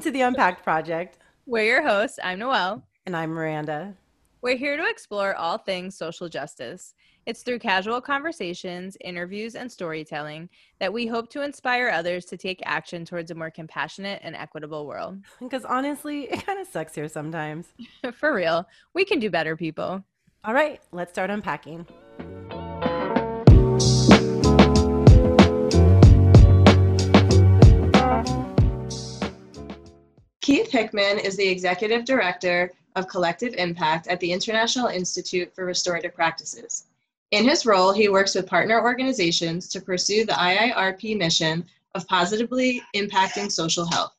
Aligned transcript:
Welcome 0.00 0.14
to 0.14 0.18
the 0.18 0.24
Unpacked 0.24 0.64
Project. 0.64 1.18
We're 1.44 1.64
your 1.64 1.82
hosts. 1.82 2.18
I'm 2.24 2.38
Noelle. 2.38 2.82
And 3.04 3.14
I'm 3.14 3.28
Miranda. 3.28 3.94
We're 4.40 4.56
here 4.56 4.78
to 4.78 4.88
explore 4.88 5.34
all 5.34 5.58
things 5.58 5.94
social 5.94 6.26
justice. 6.26 6.94
It's 7.26 7.42
through 7.42 7.58
casual 7.58 8.00
conversations, 8.00 8.96
interviews, 9.02 9.56
and 9.56 9.70
storytelling 9.70 10.48
that 10.78 10.90
we 10.90 11.06
hope 11.06 11.28
to 11.32 11.42
inspire 11.42 11.90
others 11.90 12.24
to 12.26 12.38
take 12.38 12.62
action 12.64 13.04
towards 13.04 13.30
a 13.30 13.34
more 13.34 13.50
compassionate 13.50 14.22
and 14.24 14.34
equitable 14.34 14.86
world. 14.86 15.18
Because 15.38 15.66
honestly, 15.66 16.22
it 16.32 16.46
kind 16.46 16.58
of 16.58 16.66
sucks 16.66 16.94
here 16.94 17.06
sometimes. 17.06 17.66
For 18.14 18.34
real, 18.34 18.66
we 18.94 19.04
can 19.04 19.20
do 19.20 19.28
better, 19.28 19.54
people. 19.54 20.02
All 20.44 20.54
right, 20.54 20.80
let's 20.92 21.12
start 21.12 21.28
unpacking. 21.28 21.86
Keith 30.50 30.72
Hickman 30.72 31.20
is 31.20 31.36
the 31.36 31.46
Executive 31.46 32.04
Director 32.04 32.72
of 32.96 33.06
Collective 33.06 33.54
Impact 33.54 34.08
at 34.08 34.18
the 34.18 34.32
International 34.32 34.88
Institute 34.88 35.54
for 35.54 35.64
Restorative 35.64 36.12
Practices. 36.12 36.86
In 37.30 37.48
his 37.48 37.64
role, 37.64 37.92
he 37.92 38.08
works 38.08 38.34
with 38.34 38.48
partner 38.48 38.82
organizations 38.82 39.68
to 39.68 39.80
pursue 39.80 40.24
the 40.24 40.32
IIRP 40.32 41.16
mission 41.16 41.64
of 41.94 42.08
positively 42.08 42.82
impacting 42.96 43.48
social 43.48 43.86
health. 43.86 44.12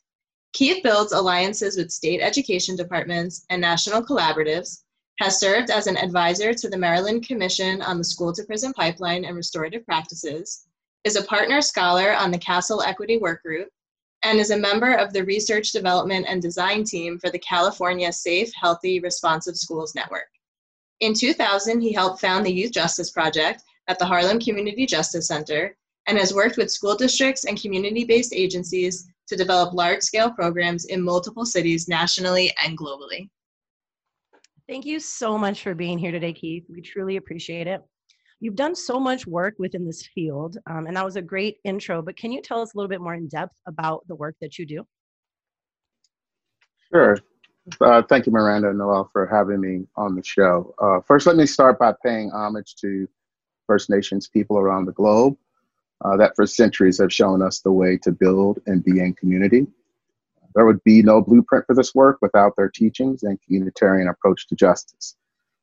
Keith 0.54 0.82
builds 0.84 1.12
alliances 1.12 1.76
with 1.76 1.92
state 1.92 2.22
education 2.22 2.78
departments 2.78 3.46
and 3.50 3.60
national 3.60 4.02
collaboratives, 4.02 4.84
has 5.20 5.38
served 5.38 5.70
as 5.70 5.88
an 5.88 5.98
advisor 5.98 6.54
to 6.54 6.70
the 6.70 6.78
Maryland 6.78 7.28
Commission 7.28 7.82
on 7.82 7.98
the 7.98 8.06
School 8.06 8.32
to 8.32 8.46
Prison 8.46 8.72
Pipeline 8.72 9.26
and 9.26 9.36
Restorative 9.36 9.86
Practices, 9.86 10.66
is 11.04 11.18
a 11.18 11.24
partner 11.24 11.62
scholar 11.62 12.14
on 12.14 12.32
the 12.32 12.40
CASEL 12.40 12.88
Equity 12.88 13.18
Work 13.18 13.44
Group, 13.44 13.68
and 14.24 14.40
is 14.40 14.52
a 14.52 14.58
member 14.58 14.94
of 14.94 15.14
the 15.14 15.26
Research 15.26 15.72
Development 15.72 16.26
and 16.28 16.42
Design 16.42 16.84
Team 16.84 17.18
for 17.20 17.30
the 17.30 17.40
California 17.40 18.12
Safe, 18.12 18.52
Healthy, 18.54 19.00
Responsive 19.00 19.58
Schools 19.58 19.96
Network. 19.96 20.30
In 21.00 21.14
2000, 21.14 21.82
he 21.82 21.92
helped 21.92 22.22
found 22.22 22.46
the 22.46 22.54
Youth 22.54 22.72
Justice 22.72 23.10
Project 23.10 23.64
at 23.88 23.98
the 23.98 24.06
Harlem 24.06 24.40
Community 24.40 24.86
Justice 24.86 25.28
Center 25.28 25.76
and 26.08 26.18
has 26.18 26.34
worked 26.34 26.58
with 26.58 26.72
school 26.72 26.96
districts 26.96 27.46
and 27.46 27.60
community 27.60 28.04
based 28.04 28.34
agencies 28.34 29.08
to 29.28 29.36
develop 29.36 29.74
large 29.74 30.02
scale 30.02 30.32
programs 30.32 30.86
in 30.86 31.02
multiple 31.02 31.46
cities 31.46 31.88
nationally 31.88 32.54
and 32.64 32.78
globally. 32.78 33.30
Thank 34.68 34.86
you 34.86 35.00
so 35.00 35.38
much 35.38 35.64
for 35.64 35.74
being 35.74 35.98
here 35.98 36.12
today, 36.12 36.34
Keith. 36.34 36.66
We 36.70 36.82
truly 36.82 37.18
appreciate 37.18 37.68
it. 37.68 37.82
You've 38.42 38.56
done 38.56 38.76
so 38.76 39.00
much 39.00 39.28
work 39.28 39.54
within 39.60 39.86
this 39.86 40.06
field, 40.16 40.58
um, 40.68 40.88
and 40.88 40.98
that 40.98 41.06
was 41.06 41.16
a 41.16 41.22
great 41.22 41.58
intro, 41.64 42.02
but 42.02 42.18
can 42.18 42.32
you 42.32 42.42
tell 42.42 42.60
us 42.60 42.74
a 42.74 42.78
little 42.78 42.90
bit 42.90 43.00
more 43.00 43.14
in 43.14 43.28
depth 43.28 43.56
about 43.68 44.06
the 44.08 44.16
work 44.16 44.36
that 44.42 44.58
you 44.58 44.66
do? 44.66 44.86
Sure. 46.92 47.18
Uh, 47.80 48.02
thank 48.02 48.26
you, 48.26 48.32
Miranda 48.32 48.70
and 48.70 48.80
Noelle, 48.80 49.10
for 49.14 49.28
having 49.28 49.62
me 49.62 49.86
on 49.96 50.16
the 50.16 50.24
show. 50.24 50.74
Uh, 50.82 51.00
first, 51.02 51.28
let 51.28 51.36
me 51.36 51.46
start 51.46 51.78
by 51.78 51.94
paying 52.04 52.32
homage 52.32 52.76
to 52.78 53.08
First 53.68 53.92
Nations 53.92 54.28
people 54.28 54.58
around 54.58 54.86
the 54.86 54.92
globe 54.92 55.38
uh, 56.04 56.18
that 56.18 56.36
for 56.36 56.48
centuries 56.48 57.00
have 57.00 57.14
shown 57.14 57.44
us 57.44 57.60
the 57.60 57.72
way 57.72 57.96
to 57.98 58.12
build 58.12 58.60
and 58.66 58.84
be 58.84 59.00
in 59.00 59.14
community. 59.14 59.68
There 60.56 60.66
would 60.66 60.84
be 60.84 61.04
no 61.04 61.22
blueprint 61.22 61.68
for 61.68 61.76
this 61.76 61.94
work 61.94 62.18
without 62.22 62.56
their 62.58 62.70
teachings 62.70 63.22
and 63.24 63.40
communitarian 63.48 64.10
approach 64.10 64.48
to 64.48 64.56
justice. 64.56 65.16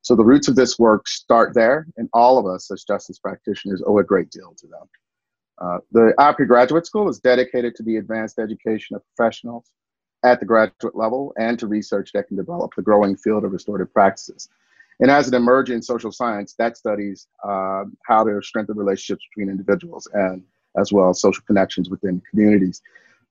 So 0.02 0.14
the 0.14 0.24
roots 0.24 0.48
of 0.48 0.56
this 0.56 0.78
work 0.78 1.08
start 1.08 1.54
there, 1.54 1.86
and 1.96 2.08
all 2.12 2.38
of 2.38 2.46
us 2.46 2.70
as 2.70 2.84
justice 2.84 3.18
practitioners 3.18 3.82
owe 3.86 3.98
a 3.98 4.04
great 4.04 4.30
deal 4.30 4.54
to 4.56 4.66
them. 4.66 4.88
Uh, 5.60 5.78
the 5.92 6.14
IIRP 6.18 6.46
Graduate 6.46 6.86
School 6.86 7.08
is 7.08 7.18
dedicated 7.18 7.74
to 7.74 7.82
the 7.82 7.96
advanced 7.96 8.38
education 8.38 8.94
of 8.94 9.02
professionals 9.16 9.70
at 10.24 10.40
the 10.40 10.46
graduate 10.46 10.96
level 10.96 11.32
and 11.38 11.58
to 11.58 11.66
research 11.66 12.10
that 12.12 12.28
can 12.28 12.36
develop 12.36 12.74
the 12.74 12.82
growing 12.82 13.16
field 13.16 13.44
of 13.44 13.52
restorative 13.52 13.92
practices. 13.92 14.48
And 15.00 15.10
as 15.10 15.28
an 15.28 15.34
emerging 15.34 15.82
social 15.82 16.10
science, 16.10 16.54
that 16.58 16.76
studies 16.76 17.28
uh, 17.44 17.84
how 18.04 18.24
to 18.24 18.40
strengthen 18.42 18.76
relationships 18.76 19.24
between 19.30 19.50
individuals 19.50 20.08
and 20.12 20.42
as 20.76 20.92
well 20.92 21.10
as 21.10 21.20
social 21.20 21.44
connections 21.46 21.88
within 21.88 22.20
communities 22.30 22.82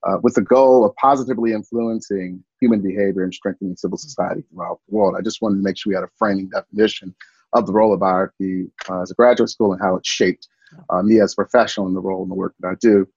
uh, 0.04 0.18
with 0.22 0.36
the 0.36 0.42
goal 0.42 0.86
of 0.86 0.96
positively 0.96 1.54
influencing 1.54 2.44
human 2.60 2.82
behavior 2.82 3.24
and 3.24 3.34
strengthening 3.34 3.76
civil 3.76 3.98
society 3.98 4.44
throughout 4.50 4.80
the 4.88 4.96
world. 4.96 5.16
I 5.18 5.22
just 5.22 5.42
wanted 5.42 5.58
to 5.58 5.64
make 5.64 5.78
sure 5.78 5.92
we 5.92 5.96
had 5.96 6.04
a 6.04 6.10
framing 6.18 6.50
definition 6.50 7.16
of 7.54 7.66
the 7.66 7.74
role 7.74 7.94
of 7.94 8.02
IIRP 8.02 8.70
uh, 8.90 9.02
as 9.02 9.12
a 9.12 9.16
graduate 9.16 9.50
school 9.50 9.74
and 9.74 9.82
how 9.82 9.96
it 9.96 10.06
shaped 10.06 10.48
uh, 10.90 11.02
me 11.02 11.20
as 11.20 11.34
a 11.34 11.36
professional 11.36 11.88
in 11.88 11.94
the 11.94 12.02
role 12.02 12.22
and 12.22 12.32
the 12.32 12.36
work 12.36 12.54
that 12.60 12.68
I 12.68 12.76
do. 12.80 13.08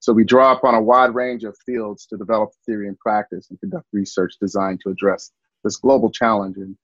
So 0.00 0.12
we 0.12 0.24
draw 0.24 0.52
upon 0.52 0.74
a 0.74 0.82
wide 0.82 1.14
range 1.14 1.44
of 1.44 1.56
fields 1.66 2.06
to 2.06 2.16
develop 2.16 2.50
theory 2.64 2.88
and 2.88 2.98
practice 2.98 3.48
and 3.50 3.60
conduct 3.60 3.86
research 3.92 4.34
designed 4.40 4.80
to 4.82 4.90
address 4.90 5.32
this 5.62 5.76
global 5.76 6.10
challenge 6.10 6.56
and 6.56 6.76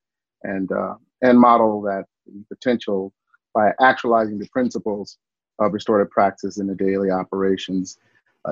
and 0.42 0.70
uh, 0.70 0.94
and 1.22 1.40
model 1.40 1.80
that 1.82 2.04
potential 2.48 3.12
by 3.54 3.72
actualizing 3.80 4.38
the 4.38 4.48
principles 4.48 5.16
of 5.58 5.72
restorative 5.72 6.10
practice 6.10 6.58
in 6.58 6.66
the 6.66 6.74
daily 6.74 7.10
operations 7.10 7.98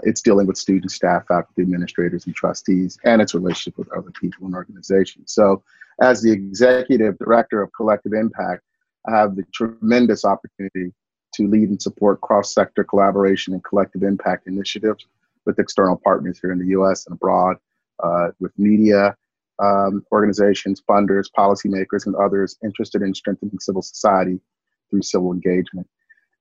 it's 0.03 0.23
dealing 0.23 0.47
with 0.47 0.57
students, 0.57 0.95
staff, 0.95 1.27
faculty, 1.27 1.63
administrators, 1.63 2.27
and 2.27 2.35
trustees, 2.35 2.99
and 3.05 3.23
its 3.23 3.35
relationship 3.35 3.79
with 3.79 3.93
other 3.93 4.11
people 4.11 4.47
and 4.47 4.55
organizations. 4.55 5.33
So, 5.33 5.63
as 6.01 6.23
the 6.23 6.33
executive 6.33 7.19
director 7.19 7.63
of 7.63 7.73
Collective 7.73 8.13
Impact, 8.13 8.63
I 9.07 9.17
have 9.17 9.37
the 9.37 9.45
tremendous 9.53 10.25
opportunity 10.25 10.93
to 11.35 11.49
lead 11.49 11.69
and 11.69 11.81
support 11.81 12.21
cross 12.21 12.53
sector 12.53 12.85
collaboration 12.85 13.55
and 13.55 13.63
collective 13.63 14.03
impact 14.03 14.47
initiatives 14.47 15.07
with 15.47 15.59
external 15.59 16.01
partners 16.03 16.39
here 16.41 16.53
in 16.53 16.59
the 16.59 16.69
US 16.79 17.07
and 17.07 17.15
abroad, 17.15 17.57
uh, 18.03 18.29
with 18.41 18.53
media 18.59 19.17
um, 19.63 20.05
organizations, 20.11 20.83
funders, 20.89 21.27
policymakers, 21.37 22.07
and 22.07 22.17
others 22.17 22.57
interested 22.65 23.03
in 23.03 23.15
strengthening 23.15 23.59
civil 23.59 23.83
society 23.83 24.41
through 24.91 25.03
civil 25.03 25.33
engagement. 25.33 25.89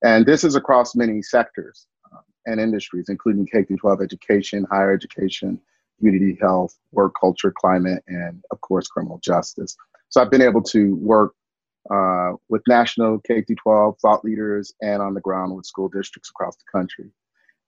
And 0.02 0.26
this 0.26 0.42
is 0.44 0.56
across 0.56 0.94
many 0.94 1.22
sectors 1.22 1.86
and 2.46 2.60
industries, 2.60 3.08
including 3.08 3.46
K 3.46 3.64
12 3.64 4.00
education, 4.00 4.66
higher 4.70 4.92
education, 4.92 5.60
community 5.98 6.38
health, 6.40 6.76
work 6.92 7.12
culture, 7.18 7.52
climate, 7.52 8.02
and 8.08 8.42
of 8.50 8.60
course, 8.60 8.88
criminal 8.88 9.18
justice. 9.22 9.76
So 10.08 10.20
I've 10.20 10.30
been 10.30 10.42
able 10.42 10.62
to 10.62 10.94
work 10.96 11.34
uh, 11.90 12.32
with 12.48 12.62
national 12.68 13.18
K 13.20 13.42
12 13.42 13.98
thought 14.00 14.24
leaders 14.24 14.72
and 14.80 15.02
on 15.02 15.14
the 15.14 15.20
ground 15.20 15.54
with 15.54 15.66
school 15.66 15.88
districts 15.88 16.30
across 16.30 16.56
the 16.56 16.64
country. 16.70 17.10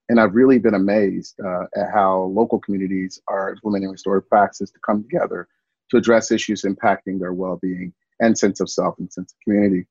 And 0.09 0.19
I've 0.19 0.35
really 0.35 0.57
been 0.57 0.73
amazed 0.73 1.39
uh, 1.43 1.65
at 1.75 1.91
how 1.93 2.31
local 2.33 2.59
communities 2.59 3.21
are 3.27 3.51
implementing 3.51 3.89
restorative 3.89 4.29
practices 4.29 4.71
to 4.71 4.79
come 4.79 5.03
together 5.03 5.47
to 5.89 5.97
address 5.97 6.31
issues 6.31 6.63
impacting 6.63 7.19
their 7.19 7.33
well 7.33 7.59
being 7.61 7.93
and 8.19 8.37
sense 8.37 8.59
of 8.59 8.69
self 8.69 8.97
and 8.99 9.11
sense 9.11 9.33
of 9.33 9.39
community. 9.43 9.85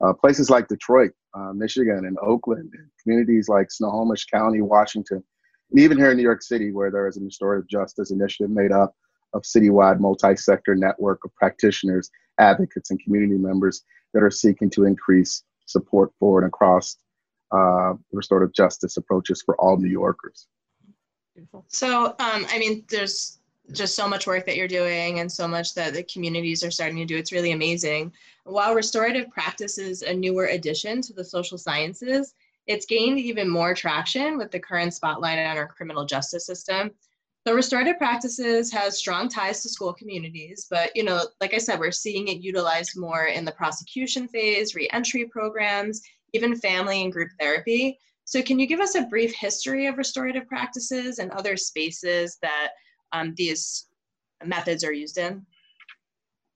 Uh, 0.00 0.12
places 0.12 0.50
like 0.50 0.68
Detroit, 0.68 1.12
uh, 1.34 1.52
Michigan, 1.52 2.06
and 2.06 2.16
Oakland, 2.20 2.70
and 2.76 2.88
communities 3.02 3.48
like 3.48 3.70
Snohomish 3.70 4.26
County, 4.26 4.60
Washington, 4.60 5.22
and 5.70 5.80
even 5.80 5.96
here 5.96 6.10
in 6.10 6.16
New 6.16 6.22
York 6.22 6.42
City, 6.42 6.72
where 6.72 6.90
there 6.90 7.06
is 7.08 7.16
a 7.16 7.20
restorative 7.20 7.68
justice 7.68 8.10
initiative 8.10 8.50
made 8.50 8.72
up 8.72 8.94
of 9.32 9.42
citywide 9.42 9.98
multi-sector 9.98 10.74
network 10.74 11.20
of 11.24 11.34
practitioners, 11.34 12.10
advocates, 12.38 12.90
and 12.90 13.02
community 13.02 13.38
members 13.38 13.82
that 14.12 14.22
are 14.22 14.30
seeking 14.30 14.68
to 14.70 14.84
increase 14.84 15.42
support 15.66 16.10
for 16.18 16.38
and 16.38 16.48
across 16.48 16.96
uh, 17.52 17.94
restorative 18.12 18.52
justice 18.54 18.96
approaches 18.96 19.42
for 19.44 19.56
all 19.60 19.76
New 19.76 19.88
Yorkers. 19.88 20.46
So, 21.68 22.06
um, 22.18 22.46
I 22.50 22.58
mean, 22.58 22.84
there's 22.88 23.38
just 23.70 23.94
so 23.94 24.08
much 24.08 24.26
work 24.26 24.44
that 24.46 24.56
you're 24.56 24.68
doing 24.68 25.20
and 25.20 25.30
so 25.30 25.46
much 25.46 25.74
that 25.74 25.94
the 25.94 26.02
communities 26.02 26.64
are 26.64 26.70
starting 26.70 26.96
to 26.96 27.04
do. 27.04 27.16
It's 27.16 27.32
really 27.32 27.52
amazing. 27.52 28.12
While 28.44 28.74
restorative 28.74 29.30
practice 29.30 29.78
is 29.78 30.02
a 30.02 30.12
newer 30.12 30.46
addition 30.46 31.00
to 31.02 31.12
the 31.12 31.24
social 31.24 31.56
sciences, 31.56 32.34
it's 32.66 32.86
gained 32.86 33.18
even 33.18 33.48
more 33.48 33.74
traction 33.74 34.36
with 34.36 34.50
the 34.50 34.58
current 34.58 34.94
spotlight 34.94 35.38
on 35.38 35.56
our 35.56 35.68
criminal 35.68 36.04
justice 36.04 36.44
system. 36.44 36.90
So 37.46 37.54
restorative 37.54 37.98
practices 37.98 38.70
has 38.72 38.98
strong 38.98 39.28
ties 39.28 39.62
to 39.62 39.68
school 39.68 39.92
communities, 39.92 40.66
but 40.70 40.94
you 40.94 41.02
know, 41.02 41.26
like 41.40 41.54
I 41.54 41.58
said, 41.58 41.80
we're 41.80 41.90
seeing 41.90 42.28
it 42.28 42.38
utilized 42.38 42.96
more 42.96 43.26
in 43.26 43.44
the 43.44 43.52
prosecution 43.52 44.28
phase, 44.28 44.76
reentry 44.76 45.24
programs, 45.24 46.02
even 46.32 46.54
family 46.54 47.02
and 47.02 47.12
group 47.12 47.30
therapy. 47.40 47.98
So 48.24 48.42
can 48.42 48.60
you 48.60 48.66
give 48.66 48.78
us 48.78 48.94
a 48.94 49.02
brief 49.02 49.34
history 49.34 49.86
of 49.86 49.98
restorative 49.98 50.46
practices 50.46 51.18
and 51.18 51.32
other 51.32 51.56
spaces 51.56 52.38
that 52.42 52.70
um, 53.12 53.34
these 53.36 53.86
methods 54.44 54.84
are 54.84 54.92
used 54.92 55.18
in? 55.18 55.44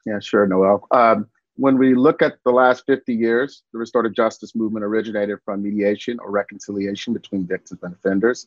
Yeah, 0.04 0.20
sure, 0.20 0.46
Noel. 0.46 0.86
Um, 0.90 1.26
when 1.56 1.78
we 1.78 1.94
look 1.94 2.22
at 2.22 2.34
the 2.44 2.52
last 2.52 2.84
50 2.86 3.14
years, 3.14 3.62
the 3.72 3.78
restorative 3.78 4.14
justice 4.14 4.54
movement 4.54 4.84
originated 4.84 5.38
from 5.44 5.62
mediation 5.62 6.18
or 6.20 6.30
reconciliation 6.30 7.12
between 7.12 7.46
victims 7.46 7.80
and 7.82 7.94
offenders. 7.94 8.46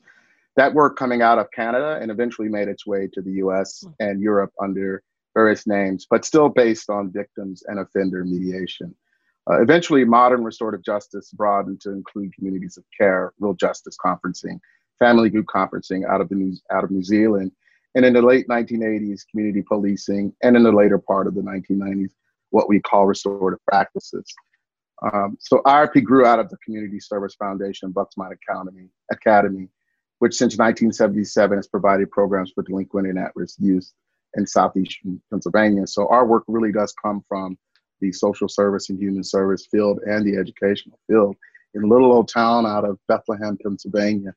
That 0.56 0.74
work 0.74 0.98
coming 0.98 1.22
out 1.22 1.40
of 1.40 1.52
Canada 1.52 2.00
and 2.02 2.12
eventually 2.12 2.50
made 2.50 2.68
its 2.68 2.86
way 2.86 3.08
to 3.14 3.22
the 3.22 3.32
US 3.44 3.84
and 4.00 4.22
Europe 4.22 4.54
under 4.62 5.04
various 5.34 5.66
names, 5.66 6.06
but 6.10 6.26
still 6.26 6.50
based 6.50 6.90
on 6.90 7.12
victims 7.12 7.64
and 7.68 7.80
offender 7.80 8.24
mediation. 8.26 8.94
Uh, 9.50 9.62
eventually, 9.62 10.06
modern 10.06 10.44
restorative 10.44 10.84
justice 10.84 11.32
broadened 11.32 11.82
to 11.82 11.92
include 11.92 12.34
communities 12.36 12.78
of 12.78 12.84
care, 12.96 13.34
real 13.40 13.54
justice 13.54 13.98
conferencing, 14.04 14.60
family 15.00 15.30
group 15.30 15.48
conferencing 15.48 16.06
out 16.08 16.22
of, 16.22 16.30
the 16.30 16.36
New, 16.36 16.56
out 16.72 16.84
of 16.84 16.92
New 16.92 17.04
Zealand, 17.04 17.52
and 17.95 18.06
in 18.06 18.13
the 18.13 18.21
late 18.21 18.47
1980s, 18.47 19.21
community 19.30 19.62
policing, 19.62 20.33
and 20.44 20.56
in 20.56 20.63
the 20.63 20.71
later 20.71 20.97
part 20.97 21.27
of 21.27 21.36
the 21.36 21.41
1990s, 21.41 22.12
what 22.51 22.69
we 22.69 22.80
call 22.80 23.06
restorative 23.06 23.59
practices. 23.65 24.25
Um, 25.13 25.38
so 25.39 25.62
IRP 25.65 26.03
grew 26.03 26.25
out 26.25 26.39
of 26.39 26.50
the 26.50 26.57
Community 26.57 27.00
Service 27.00 27.36
Foundation 27.36 27.94
Buxmont 27.94 28.31
Academy, 28.33 28.89
Academy, 29.12 29.69
which 30.19 30.36
since 30.36 30.57
1977 30.57 31.57
has 31.57 31.68
provided 31.68 32.12
programs 32.12 32.51
for 32.51 32.63
delinquent 32.63 33.07
and 33.07 33.18
at-risk 33.18 33.56
youth 33.59 33.91
in 34.36 34.45
southeastern 34.45 35.21
Pennsylvania. 35.31 35.88
So 35.88 36.07
our 36.09 36.25
work 36.25 36.44
really 36.47 36.71
does 36.71 36.94
come 37.01 37.24
from 37.27 37.57
the 38.01 38.12
social 38.12 38.47
service 38.47 38.89
and 38.89 39.00
human 39.00 39.24
service 39.24 39.68
field 39.71 40.00
and 40.06 40.25
the 40.25 40.38
educational 40.38 41.00
field 41.07 41.36
in 41.74 41.83
a 41.83 41.88
little 41.88 42.12
old 42.12 42.27
town 42.27 42.65
out 42.65 42.86
of 42.86 43.00
Bethlehem, 43.07 43.57
Pennsylvania. 43.63 44.33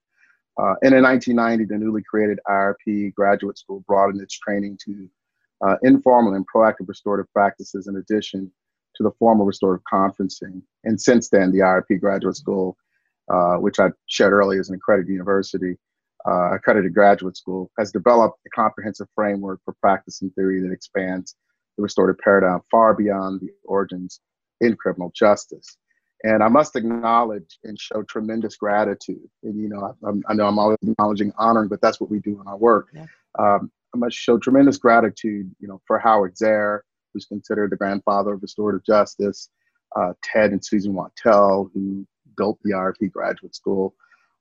Uh, 0.61 0.75
and 0.83 0.95
in 0.95 1.03
1990, 1.03 1.65
the 1.65 1.79
newly 1.79 2.03
created 2.03 2.39
IRP 2.49 3.15
graduate 3.15 3.59
school 3.59 3.85
broadened 3.87 4.21
its 4.21 4.39
training 4.39 4.79
to 4.85 5.09
uh, 5.67 5.77
informal 5.83 6.35
and 6.35 6.47
proactive 6.47 6.89
restorative 6.89 7.33
practices 7.33 7.87
in 7.87 7.97
addition 7.97 8.51
to 8.97 9.03
the 9.03 9.11
formal 9.19 9.47
restorative 9.47 9.85
conferencing. 9.91 10.63
And 10.85 11.01
since 11.01 11.31
then, 11.31 11.53
the 11.53 11.61
IRP 11.61 12.01
graduate 12.01 12.37
school, 12.37 12.77
uh, 13.33 13.57
which 13.57 13.81
I 13.81 13.89
shared 14.07 14.33
earlier 14.33 14.61
is 14.61 14.69
an 14.69 14.75
accredited 14.75 15.11
university, 15.11 15.79
uh, 16.27 16.55
accredited 16.55 16.93
graduate 16.93 17.37
school, 17.37 17.71
has 17.79 17.91
developed 17.91 18.39
a 18.47 18.51
comprehensive 18.51 19.09
framework 19.15 19.61
for 19.65 19.75
practice 19.81 20.21
and 20.21 20.35
theory 20.35 20.61
that 20.61 20.73
expands 20.73 21.37
the 21.77 21.83
restorative 21.83 22.21
paradigm 22.23 22.61
far 22.71 22.95
beyond 22.95 23.41
the 23.41 23.49
origins 23.65 24.21
in 24.61 24.77
criminal 24.77 25.11
justice. 25.15 25.77
And 26.25 26.43
I 26.43 26.49
must 26.49 26.77
acknowledge 26.77 27.59
and 27.65 27.79
show 27.81 28.03
tremendous 28.03 28.57
gratitude. 28.57 29.29
And, 29.43 29.61
you 29.61 29.69
know, 29.69 29.97
I, 30.05 30.11
I 30.31 30.35
know 30.35 30.47
I'm 30.47 30.59
always 30.59 30.79
acknowledging, 30.83 31.33
honoring, 31.37 31.69
but 31.69 31.81
that's 31.81 32.01
what 32.01 32.11
we 32.11 32.21
do 32.21 32.41
in 32.41 32.47
our 32.47 32.57
work. 32.57 32.89
Yeah. 32.95 33.07
Um, 33.39 33.73
I 33.95 33.99
must 33.99 34.17
show 34.17 34.39
tremendous 34.39 34.79
gratitude, 34.79 35.51
you 35.59 35.69
know, 35.69 35.81
for 35.87 35.99
Howard 35.99 36.37
Zehr, 36.37 36.81
who's 37.13 37.27
considered 37.27 37.71
the 37.71 37.77
grandfather 37.77 38.35
of 38.35 38.43
restorative 38.43 38.85
justice, 38.85 39.49
uh, 39.97 40.13
Ted 40.23 40.53
and 40.53 40.65
Susan 40.65 40.95
Wachtel, 40.95 41.71
who 41.75 42.07
built 42.37 42.59
the 42.63 42.73
IRP 42.73 43.11
graduate 43.11 43.55
school, 43.55 43.95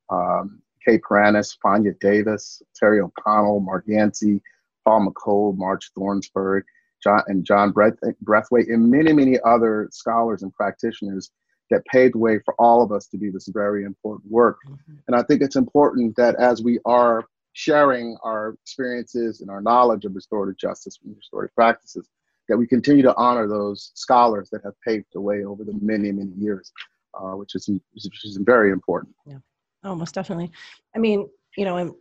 um, 0.10 0.62
Kay 0.86 1.00
Pranis, 1.00 1.57
Fania 1.63 2.00
Davis, 2.00 2.62
Terry 2.75 3.01
O'Connell, 3.01 3.60
Mark 3.60 3.86
Yantzi, 3.88 4.39
Paul 4.86 5.07
McCold, 5.07 5.57
Marg 5.57 5.81
Thorsborne, 5.98 6.63
John, 7.04 7.22
and 7.28 7.45
John 7.45 7.72
Braithwaite, 7.72 8.68
and 8.68 8.89
many, 8.89 9.13
many 9.13 9.39
other 9.45 9.89
scholars 9.92 10.44
and 10.44 10.54
practitioners 10.54 11.31
that 11.71 11.85
paved 11.85 12.13
the 12.13 12.19
way 12.19 12.39
for 12.45 12.53
all 12.59 12.83
of 12.83 12.91
us 12.91 13.07
to 13.07 13.18
do 13.18 13.31
this 13.31 13.47
very 13.47 13.83
important 13.83 14.29
work. 14.31 14.59
Mm-hmm. 14.68 14.94
And 15.07 15.15
I 15.15 15.23
think 15.23 15.41
it's 15.41 15.56
important 15.56 16.15
that 16.18 16.35
as 16.35 16.62
we 16.62 16.79
are 16.85 17.25
sharing 17.53 18.18
our 18.23 18.56
experiences 18.62 19.41
and 19.41 19.50
our 19.50 19.62
knowledge 19.62 20.06
of 20.06 20.13
restorative 20.13 20.57
justice 20.57 21.00
and 21.03 21.15
restorative 21.15 21.56
practices, 21.56 22.07
that 22.50 22.57
we 22.57 22.68
continue 22.68 23.01
to 23.01 23.15
honor 23.15 23.47
those 23.47 23.91
scholars 23.95 24.50
that 24.51 24.62
have 24.63 24.73
paved 24.85 25.06
the 25.13 25.21
way 25.21 25.44
over 25.45 25.63
the 25.63 25.77
many, 25.81 26.12
many 26.12 26.31
years, 26.38 26.71
uh, 27.13 27.31
which, 27.31 27.56
is, 27.56 27.68
which 27.68 28.25
is 28.25 28.38
very 28.41 28.71
important. 28.71 29.15
Yeah, 29.25 29.38
oh, 29.83 29.95
most 29.95 30.13
definitely. 30.13 30.51
I 30.95 31.00
mean, 31.00 31.29
you 31.57 31.65
know, 31.65 31.77
and 31.77 31.94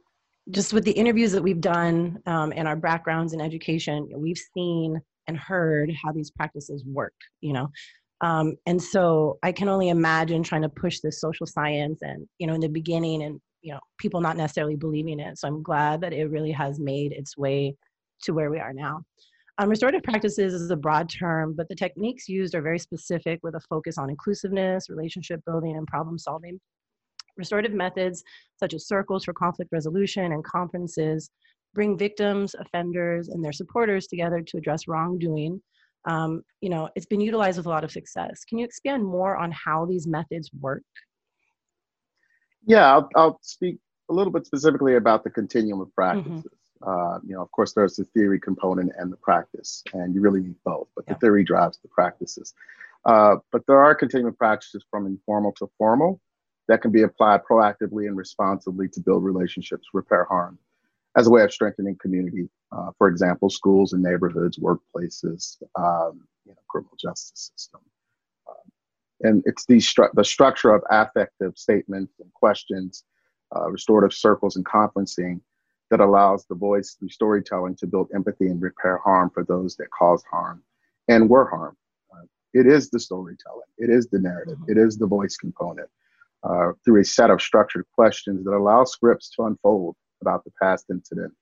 just 0.51 0.73
with 0.73 0.85
the 0.85 0.93
interviews 0.93 1.33
that 1.33 1.43
we've 1.43 1.61
done 1.61 2.21
um, 2.27 2.53
and 2.57 2.67
our 2.67 2.77
backgrounds 2.77 3.33
in 3.33 3.41
education, 3.41 4.09
we've 4.17 4.41
seen 4.55 5.01
and 5.27 5.39
heard 5.39 5.93
how 6.03 6.11
these 6.11 6.31
practices 6.31 6.85
work, 6.85 7.15
you 7.41 7.53
know. 7.53 7.71
Um, 8.21 8.57
and 8.67 8.83
so 8.83 9.39
I 9.43 9.53
can 9.53 9.69
only 9.69 9.89
imagine 9.89 10.43
trying 10.43 10.63
to 10.63 10.69
push 10.69 11.01
this 11.01 11.21
social 11.21 11.47
science 11.47 12.01
and, 12.03 12.27
you 12.39 12.47
know, 12.47 12.55
in 12.55 12.61
the 12.61 12.69
beginning 12.69 13.23
and, 13.23 13.41
you 13.63 13.73
know, 13.73 13.81
people 13.99 14.21
not 14.21 14.37
necessarily 14.37 14.77
believing 14.77 15.21
it. 15.21 15.39
So 15.39 15.49
I'm 15.49 15.63
glad 15.63 16.01
that 16.03 16.13
it 16.13 16.27
really 16.27 16.53
has 16.53 16.79
made 16.79 17.13
its 17.13 17.37
way 17.37 17.75
to 18.23 18.33
where 18.33 18.51
we 18.51 18.59
are 18.59 18.73
now. 18.73 19.03
Um, 19.59 19.69
restorative 19.69 20.03
practices 20.03 20.55
is 20.55 20.71
a 20.71 20.77
broad 20.77 21.11
term, 21.11 21.55
but 21.55 21.69
the 21.69 21.75
techniques 21.75 22.29
used 22.29 22.55
are 22.55 22.63
very 22.63 22.79
specific 22.79 23.41
with 23.43 23.55
a 23.55 23.61
focus 23.61 23.99
on 23.99 24.09
inclusiveness, 24.09 24.89
relationship 24.89 25.41
building, 25.47 25.77
and 25.77 25.87
problem 25.87 26.19
solving. 26.19 26.59
Restorative 27.37 27.73
methods 27.73 28.23
such 28.59 28.75
as 28.75 28.87
circles 28.87 29.25
for 29.25 29.33
conflict 29.35 29.71
resolution 29.73 30.33
and 30.33 30.45
conferences 30.45 31.31
bring 31.75 31.97
victims, 31.97 32.55
offenders, 32.59 33.29
and 33.29 33.45
their 33.45 33.53
supporters 33.53 34.07
together 34.07 34.41
to 34.41 34.57
address 34.57 34.89
wrongdoing. 34.89 35.61
Um, 36.05 36.43
you 36.61 36.71
know, 36.71 36.89
it's 36.95 37.07
been 37.07 37.21
utilized 37.21 37.59
with 37.59 37.67
a 37.67 37.71
lot 37.71 37.85
of 37.85 37.91
success. 37.91 38.45
Can 38.45 38.59
you 38.59 38.65
expand 38.65 39.05
more 39.05 39.37
on 39.37 39.53
how 39.53 39.85
these 39.85 40.07
methods 40.07 40.51
work? 40.61 40.83
Yeah, 42.67 42.91
I'll, 42.93 43.09
I'll 43.17 43.39
speak 43.43 43.79
a 44.11 44.15
little 44.15 44.33
bit 44.33 44.47
specifically 44.47 44.97
about 44.97 45.25
the 45.25 45.31
continuum 45.31 45.81
of 45.81 45.89
mm-hmm. 45.89 45.95
practices. 45.95 46.45
Mm-hmm. 46.45 46.57
Uh, 46.83 47.19
you 47.27 47.35
know, 47.35 47.43
of 47.43 47.51
course, 47.53 47.75
there's 47.75 47.97
the 47.97 48.05
theory 48.05 48.41
component 48.41 48.93
and 48.99 49.13
the 49.13 49.17
practice, 49.17 49.83
and 49.93 50.15
you 50.15 50.23
really 50.23 50.41
need 50.41 50.57
both, 50.65 50.89
but 50.97 51.05
yeah. 51.07 51.13
the 51.13 51.21
theory 51.21 51.45
drives 51.45 51.79
the 51.83 51.89
practices. 51.89 52.55
Uh, 53.05 53.37
but 53.53 53.67
there 53.67 53.83
are 53.83 53.95
continuum 53.95 54.35
practices 54.35 54.85
from 54.91 55.07
informal 55.07 55.53
to 55.53 55.69
formal 55.77 56.21
that 56.69 56.81
can 56.81 56.91
be 56.91 57.03
applied 57.03 57.41
proactively 57.45 58.07
and 58.07 58.17
responsibly 58.17 58.89
to 58.89 59.01
build 59.01 59.25
relationships, 59.25 59.89
repair 59.93 60.25
harm, 60.25 60.59
as 61.17 61.27
a 61.27 61.31
way 61.31 61.43
of 61.43 61.53
strengthening 61.53 61.97
community. 62.01 62.49
Uh, 62.73 62.91
for 62.99 63.09
example, 63.09 63.51
schools 63.51 63.93
and 63.93 64.03
neighborhoods, 64.03 64.59
workplaces, 64.59 65.61
um, 65.77 66.23
you 66.45 66.53
know, 66.53 66.63
criminal 66.69 66.97
justice 67.01 67.51
system. 67.53 67.81
Um, 68.49 68.71
and 69.23 69.43
it's 69.45 69.67
the, 69.67 69.79
stru- 69.79 70.13
the 70.15 70.25
structure 70.25 70.71
of 70.71 70.83
affective 70.91 71.57
statements 71.57 72.13
and 72.21 72.33
questions, 72.33 73.05
uh, 73.55 73.69
restorative 73.71 74.17
circles 74.17 74.57
and 74.57 74.65
conferencing 74.65 75.41
that 75.91 76.01
allows 76.01 76.47
the 76.47 76.55
voice 76.55 76.95
through 76.99 77.09
storytelling 77.09 77.75
to 77.75 77.87
build 77.87 78.09
empathy 78.15 78.47
and 78.47 78.63
repair 78.63 78.99
harm 78.99 79.31
for 79.31 79.45
those 79.45 79.75
that 79.77 79.91
caused 79.91 80.25
harm 80.31 80.63
and 81.09 81.29
were 81.29 81.49
harmed. 81.51 81.77
Uh, 82.13 82.25
it 82.55 82.69
is 82.69 82.89
the 82.91 83.01
storytelling, 83.01 83.67
it 83.79 83.91
is 83.91 84.07
the 84.07 84.19
narrative, 84.21 84.59
it 84.69 84.79
is 84.79 84.97
the 84.97 85.07
voice 85.07 85.37
component 85.37 85.89
uh, 86.45 86.71
through 86.85 87.01
a 87.01 87.05
set 87.05 87.31
of 87.31 87.43
structured 87.43 87.85
questions 87.93 88.45
that 88.45 88.55
allow 88.55 88.85
scripts 88.85 89.31
to 89.31 89.43
unfold 89.43 89.97
about 90.21 90.45
the 90.45 90.53
past 90.61 90.87
incident, 90.91 91.33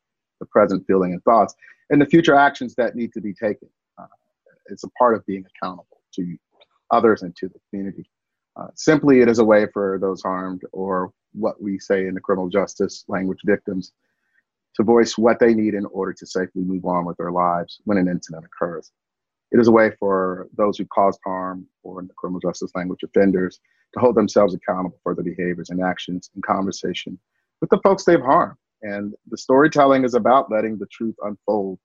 the 0.41 0.47
present 0.47 0.87
feeling 0.87 1.13
and 1.13 1.23
thoughts, 1.25 1.55
and 1.91 2.01
the 2.01 2.07
future 2.07 2.35
actions 2.35 2.75
that 2.77 2.97
need 2.97 3.13
to 3.13 3.21
be 3.21 3.33
taken. 3.33 3.69
Uh, 3.99 4.07
it's 4.67 4.85
a 4.85 4.91
part 4.91 5.15
of 5.15 5.25
being 5.27 5.45
accountable 5.47 6.03
to 6.15 6.37
others 6.91 7.23
and 7.23 7.35
to 7.37 7.49
the 7.49 7.61
community. 7.71 8.09
Uh, 8.57 8.69
simply, 8.75 9.21
it 9.21 9.29
is 9.29 9.39
a 9.39 9.45
way 9.45 9.67
for 9.73 9.99
those 10.01 10.23
harmed, 10.23 10.63
or 10.73 11.13
what 11.33 11.63
we 11.63 11.79
say 11.79 12.07
in 12.07 12.15
the 12.15 12.21
criminal 12.21 12.49
justice 12.49 13.05
language, 13.09 13.41
victims, 13.45 13.93
to 14.75 14.83
voice 14.83 15.17
what 15.17 15.39
they 15.39 15.55
need 15.55 15.75
in 15.75 15.87
order 15.87 16.13
to 16.13 16.27
safely 16.27 16.63
move 16.63 16.85
on 16.85 17.05
with 17.05 17.17
their 17.17 17.31
lives 17.31 17.81
when 17.85 17.99
an 17.99 18.09
incident 18.09 18.45
occurs. 18.45 18.91
It 19.51 19.61
is 19.61 19.69
a 19.69 19.73
way 19.73 19.93
for 19.99 20.49
those 20.57 20.77
who 20.77 20.85
caused 20.87 21.21
harm, 21.25 21.67
or 21.83 22.01
in 22.01 22.07
the 22.07 22.15
criminal 22.15 22.41
justice 22.41 22.71
language, 22.75 23.03
offenders, 23.03 23.61
to 23.95 24.01
hold 24.01 24.15
themselves 24.15 24.55
accountable 24.55 24.99
for 25.03 25.15
their 25.15 25.25
behaviors 25.25 25.71
and 25.71 25.83
actions 25.83 26.31
in 26.37 26.43
conversation 26.43 27.19
with 27.61 27.71
the 27.71 27.81
folks 27.83 28.05
they've 28.05 28.21
harmed. 28.21 28.59
And 28.83 29.15
the 29.29 29.39
storytelling 29.39 30.05
is 30.05 30.15
about 30.15 30.51
letting 30.51 30.79
the 30.79 30.87
truth 30.87 31.15
unfold 31.23 31.79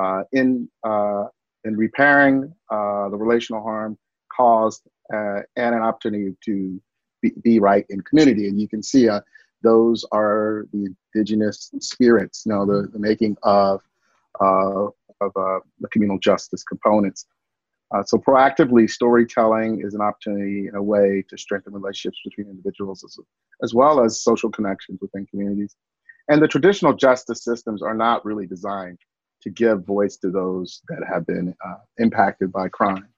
uh, 0.00 0.22
in, 0.32 0.68
uh, 0.84 1.24
in 1.64 1.76
repairing 1.76 2.52
uh, 2.70 3.08
the 3.10 3.16
relational 3.16 3.62
harm 3.62 3.98
caused 4.34 4.82
uh, 5.12 5.40
and 5.56 5.74
an 5.74 5.82
opportunity 5.82 6.34
to 6.44 6.80
be, 7.20 7.32
be, 7.42 7.60
right 7.60 7.84
in 7.90 8.00
community. 8.00 8.48
And 8.48 8.60
you 8.60 8.68
can 8.68 8.82
see 8.82 9.08
uh, 9.08 9.20
those 9.62 10.04
are 10.12 10.66
the 10.72 10.94
indigenous 11.14 11.70
spirits, 11.80 12.44
you 12.46 12.52
know, 12.52 12.64
the, 12.64 12.88
the 12.88 12.98
making 12.98 13.36
of, 13.42 13.82
uh, 14.40 14.86
of 15.20 15.32
the 15.34 15.88
communal 15.90 16.18
justice 16.18 16.64
components. 16.64 17.26
Uh, 17.92 18.02
so 18.02 18.16
proactively, 18.16 18.88
storytelling 18.88 19.82
is 19.84 19.94
an 19.94 20.00
opportunity 20.00 20.66
in 20.66 20.74
a 20.74 20.82
way 20.82 21.22
to 21.28 21.36
strengthen 21.36 21.74
relationships 21.74 22.18
between 22.24 22.48
individuals 22.48 23.04
as, 23.04 23.18
as 23.62 23.74
well 23.74 24.02
as 24.02 24.22
social 24.22 24.50
connections 24.50 24.98
within 25.02 25.26
communities. 25.26 25.76
And 26.28 26.42
the 26.42 26.48
traditional 26.48 26.94
justice 26.94 27.44
systems 27.44 27.82
are 27.82 27.94
not 27.94 28.24
really 28.24 28.46
designed 28.46 28.98
to 29.42 29.50
give 29.50 29.84
voice 29.84 30.16
to 30.18 30.30
those 30.30 30.82
that 30.88 31.04
have 31.06 31.26
been 31.26 31.54
uh, 31.64 31.76
impacted 31.98 32.52
by 32.52 32.68
crime 32.68 33.08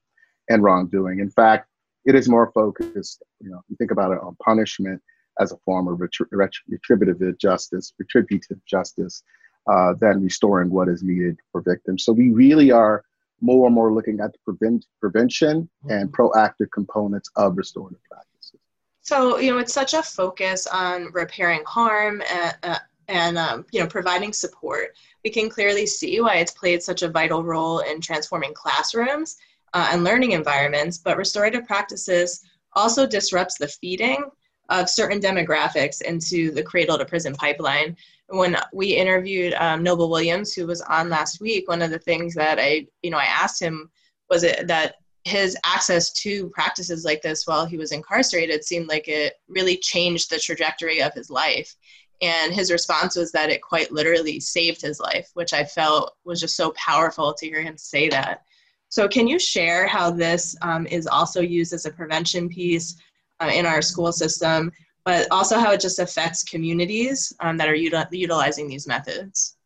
and 0.49 0.63
wrongdoing. 0.63 1.21
In 1.21 1.31
fact, 1.31 1.69
it 2.05 2.15
is 2.15 2.29
more 2.29 2.51
focused, 2.53 3.23
you 3.41 3.51
know, 3.51 3.61
you 3.69 3.77
think 3.77 3.91
about 3.91 4.13
it 4.13 4.19
on 4.23 4.37
punishment 4.43 5.03
as 5.41 5.53
a 5.53 5.57
form 5.65 5.89
of 5.89 6.01
retributive 6.01 7.39
justice, 7.39 7.93
retributive 7.99 8.59
justice, 8.67 9.23
uh, 9.71 9.95
than 9.95 10.23
restoring 10.23 10.71
what 10.71 10.89
is 10.89 11.03
needed 11.03 11.39
for 11.51 11.63
victims. 11.63 12.05
So 12.05 12.13
we 12.13 12.31
really 12.31 12.71
are 12.71 13.05
more 13.41 13.67
and 13.67 13.75
more 13.75 13.93
looking 13.93 14.21
at 14.21 14.33
the 14.33 14.39
prevent, 14.45 14.87
prevention 15.01 15.69
and 15.89 16.11
mm-hmm. 16.11 16.23
proactive 16.23 16.71
components 16.73 17.31
of 17.37 17.57
restorative 17.57 18.01
practices. 18.11 18.61
So, 19.01 19.39
you 19.39 19.53
know, 19.53 19.59
it's 19.59 19.73
such 19.73 19.93
a 19.93 20.03
focus 20.03 20.67
on 20.67 21.11
repairing 21.13 21.63
harm 21.67 22.23
and, 22.31 22.57
uh, 22.63 22.79
and 23.09 23.39
um, 23.39 23.67
you 23.73 23.81
know, 23.81 23.87
providing 23.87 24.33
support. 24.33 24.97
We 25.25 25.31
can 25.31 25.49
clearly 25.49 25.87
see 25.87 26.21
why 26.21 26.37
it's 26.37 26.53
played 26.53 26.83
such 26.83 27.03
a 27.03 27.09
vital 27.09 27.43
role 27.43 27.81
in 27.81 28.01
transforming 28.01 28.55
classrooms 28.55 29.37
uh, 29.73 29.89
and 29.93 30.05
learning 30.05 30.33
environments, 30.33 30.99
but 30.99 31.17
restorative 31.17 31.67
practices 31.67 32.43
also 32.75 33.07
disrupts 33.07 33.57
the 33.59 33.69
feeding 33.69 34.25
of 34.71 34.89
certain 34.89 35.21
demographics 35.21 36.01
into 36.03 36.51
the 36.51 36.63
cradle 36.63 36.99
to 36.99 37.05
prison 37.05 37.35
pipeline. 37.35 37.97
when 38.29 38.57
we 38.73 38.97
interviewed 38.97 39.53
um, 39.55 39.83
Noble 39.83 40.11
Williams, 40.11 40.55
who 40.55 40.67
was 40.67 40.81
on 40.83 41.11
last 41.11 41.41
week, 41.41 41.69
one 41.69 41.83
of 41.83 41.91
the 41.91 41.99
things 41.99 42.35
that 42.35 42.59
I, 42.59 42.87
you 43.03 43.11
know, 43.11 43.19
I 43.19 43.25
asked 43.25 43.61
him 43.61 43.91
was 44.31 44.43
it 44.43 44.67
that 44.67 44.95
his 45.25 45.57
access 45.65 46.13
to 46.13 46.49
practices 46.51 47.05
like 47.05 47.23
this 47.23 47.47
while 47.47 47.65
he 47.65 47.79
was 47.79 47.93
incarcerated 47.93 48.63
seemed 48.63 48.89
like 48.89 49.09
it 49.09 49.35
really 49.49 49.77
changed 49.79 50.31
the 50.31 50.39
trajectory 50.39 51.03
of 51.03 51.15
his 51.15 51.31
life. 51.31 51.75
And 52.23 52.53
his 52.55 52.71
response 52.71 53.17
was 53.17 53.33
that 53.33 53.51
it 53.51 53.61
quite 53.61 53.93
literally 53.93 54.41
saved 54.41 54.81
his 54.81 55.01
life, 55.01 55.31
which 55.35 55.53
I 55.53 55.65
felt 55.65 56.17
was 56.25 56.41
just 56.41 56.57
so 56.57 56.73
powerful 56.77 57.35
to 57.35 57.47
hear 57.47 57.61
him 57.61 57.77
say 57.77 58.09
that. 58.09 58.43
So, 58.89 59.09
can 59.09 59.27
you 59.27 59.39
share 59.39 59.87
how 59.87 60.11
this 60.11 60.57
um, 60.63 60.87
is 60.87 61.07
also 61.07 61.41
used 61.41 61.73
as 61.73 61.85
a 61.85 61.91
prevention 61.91 62.49
piece 62.49 62.97
uh, 63.41 63.51
in 63.53 63.67
our 63.67 63.83
school 63.83 64.13
system, 64.13 64.71
but 65.05 65.27
also 65.31 65.59
how 65.59 65.73
it 65.73 65.81
just 65.81 65.99
affects 65.99 66.45
communities 66.45 67.33
um, 67.41 67.57
that 67.57 67.69
are 67.69 67.75
util- 67.75 68.07
utilizing 68.13 68.69
these 68.69 68.87
methods? 68.87 69.57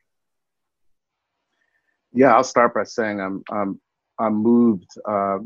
Yeah, 2.13 2.35
I'll 2.35 2.45
start 2.45 2.75
by 2.75 2.85
saying 2.85 3.21
I'm 3.21 3.43
I'm 3.51 3.81
I'm 4.19 4.35
moved 4.35 4.91
uh, 5.05 5.39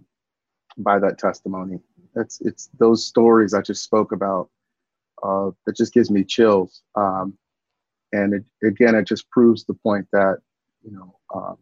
by 0.78 0.98
that 0.98 1.18
testimony. 1.18 1.80
It's 2.14 2.40
it's 2.40 2.70
those 2.78 3.04
stories 3.06 3.52
I 3.52 3.62
just 3.62 3.82
spoke 3.82 4.12
about 4.12 4.48
uh, 5.22 5.50
that 5.66 5.76
just 5.76 5.92
gives 5.92 6.10
me 6.10 6.24
chills. 6.24 6.82
Um, 6.94 7.36
and 8.12 8.34
it, 8.34 8.66
again, 8.66 8.94
it 8.94 9.06
just 9.06 9.28
proves 9.30 9.64
the 9.64 9.74
point 9.74 10.06
that 10.12 10.38
you 10.82 10.92
know 10.92 11.18
um, 11.34 11.56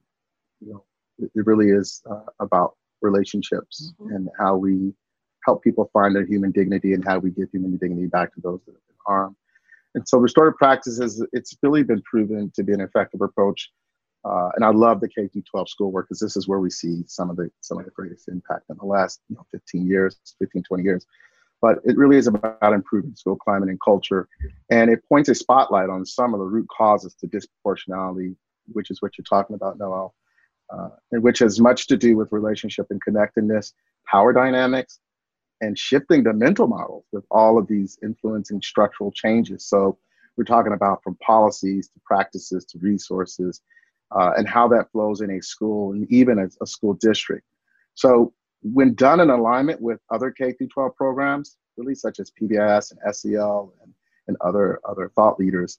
you 0.61 0.73
know 0.73 0.85
it, 1.19 1.31
it 1.35 1.47
really 1.47 1.71
is 1.71 2.03
uh, 2.11 2.31
about 2.41 2.77
relationships 3.03 3.93
mm-hmm. 4.01 4.15
and 4.15 4.29
how 4.39 4.57
we 4.57 4.93
help 5.47 5.63
people 5.63 5.89
find 5.93 6.15
their 6.15 6.27
human 6.27 6.51
dignity 6.51 6.93
and 6.93 7.05
how 7.05 7.19
we 7.19 7.31
give 7.31 7.49
human 7.51 7.77
dignity 7.77 8.07
back 8.07 8.35
to 8.35 8.41
those 8.43 8.61
that 8.67 8.73
have 8.73 8.87
been 8.89 8.97
harmed. 9.07 9.37
And 9.95 10.07
so 10.07 10.19
restorative 10.19 10.59
practices, 10.59 11.25
it's 11.33 11.57
really 11.63 11.83
been 11.83 12.03
proven 12.03 12.53
to 12.55 12.63
be 12.63 12.73
an 12.73 12.81
effective 12.81 13.23
approach 13.23 13.71
uh, 14.25 14.51
and 14.55 14.65
I 14.65 14.71
love 14.71 15.01
the 15.01 15.09
K 15.09 15.29
through 15.29 15.43
12 15.51 15.69
schoolwork 15.69 16.07
because 16.07 16.21
this 16.21 16.37
is 16.37 16.47
where 16.47 16.61
we 16.61 16.71
see 16.71 17.05
some 17.07 17.31
of 17.31 17.37
the 17.37 17.51
some 17.61 17.79
of 17.79 17.85
the 17.85 17.91
greatest 17.91 18.29
impact 18.29 18.65
in 18.69 18.77
the 18.77 18.85
last 18.85 19.21
you 19.29 19.37
know 19.37 19.47
15 19.51 19.87
years, 19.87 20.19
15, 20.39 20.63
20 20.63 20.83
years. 20.83 21.07
But 21.63 21.79
it 21.85 21.97
really 21.97 22.17
is 22.17 22.27
about 22.27 22.73
improving 22.73 23.15
school 23.15 23.37
climate 23.37 23.69
and 23.69 23.79
culture, 23.85 24.29
and 24.71 24.91
it 24.91 25.01
points 25.09 25.29
a 25.29 25.35
spotlight 25.35 25.91
on 25.91 26.07
some 26.07 26.33
of 26.33 26.41
the 26.41 26.47
root 26.47 26.67
causes 26.69 27.15
to 27.17 27.27
disproportionality, 27.27 28.35
which 28.73 28.91
is 28.91 29.03
what 29.03 29.19
you're 29.19 29.25
talking 29.29 29.55
about, 29.55 29.79
Noel, 29.79 30.15
uh, 30.73 30.89
and 31.13 31.23
which 31.23 31.41
has 31.41 31.61
much 31.61 31.87
to 31.89 31.97
do 31.97 32.17
with 32.17 32.33
relationship 32.33 32.87
and 32.91 33.03
connectedness, 33.03 33.75
power 34.11 34.33
dynamics, 34.33 35.01
and 35.61 35.79
shifting 35.79 36.23
the 36.23 36.33
mental 36.33 36.67
models 36.67 37.05
with 37.13 37.25
all 37.31 37.59
of 37.59 37.67
these 37.67 37.99
influencing 38.03 38.63
structural 38.63 39.13
changes. 39.13 39.67
So 39.67 39.99
we're 40.37 40.45
talking 40.45 40.73
about 40.73 41.03
from 41.03 41.17
policies 41.17 41.89
to 41.89 42.01
practices 42.05 42.65
to 42.67 42.79
resources 42.79 43.61
uh, 44.11 44.33
and 44.37 44.49
how 44.49 44.69
that 44.69 44.91
flows 44.91 45.21
in 45.21 45.31
a 45.31 45.43
school 45.43 45.93
and 45.93 46.11
even 46.11 46.39
a, 46.39 46.49
a, 46.63 46.67
school 46.67 46.95
district. 46.95 47.47
So 47.95 48.33
when 48.63 48.95
done 48.95 49.21
in 49.21 49.31
alignment 49.31 49.81
with 49.81 50.01
other 50.11 50.31
K 50.31 50.53
through 50.53 50.69
12 50.69 50.95
programs, 50.97 51.57
really 51.77 51.95
such 51.95 52.21
as 52.21 52.31
PBS 52.31 52.93
and 52.93 53.15
SEL 53.15 53.73
and, 53.83 53.95
and 54.29 54.37
other, 54.41 54.81
other 54.89 55.11
thought 55.15 55.39
leaders, 55.39 55.79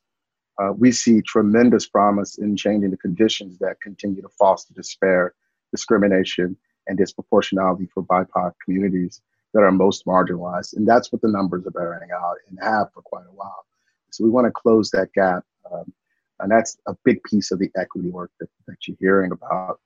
uh, 0.62 0.72
we 0.72 0.92
see 0.92 1.22
tremendous 1.22 1.88
promise 1.88 2.38
in 2.38 2.56
changing 2.56 2.92
the 2.92 2.98
conditions 2.98 3.58
that 3.60 3.80
continue 3.82 4.22
to 4.22 4.30
foster 4.30 4.74
despair, 4.74 5.34
discrimination, 5.72 6.58
and 6.88 7.00
disproportionality 7.00 7.88
for 7.92 8.04
BIPOC 8.04 8.54
communities 8.64 9.22
that 9.54 9.62
are 9.62 9.72
most 9.72 10.06
marginalized. 10.06 10.76
And 10.76 10.88
that's 10.88 11.12
what 11.12 11.22
the 11.22 11.28
numbers 11.30 11.66
are 11.66 11.72
bearing 11.72 12.10
out 12.12 12.36
and 12.50 12.60
have 12.62 12.92
for 12.94 13.02
quite 13.02 13.26
a 13.26 13.34
while. 13.34 13.66
So 14.12 14.24
we 14.24 14.30
want 14.30 14.46
to 14.46 14.52
close 14.52 14.92
that 14.92 15.14
gap. 15.14 15.44
Um, 15.72 15.92
and 16.40 16.52
that's 16.52 16.78
a 16.88 16.96
big 17.06 17.24
piece 17.24 17.52
of 17.52 17.60
the 17.60 17.70
equity 17.78 18.10
work 18.10 18.32
that, 18.40 18.50
that 18.68 18.88
you're 18.88 18.98
hearing 19.00 19.32
about. 19.32 19.80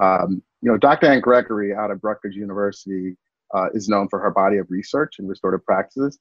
Um, 0.00 0.42
you 0.62 0.70
know, 0.70 0.76
Dr. 0.76 1.06
Ann 1.06 1.20
Gregory 1.20 1.74
out 1.74 1.90
of 1.90 2.00
Rutgers 2.02 2.36
University 2.36 3.16
uh, 3.54 3.68
is 3.74 3.88
known 3.88 4.08
for 4.08 4.20
her 4.20 4.30
body 4.30 4.58
of 4.58 4.70
research 4.70 5.16
in 5.18 5.26
restorative 5.26 5.64
practices, 5.64 6.18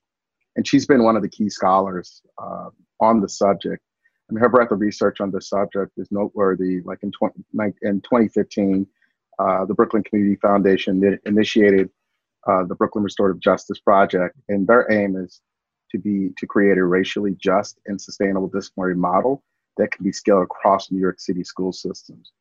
and 0.56 0.68
she's 0.68 0.86
been 0.86 1.04
one 1.04 1.16
of 1.16 1.22
the 1.22 1.30
key 1.30 1.50
scholars 1.50 2.22
uh, 2.42 2.70
on 3.00 3.22
the 3.22 3.30
subject. 3.30 3.84
I 4.30 4.34
mean, 4.34 4.42
her 4.42 4.50
breadth 4.50 4.72
of 4.72 4.80
research 4.80 5.22
on 5.22 5.32
this 5.32 5.50
subject 5.50 5.92
is 5.98 6.12
noteworthy. 6.12 6.82
Like 6.82 7.00
in, 7.02 7.12
20, 7.12 7.44
in 7.82 8.02
2015, 8.02 8.86
uh, 9.40 9.66
the 9.66 9.74
Brooklyn 9.74 10.04
Community 10.04 10.36
Foundation 10.42 11.20
initiated 11.26 11.90
uh, 12.48 12.64
the 12.66 12.76
Brooklyn 12.76 13.04
Restorative 13.04 13.42
Justice 13.42 13.80
Project, 13.80 14.36
and 14.50 14.68
their 14.68 14.92
aim 14.92 15.16
is 15.16 15.42
to 15.92 15.98
be 15.98 16.30
to 16.38 16.46
create 16.46 16.78
a 16.78 16.84
racially 16.84 17.36
just 17.40 17.80
and 17.88 18.00
sustainable 18.00 18.48
disciplinary 18.48 18.96
model 18.96 19.44
that 19.78 19.92
can 19.92 20.04
be 20.04 20.12
scaled 20.12 20.44
across 20.44 20.92
New 20.92 21.00
York 21.00 21.20
City 21.20 21.44
school 21.44 21.72
systems. 21.72 22.32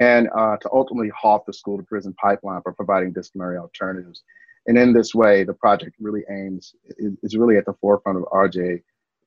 And 0.00 0.28
uh, 0.36 0.56
to 0.56 0.70
ultimately 0.72 1.10
halt 1.16 1.46
the 1.46 1.52
school 1.52 1.78
to 1.78 1.84
prison 1.84 2.14
pipeline 2.14 2.62
by 2.64 2.72
providing 2.72 3.12
disciplinary 3.12 3.58
alternatives. 3.58 4.22
And 4.66 4.78
in 4.78 4.92
this 4.92 5.14
way, 5.14 5.44
the 5.44 5.54
project 5.54 5.96
really 6.00 6.22
aims, 6.30 6.74
is, 6.98 7.36
really 7.36 7.56
at 7.56 7.66
the 7.66 7.74
forefront 7.74 8.18
of 8.18 8.24
RJ, 8.24 8.82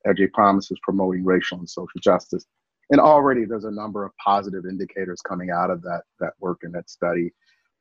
RJ 0.06 0.32
Promises 0.32 0.78
promoting 0.82 1.24
racial 1.24 1.58
and 1.58 1.68
social 1.68 2.00
justice. 2.00 2.44
And 2.90 3.00
already 3.00 3.44
there's 3.44 3.64
a 3.64 3.70
number 3.70 4.04
of 4.04 4.12
positive 4.16 4.64
indicators 4.66 5.20
coming 5.20 5.50
out 5.50 5.70
of 5.70 5.82
that, 5.82 6.02
that 6.20 6.32
work 6.40 6.60
and 6.62 6.74
that 6.74 6.90
study. 6.90 7.32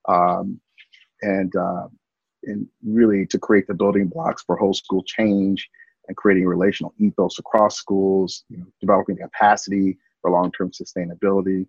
Um, 0.07 0.59
and, 1.21 1.53
uh, 1.55 1.87
and 2.43 2.67
really 2.85 3.25
to 3.25 3.39
create 3.39 3.67
the 3.67 3.73
building 3.73 4.07
blocks 4.07 4.43
for 4.43 4.55
whole 4.55 4.73
school 4.73 5.03
change 5.03 5.67
and 6.07 6.15
creating 6.15 6.45
relational 6.45 6.93
ethos 6.99 7.39
across 7.39 7.75
schools, 7.75 8.43
you 8.49 8.57
know, 8.57 8.65
developing 8.79 9.17
capacity 9.17 9.97
for 10.21 10.31
long-term 10.31 10.71
sustainability. 10.71 11.65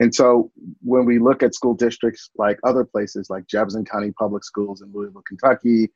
And 0.00 0.14
so 0.14 0.50
when 0.82 1.06
we 1.06 1.18
look 1.18 1.42
at 1.42 1.54
school 1.54 1.74
districts 1.74 2.30
like 2.36 2.58
other 2.64 2.84
places 2.84 3.30
like 3.30 3.46
Jefferson 3.46 3.84
County 3.84 4.12
Public 4.12 4.44
Schools 4.44 4.82
in 4.82 4.92
Louisville, 4.92 5.22
Kentucky, 5.26 5.90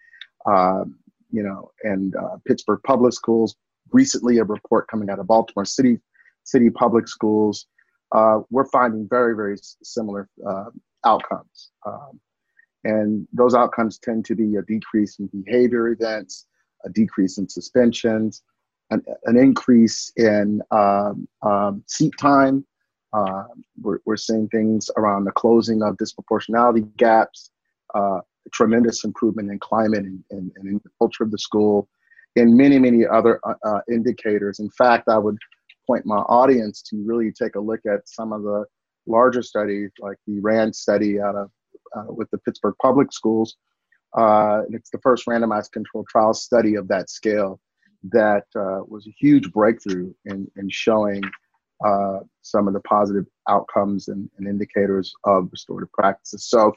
um, 0.47 0.99
you 1.31 1.43
know, 1.43 1.71
and 1.85 2.17
uh, 2.17 2.37
Pittsburgh 2.47 2.81
Public 2.85 3.13
Schools, 3.13 3.57
recently 3.93 4.39
a 4.39 4.45
report 4.45 4.89
coming 4.89 5.11
out 5.11 5.19
of 5.19 5.27
Baltimore 5.27 5.65
City 5.65 5.99
City 6.45 6.71
Public 6.71 7.07
Schools, 7.09 7.67
uh, 8.13 8.41
we're 8.51 8.67
finding 8.67 9.07
very, 9.09 9.37
very 9.37 9.57
similar 9.83 10.29
uh, 10.49 10.71
outcomes. 11.05 11.71
Um, 11.87 12.21
and 12.85 13.29
those 13.33 13.55
outcomes 13.55 13.99
tend 13.99 14.25
to 14.27 14.35
be 14.35 14.57
a 14.57 14.63
decrease 14.63 15.19
in 15.19 15.29
behavior 15.45 15.89
events, 15.89 16.47
a 16.85 16.89
decrease 16.89 17.39
in 17.39 17.49
suspensions, 17.49 18.43
an, 18.91 19.05
an 19.25 19.37
increase 19.37 20.13
in 20.17 20.63
um, 20.71 21.29
um, 21.43 21.85
seat 21.87 22.15
time. 22.19 22.65
Uh, 23.13 23.45
we're, 23.81 23.99
we're 24.07 24.17
seeing 24.17 24.49
things 24.49 24.91
around 24.97 25.25
the 25.25 25.33
closing 25.33 25.83
of 25.83 25.97
disproportionality 25.97 26.89
gaps, 26.97 27.51
uh, 27.95 28.21
tremendous 28.53 29.05
improvement 29.05 29.51
in 29.51 29.59
climate 29.59 30.05
and, 30.05 30.23
and, 30.31 30.53
and, 30.57 30.69
in 30.69 30.81
the 30.85 30.91
culture 30.99 31.25
of 31.25 31.31
the 31.31 31.39
school, 31.39 31.89
and 32.37 32.57
many, 32.57 32.79
many 32.79 33.05
other 33.07 33.41
uh, 33.45 33.55
uh, 33.65 33.81
indicators. 33.91 34.61
In 34.61 34.71
fact, 34.71 35.09
I 35.09 35.19
would 35.19 35.37
point 35.87 36.07
my 36.07 36.19
audience 36.19 36.83
to 36.83 37.03
really 37.05 37.33
take 37.33 37.57
a 37.57 37.61
look 37.61 37.81
at 37.85 38.09
some 38.09 38.33
of 38.33 38.43
the 38.43 38.65
larger 39.07 39.43
studies, 39.43 39.91
like 39.99 40.17
the 40.27 40.39
RAND 40.41 40.75
study 40.75 41.21
out 41.21 41.35
of 41.35 41.51
uh, 41.97 42.05
with 42.09 42.31
the 42.31 42.39
Pittsburgh 42.39 42.75
Public 42.81 43.13
Schools, 43.13 43.57
uh, 44.17 44.63
it's 44.71 44.91
the 44.91 44.99
first 44.99 45.27
randomized 45.27 45.73
controlled 45.73 46.07
trial 46.09 46.35
study 46.35 46.77
of 46.77 46.89
that 46.89 47.11
scale 47.11 47.61
that 48.13 48.45
was 48.55 49.07
a 49.07 49.15
huge 49.19 49.51
breakthrough 49.53 50.13
in, 50.25 50.51
in 50.57 50.69
showing 50.71 51.23
uh, 51.85 52.21
some 52.43 52.69
of 52.69 52.75
the 52.75 52.81
positive 52.81 53.27
outcomes 53.49 54.09
and, 54.09 54.29
and, 54.37 54.47
indicators 54.47 55.13
of 55.25 55.49
restorative 55.51 55.91
practices. 55.93 56.45
So, 56.45 56.75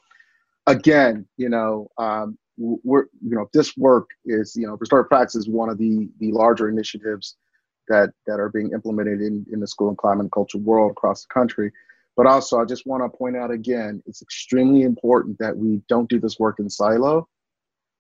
again, 0.68 1.26
you 1.38 1.50
know, 1.50 1.90
um, 1.98 2.38
we're 2.58 3.06
you 3.22 3.36
know 3.36 3.50
this 3.54 3.76
work 3.78 4.10
is 4.26 4.56
you 4.56 4.68
know 4.68 4.78
restorative 4.80 5.10
practice 5.10 5.36
is 5.36 5.50
one 5.50 5.70
of 5.70 5.78
the 5.78 6.08
the 6.20 6.32
larger 6.32 6.70
initiatives 6.70 7.36
that 7.88 8.12
that 8.28 8.40
are 8.40 8.50
being 8.50 8.72
implemented 8.72 9.22
in 9.22 9.46
in 9.52 9.60
the 9.60 9.68
school 9.68 9.90
and 9.90 9.98
climate 9.98 10.22
and 10.22 10.32
culture 10.32 10.60
world 10.60 10.92
across 10.92 11.24
the 11.24 11.34
country. 11.34 11.72
But 12.16 12.28
also, 12.28 12.62
I 12.62 12.66
just 12.66 12.86
want 12.86 13.04
to 13.04 13.18
point 13.18 13.36
out 13.36 13.50
again, 13.50 14.04
it's 14.06 14.22
extremely 14.22 14.84
important 14.84 15.40
that 15.40 15.58
we 15.58 15.82
don't 15.90 16.08
do 16.08 16.20
this 16.20 16.40
work 16.40 16.60
in 16.60 16.70
silo 16.70 17.28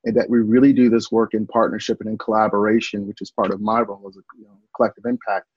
and 0.06 0.16
that 0.16 0.30
we 0.30 0.40
really 0.40 0.72
do 0.72 0.90
this 0.90 1.12
work 1.12 1.34
in 1.34 1.48
partnership 1.48 2.00
and 2.00 2.10
in 2.10 2.18
collaboration, 2.20 3.08
which 3.08 3.22
is 3.22 3.32
part 3.32 3.52
of 3.52 3.60
my 3.60 3.82
role 3.82 4.06
as 4.08 4.16
a 4.16 4.22
you 4.38 4.46
know, 4.46 4.52
collective 4.76 5.06
impact 5.06 5.48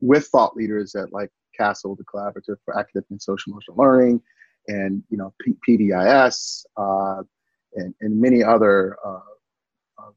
with 0.00 0.26
thought 0.28 0.56
leaders 0.56 0.94
at 0.94 1.12
like 1.12 1.30
CASEL, 1.58 1.96
the 1.96 2.04
Collaborative 2.04 2.56
for 2.64 2.78
Academic 2.78 3.06
and 3.10 3.20
Social 3.20 3.52
Emotional 3.52 3.76
Learning, 3.76 4.20
and 4.68 5.02
you 5.10 5.16
know 5.16 5.32
P- 5.40 5.56
PBIS, 5.66 6.64
uh, 6.76 7.22
and, 7.74 7.94
and 8.00 8.20
many 8.20 8.42
other 8.42 8.96
uh, 9.04 9.20
uh, 9.98 10.10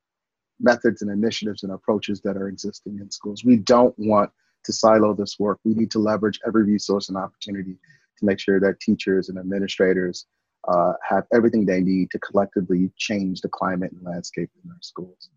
methods 0.60 1.02
and 1.02 1.12
initiatives 1.12 1.64
and 1.64 1.72
approaches 1.72 2.22
that 2.22 2.38
are 2.38 2.48
existing 2.48 3.00
in 3.00 3.10
schools. 3.10 3.44
We 3.44 3.58
don't 3.58 3.96
want 3.98 4.32
to 4.66 4.74
silo 4.74 5.14
this 5.14 5.38
work. 5.40 5.60
We 5.64 5.74
need 5.74 5.92
to 5.92 6.00
leverage 6.00 6.40
every 6.46 6.64
resource 6.64 7.10
and 7.10 7.18
opportunity 7.18 7.78
to 8.18 8.26
make 8.26 8.40
sure 8.40 8.60
that 8.60 8.80
teachers 8.80 9.30
and 9.30 9.38
administrators 9.38 10.26
uh, 10.68 10.94
have 11.08 11.24
everything 11.34 11.66
they 11.66 11.80
need 11.80 12.12
to 12.12 12.20
collectively 12.20 12.92
change 12.98 13.42
the 13.42 13.50
climate 13.50 13.92
and 13.94 14.04
landscape 14.04 14.50
in 14.64 14.70
our 14.70 14.78
schools. 14.82 15.30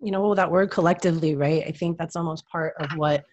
You 0.00 0.12
know, 0.12 0.20
well, 0.20 0.34
that 0.34 0.50
word 0.50 0.70
collectively, 0.70 1.34
right? 1.34 1.64
I 1.66 1.72
think 1.72 1.98
that's 1.98 2.16
almost 2.16 2.46
part 2.46 2.74
of 2.78 2.96
what 2.96 3.24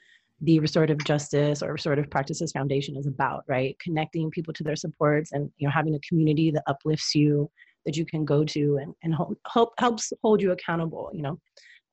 the 0.41 0.59
restorative 0.59 1.03
justice 1.05 1.61
or 1.61 1.71
restorative 1.71 2.09
practices 2.09 2.51
foundation 2.51 2.97
is 2.97 3.07
about 3.07 3.43
right? 3.47 3.77
Connecting 3.79 4.29
people 4.31 4.53
to 4.53 4.63
their 4.63 4.75
supports 4.75 5.31
and 5.31 5.51
you 5.57 5.67
know 5.67 5.71
having 5.71 5.95
a 5.95 5.99
community 5.99 6.51
that 6.51 6.63
uplifts 6.67 7.15
you 7.15 7.49
that 7.85 7.97
you 7.97 8.05
can 8.05 8.25
go 8.25 8.43
to 8.43 8.77
and, 8.81 8.93
and 9.03 9.15
help 9.51 9.73
helps 9.77 10.13
hold 10.21 10.41
you 10.41 10.51
accountable 10.51 11.09
you 11.13 11.21
know 11.21 11.39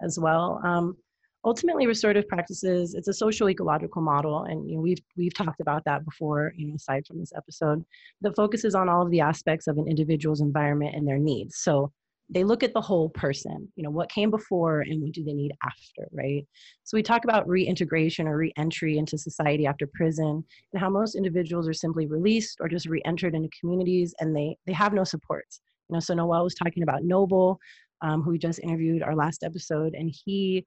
as 0.02 0.18
well. 0.18 0.60
Um, 0.64 0.96
ultimately 1.44 1.86
restorative 1.86 2.28
practices 2.28 2.94
it's 2.94 3.08
a 3.08 3.14
social 3.14 3.48
ecological 3.48 4.02
model 4.02 4.42
and 4.44 4.68
you 4.68 4.76
know 4.76 4.82
we've 4.82 5.00
we've 5.16 5.32
talked 5.32 5.60
about 5.60 5.82
that 5.86 6.04
before 6.04 6.52
you 6.54 6.66
know 6.68 6.74
aside 6.74 7.02
from 7.06 7.18
this 7.18 7.32
episode 7.34 7.82
that 8.20 8.36
focuses 8.36 8.74
on 8.74 8.90
all 8.90 9.00
of 9.02 9.10
the 9.10 9.20
aspects 9.20 9.66
of 9.66 9.78
an 9.78 9.88
individual's 9.88 10.42
environment 10.42 10.94
and 10.94 11.08
their 11.08 11.18
needs. 11.18 11.56
So 11.58 11.92
they 12.32 12.44
look 12.44 12.62
at 12.62 12.72
the 12.72 12.80
whole 12.80 13.08
person 13.10 13.70
you 13.74 13.82
know 13.82 13.90
what 13.90 14.10
came 14.10 14.30
before 14.30 14.80
and 14.80 15.02
what 15.02 15.12
do 15.12 15.24
they 15.24 15.32
need 15.32 15.52
after 15.64 16.08
right? 16.12 16.46
So 16.84 16.96
we 16.96 17.02
talk 17.02 17.24
about 17.24 17.48
reintegration 17.48 18.26
or 18.26 18.36
reentry 18.36 18.98
into 18.98 19.18
society 19.18 19.66
after 19.66 19.88
prison 19.94 20.44
and 20.72 20.80
how 20.80 20.88
most 20.88 21.14
individuals 21.16 21.68
are 21.68 21.74
simply 21.74 22.06
released 22.06 22.58
or 22.60 22.68
just 22.68 22.86
re-entered 22.86 23.34
into 23.34 23.48
communities 23.58 24.14
and 24.20 24.34
they 24.34 24.56
they 24.66 24.72
have 24.72 24.92
no 24.92 25.04
supports. 25.04 25.60
You 25.88 25.94
know 25.94 26.00
so 26.00 26.14
noel 26.14 26.44
was 26.44 26.54
talking 26.54 26.82
about 26.82 27.04
noble 27.04 27.58
um, 28.02 28.22
who 28.22 28.30
we 28.30 28.38
just 28.38 28.60
interviewed 28.60 29.02
our 29.02 29.14
last 29.14 29.42
episode 29.42 29.94
and 29.94 30.12
he 30.24 30.64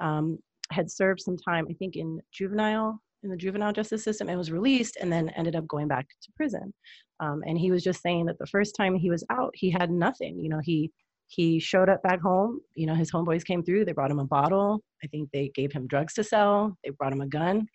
um, 0.00 0.38
had 0.70 0.90
served 0.90 1.20
some 1.20 1.36
time 1.36 1.66
i 1.70 1.74
think 1.74 1.94
in 1.94 2.20
juvenile 2.32 3.00
in 3.24 3.30
the 3.30 3.36
juvenile 3.36 3.72
justice 3.72 4.04
system 4.04 4.28
and 4.28 4.38
was 4.38 4.52
released 4.52 4.98
and 5.00 5.12
then 5.12 5.30
ended 5.30 5.56
up 5.56 5.66
going 5.66 5.88
back 5.88 6.06
to 6.22 6.32
prison. 6.36 6.72
Um, 7.20 7.42
and 7.46 7.58
he 7.58 7.70
was 7.70 7.82
just 7.82 8.02
saying 8.02 8.26
that 8.26 8.38
the 8.38 8.46
first 8.46 8.76
time 8.76 8.94
he 8.94 9.10
was 9.10 9.24
out 9.30 9.52
he 9.54 9.70
had 9.70 9.90
nothing 9.90 10.38
you 10.40 10.48
know 10.48 10.60
he 10.62 10.90
he 11.34 11.58
showed 11.58 11.88
up 11.88 12.02
back 12.02 12.20
home. 12.20 12.60
You 12.74 12.86
know, 12.86 12.94
his 12.94 13.10
homeboys 13.10 13.44
came 13.44 13.62
through. 13.62 13.84
They 13.84 13.92
brought 13.92 14.10
him 14.10 14.18
a 14.18 14.24
bottle. 14.24 14.82
I 15.02 15.06
think 15.08 15.30
they 15.32 15.50
gave 15.54 15.72
him 15.72 15.86
drugs 15.86 16.14
to 16.14 16.24
sell. 16.24 16.76
They 16.84 16.90
brought 16.90 17.12
him 17.12 17.20
a 17.20 17.26
gun, 17.26 17.66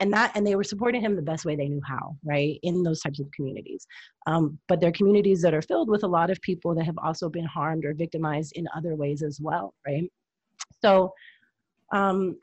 and 0.00 0.12
that 0.12 0.32
and 0.34 0.46
they 0.46 0.56
were 0.56 0.64
supporting 0.64 1.00
him 1.00 1.16
the 1.16 1.22
best 1.22 1.44
way 1.44 1.56
they 1.56 1.68
knew 1.68 1.80
how. 1.86 2.16
Right 2.24 2.58
in 2.62 2.82
those 2.82 3.00
types 3.00 3.20
of 3.20 3.30
communities, 3.32 3.86
um, 4.26 4.58
but 4.68 4.80
they're 4.80 4.92
communities 4.92 5.42
that 5.42 5.54
are 5.54 5.62
filled 5.62 5.88
with 5.88 6.04
a 6.04 6.08
lot 6.08 6.30
of 6.30 6.40
people 6.42 6.74
that 6.74 6.84
have 6.84 6.98
also 7.02 7.28
been 7.28 7.46
harmed 7.46 7.84
or 7.84 7.94
victimized 7.94 8.52
in 8.56 8.66
other 8.76 8.94
ways 8.96 9.22
as 9.22 9.40
well. 9.40 9.74
Right. 9.86 10.10
So, 10.82 11.12
um, 11.92 12.36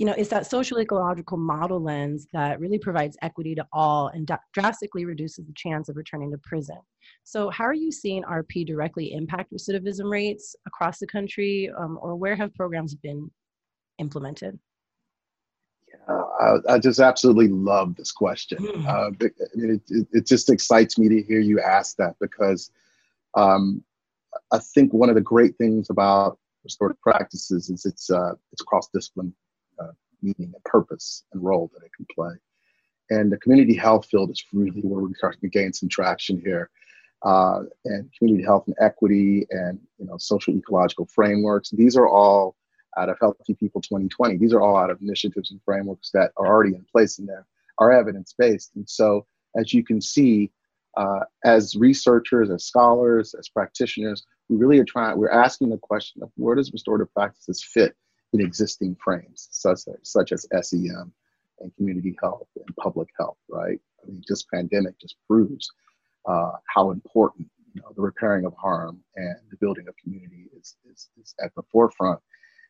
you 0.00 0.06
know, 0.06 0.14
it's 0.16 0.30
that 0.30 0.50
social 0.50 0.80
ecological 0.80 1.36
model 1.36 1.78
lens 1.78 2.26
that 2.32 2.58
really 2.58 2.78
provides 2.78 3.18
equity 3.20 3.54
to 3.54 3.66
all 3.70 4.08
and 4.08 4.26
drastically 4.54 5.04
reduces 5.04 5.44
the 5.44 5.52
chance 5.54 5.90
of 5.90 5.96
returning 5.96 6.30
to 6.30 6.38
prison. 6.38 6.78
So, 7.24 7.50
how 7.50 7.64
are 7.64 7.74
you 7.74 7.92
seeing 7.92 8.22
RP 8.22 8.66
directly 8.66 9.12
impact 9.12 9.52
recidivism 9.52 10.10
rates 10.10 10.56
across 10.66 11.00
the 11.00 11.06
country, 11.06 11.70
um, 11.78 11.98
or 12.00 12.16
where 12.16 12.34
have 12.34 12.54
programs 12.54 12.94
been 12.94 13.30
implemented? 13.98 14.58
Uh, 16.08 16.22
I, 16.40 16.74
I, 16.74 16.78
just 16.78 16.98
absolutely 16.98 17.48
love 17.48 17.94
this 17.94 18.10
question. 18.10 18.56
Mm. 18.56 18.86
Uh, 18.86 19.10
it, 19.20 19.82
it, 19.90 20.06
it, 20.12 20.26
just 20.26 20.48
excites 20.48 20.98
me 20.98 21.10
to 21.10 21.22
hear 21.22 21.40
you 21.40 21.60
ask 21.60 21.96
that 21.96 22.16
because 22.22 22.70
um, 23.34 23.84
I 24.50 24.60
think 24.60 24.94
one 24.94 25.10
of 25.10 25.14
the 25.14 25.20
great 25.20 25.58
things 25.58 25.90
about 25.90 26.38
restorative 26.64 27.02
practices 27.02 27.68
is 27.68 27.84
it's 27.84 28.08
uh, 28.08 28.32
it's 28.50 28.62
cross 28.62 28.88
discipline 28.94 29.34
uh, 29.80 29.92
meaning 30.22 30.52
and 30.54 30.64
purpose 30.64 31.24
and 31.32 31.42
role 31.42 31.70
that 31.74 31.84
it 31.84 31.92
can 31.96 32.06
play. 32.14 32.32
And 33.10 33.32
the 33.32 33.38
community 33.38 33.74
health 33.74 34.06
field 34.06 34.30
is 34.30 34.42
really 34.52 34.80
where 34.82 35.02
we're 35.02 35.14
starting 35.16 35.40
to 35.40 35.48
gain 35.48 35.72
some 35.72 35.88
traction 35.88 36.40
here. 36.40 36.70
Uh, 37.22 37.64
and 37.84 38.10
community 38.16 38.42
health 38.42 38.64
and 38.66 38.74
equity 38.80 39.46
and 39.50 39.78
you 39.98 40.06
know 40.06 40.16
social 40.16 40.54
ecological 40.54 41.06
frameworks. 41.06 41.68
These 41.68 41.94
are 41.94 42.08
all 42.08 42.56
out 42.96 43.10
of 43.10 43.18
Healthy 43.20 43.54
People 43.54 43.82
2020. 43.82 44.38
These 44.38 44.54
are 44.54 44.62
all 44.62 44.76
out 44.76 44.90
of 44.90 45.00
initiatives 45.02 45.50
and 45.50 45.60
frameworks 45.62 46.10
that 46.14 46.32
are 46.38 46.46
already 46.46 46.74
in 46.74 46.86
place 46.90 47.18
and 47.18 47.28
that 47.28 47.44
are 47.78 47.92
evidence 47.92 48.34
based. 48.38 48.70
And 48.74 48.88
so, 48.88 49.26
as 49.54 49.74
you 49.74 49.84
can 49.84 50.00
see, 50.00 50.50
uh, 50.96 51.20
as 51.44 51.76
researchers, 51.76 52.50
as 52.50 52.64
scholars, 52.64 53.34
as 53.38 53.48
practitioners, 53.48 54.24
we 54.48 54.56
really 54.56 54.78
are 54.78 54.84
trying. 54.84 55.18
We're 55.18 55.30
asking 55.30 55.70
the 55.70 55.78
question 55.78 56.22
of 56.22 56.30
where 56.36 56.54
does 56.54 56.72
restorative 56.72 57.12
practices 57.12 57.62
fit 57.62 57.94
in 58.32 58.40
existing 58.40 58.96
frames, 59.02 59.48
such 59.50 59.80
as, 59.88 59.96
such 60.02 60.32
as 60.32 60.46
SEM 60.62 61.12
and 61.60 61.74
community 61.76 62.16
health 62.22 62.48
and 62.56 62.76
public 62.76 63.08
health, 63.18 63.38
right? 63.48 63.78
I 64.02 64.10
mean, 64.10 64.22
just 64.26 64.50
pandemic 64.50 64.98
just 65.00 65.16
proves 65.28 65.70
uh, 66.28 66.52
how 66.66 66.90
important 66.90 67.48
you 67.74 67.82
know, 67.82 67.88
the 67.94 68.02
repairing 68.02 68.44
of 68.44 68.54
harm 68.54 69.00
and 69.16 69.36
the 69.50 69.56
building 69.60 69.86
of 69.88 69.94
community 69.96 70.48
is, 70.58 70.76
is, 70.90 71.08
is 71.20 71.34
at 71.42 71.54
the 71.54 71.62
forefront. 71.70 72.20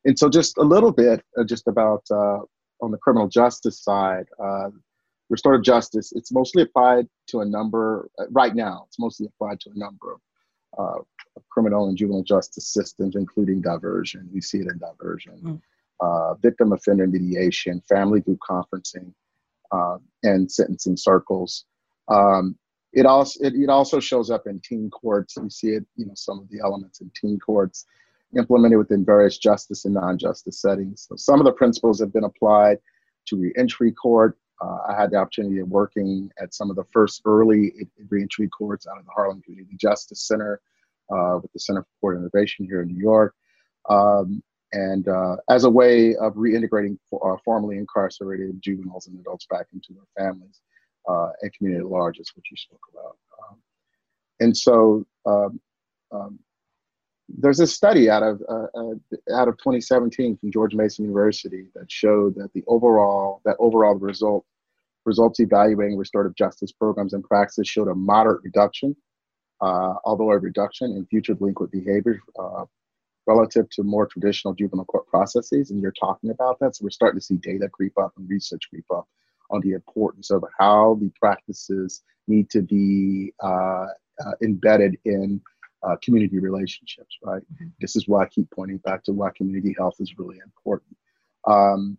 And 0.05 0.19
so, 0.19 0.29
just 0.29 0.57
a 0.59 0.63
little 0.63 0.93
bit 0.93 1.23
uh, 1.39 1.45
just 1.45 1.69
about 1.69 2.03
uh, 2.11 2.41
on 2.81 2.91
the 2.91 2.99
criminal 2.99 3.29
justice 3.29 3.83
side, 3.83 4.27
uh, 4.43 4.71
restorative 5.29 5.65
justice, 5.65 6.13
it's 6.15 6.33
mostly 6.33 6.63
applied 6.63 7.07
to 7.29 7.41
a 7.41 7.45
number, 7.45 8.11
uh, 8.19 8.25
right 8.31 8.55
now, 8.55 8.85
it's 8.87 8.99
mostly 8.99 9.27
applied 9.27 9.61
to 9.61 9.71
a 9.75 9.79
number 9.79 10.17
of 10.79 11.07
criminal 11.51 11.89
and 11.89 11.97
juvenile 11.97 12.23
justice 12.23 12.67
systems, 12.67 13.17
including 13.17 13.61
diversion. 13.61 14.29
We 14.33 14.41
see 14.41 14.59
it 14.59 14.69
in 14.69 14.79
diversion, 14.79 15.41
mm. 15.43 15.61
uh, 16.01 16.35
victim 16.35 16.73
offender 16.73 17.07
mediation, 17.07 17.83
family 17.89 18.21
group 18.21 18.39
conferencing, 18.49 19.13
uh, 19.73 19.99
and 20.23 20.51
sentencing 20.51 20.97
circles. 20.97 21.65
Um, 22.09 22.57
it 22.93 23.07
also 23.07 23.39
it, 23.45 23.55
it 23.55 23.69
also 23.69 24.01
shows 24.01 24.31
up 24.31 24.47
in 24.47 24.61
teen 24.61 24.91
courts. 24.91 25.39
We 25.39 25.51
see 25.51 25.69
it, 25.69 25.87
you 25.97 26.07
know, 26.07 26.15
some 26.17 26.41
of 26.41 26.49
the 26.51 26.61
elements 26.61 27.01
in 27.01 27.11
teen 27.15 27.39
courts 27.39 27.87
implemented 28.37 28.79
within 28.79 29.05
various 29.05 29.39
justice 29.39 29.85
and 29.85 29.95
non-justice 29.95 30.61
settings. 30.61 31.07
So 31.09 31.17
some 31.17 31.41
of 31.41 31.47
the 31.47 31.53
principles 31.53 32.01
have 32.01 32.13
been 32.13 32.25
applied 32.25 32.79
to 33.27 33.37
reentry 33.37 33.93
court. 33.93 34.39
Uh, 34.63 34.79
I 34.89 35.01
had 35.01 35.11
the 35.11 35.17
opportunity 35.17 35.59
of 35.59 35.69
working 35.69 36.31
at 36.41 36.55
some 36.55 36.71
of 36.71 36.77
the 36.77 36.85
first 36.93 37.23
early 37.25 37.73
reentry 38.09 38.49
courts 38.49 38.87
out 38.87 38.99
of 38.99 39.05
the 39.05 39.13
Harlem 39.13 39.41
Community 39.43 39.77
Justice 39.77 40.23
Center 40.27 40.61
with 41.11 41.53
the 41.53 41.61
Center 41.61 41.83
for 41.83 41.89
Court 42.01 42.19
Innovation 42.19 42.67
here 42.67 42.83
in 42.83 42.89
New 42.89 43.01
York. 43.01 43.35
Um, 43.89 44.43
and 44.73 45.09
uh, 45.09 45.37
as 45.49 45.65
a 45.65 45.71
way 45.71 46.15
of 46.17 46.35
reintegrating 46.35 46.97
for, 47.09 47.35
uh, 47.35 47.37
formerly 47.45 47.77
incarcerated 47.77 48.61
juveniles 48.63 49.09
and 49.09 49.19
adults 49.19 49.47
back 49.51 49.67
into 49.73 49.93
their 49.93 50.27
families 50.27 50.61
uh, 51.09 51.31
and 51.43 51.53
community 51.53 51.85
at 51.85 51.91
large 51.91 52.19
is 52.19 52.31
what 52.35 52.45
you 52.51 52.57
spoke 52.57 52.85
about. 52.93 53.17
Um, 53.43 53.57
and 54.39 54.57
so 54.57 55.05
um, 55.27 55.61
um 56.13 56.39
there's 57.39 57.61
a 57.61 57.67
study 57.67 58.11
out 58.11 58.23
of 58.23 58.43
uh, 58.49 58.67
uh, 58.75 59.37
out 59.37 59.49
of 59.49 59.57
2017 59.59 60.37
from 60.37 60.51
George 60.51 60.75
Mason 60.75 61.05
University 61.05 61.67
that 61.75 61.91
showed 61.91 62.35
that 62.35 62.53
the 62.55 62.65
overall 62.67 63.41
that 63.45 63.57
overall 63.59 63.95
result 63.95 64.45
results 65.05 65.41
evaluating 65.41 65.97
restorative 65.97 66.35
justice 66.35 66.73
programs 66.73 67.13
and 67.13 67.25
practices 67.25 67.69
showed 67.69 67.89
a 67.89 67.95
moderate 67.95 68.43
reduction 68.43 68.97
uh, 69.61 69.95
although 70.05 70.31
a 70.31 70.39
reduction 70.39 70.93
in 70.93 71.07
future 71.07 71.35
delinquent 71.35 71.73
behavior 71.73 72.21
uh, 72.39 72.65
relative 73.27 73.69
to 73.71 73.83
more 73.83 74.07
traditional 74.07 74.55
juvenile 74.55 74.87
court 74.87 75.07
processes. 75.07 75.71
And 75.71 75.81
you're 75.81 75.93
talking 75.93 76.31
about 76.31 76.59
that. 76.61 76.75
So 76.77 76.85
we're 76.85 76.91
starting 76.91 77.21
to 77.21 77.25
see 77.25 77.37
data 77.37 77.69
creep 77.69 77.97
up 77.99 78.13
and 78.17 78.29
research 78.29 78.63
creep 78.71 78.87
up 78.91 79.07
on 79.51 79.61
the 79.61 79.73
importance 79.73 80.31
of 80.31 80.45
how 80.59 80.99
the 81.01 81.11
practices 81.21 82.03
need 82.29 82.49
to 82.51 82.63
be 82.63 83.33
uh, 83.43 83.87
uh 84.25 84.33
embedded 84.43 84.99
in 85.05 85.41
uh, 85.83 85.97
community 86.03 86.39
relationships, 86.39 87.17
right? 87.23 87.43
Mm-hmm. 87.55 87.69
This 87.81 87.97
is 87.97 88.07
why 88.07 88.25
I 88.25 88.27
keep 88.27 88.51
pointing 88.51 88.79
back 88.79 89.03
to 89.05 89.13
why 89.13 89.31
community 89.37 89.75
health 89.77 89.97
is 89.99 90.19
really 90.19 90.39
important. 90.45 90.97
Um, 91.47 91.97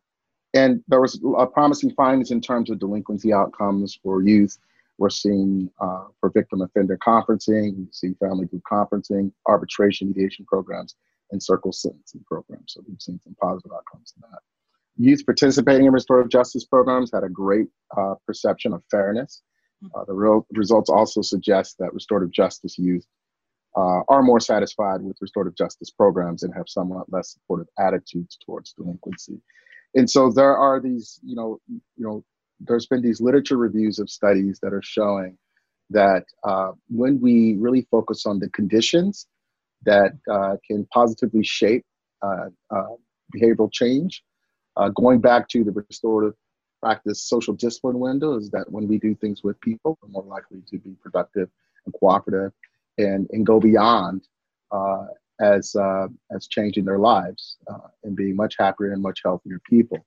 and 0.54 0.84
there 0.88 1.02
was 1.02 1.19
promising 1.54 1.91
findings 1.91 2.32
in 2.32 2.41
terms 2.41 2.69
of 2.69 2.80
delinquency 2.80 3.34
outcomes 3.34 3.97
for 4.04 4.21
youth 4.21 4.58
we're 5.02 5.10
seeing 5.10 5.68
uh, 5.82 6.04
for 6.20 6.30
victim 6.30 6.62
offender 6.62 6.96
conferencing, 7.04 7.76
we 7.76 7.88
see 7.92 8.14
family 8.20 8.46
group 8.46 8.62
conferencing, 8.72 9.32
arbitration 9.48 10.10
mediation 10.10 10.46
programs, 10.46 10.96
and 11.32 11.42
circle 11.42 11.74
sentencing 11.74 12.24
programs. 12.28 12.74
So 12.74 12.84
we've 12.88 13.02
seen 13.02 13.20
some 13.24 13.36
positive 13.42 13.72
outcomes 13.72 14.14
in 14.16 14.22
that. 14.30 14.42
Youth 14.98 15.26
participating 15.26 15.88
in 15.88 15.92
restorative 15.92 16.30
justice 16.30 16.66
programs 16.66 17.10
had 17.12 17.24
a 17.24 17.30
great 17.30 17.68
uh, 17.98 18.14
perception 18.28 18.74
of 18.74 18.84
fairness. 18.92 19.42
Mm-hmm. 19.84 20.00
Uh, 20.00 20.06
the 20.06 20.14
real 20.14 20.46
results 20.54 20.92
also 20.92 21.24
suggest 21.24 21.80
that 21.80 21.96
restorative 21.96 22.32
justice 22.32 22.78
youth 22.78 23.08
uh, 23.76 24.02
are 24.08 24.22
more 24.22 24.40
satisfied 24.40 25.02
with 25.02 25.18
restorative 25.20 25.56
justice 25.56 25.90
programs 25.90 26.44
and 26.44 26.54
have 26.54 26.66
somewhat 26.68 27.12
less 27.12 27.34
supportive 27.34 27.70
attitudes 27.80 28.38
towards 28.46 28.74
delinquency. 28.74 29.42
And 29.96 30.08
so 30.08 30.30
there 30.30 30.56
are 30.56 30.80
these, 30.80 31.20
you 31.24 31.36
know, 31.36 31.60
you 31.68 31.82
know, 31.98 32.24
there's 32.67 32.86
been 32.86 33.02
these 33.02 33.21
literature 33.21 33.58
reviews 33.58 34.00
of 34.00 34.10
studies 34.10 34.60
that 34.62 34.74
are 34.74 34.82
showing 34.82 35.38
that 35.89 36.24
uh, 36.43 36.71
when 36.89 37.19
we 37.19 37.56
really 37.56 37.88
focus 37.91 38.26
on 38.26 38.39
the 38.39 38.50
conditions 38.50 39.28
that 39.84 40.12
uh, 40.30 40.56
can 40.65 40.86
positively 40.93 41.43
shape 41.43 41.86
uh, 42.21 42.47
uh 42.69 42.95
behavioral 43.36 43.71
change, 43.71 44.24
uh, 44.76 44.89
going 44.89 45.19
back 45.19 45.47
to 45.47 45.63
the 45.63 45.71
restorative 45.71 46.36
practice 46.82 47.24
social 47.24 47.54
discipline 47.54 48.00
window 48.00 48.38
is 48.38 48.50
that 48.50 48.69
when 48.69 48.88
we 48.88 48.97
do 48.97 49.15
things 49.15 49.43
with 49.43 49.60
people, 49.62 49.97
we're 50.02 50.10
more 50.10 50.24
likely 50.24 50.62
to 50.69 50.78
be 50.80 50.95
productive 51.02 51.50
and 51.86 51.93
cooperative 52.00 52.52
and, 52.97 53.28
and 53.32 53.45
go 53.45 53.60
beyond 53.60 54.28
as, 55.39 55.76
as 56.36 56.47
changing 56.47 56.86
their 56.86 57.00
lives 57.00 57.58
and 58.04 58.15
being 58.15 58.36
much 58.36 58.56
happier 58.60 58.91
and 58.91 59.02
much 59.02 59.21
healthier 59.24 59.62
people. 59.69 60.06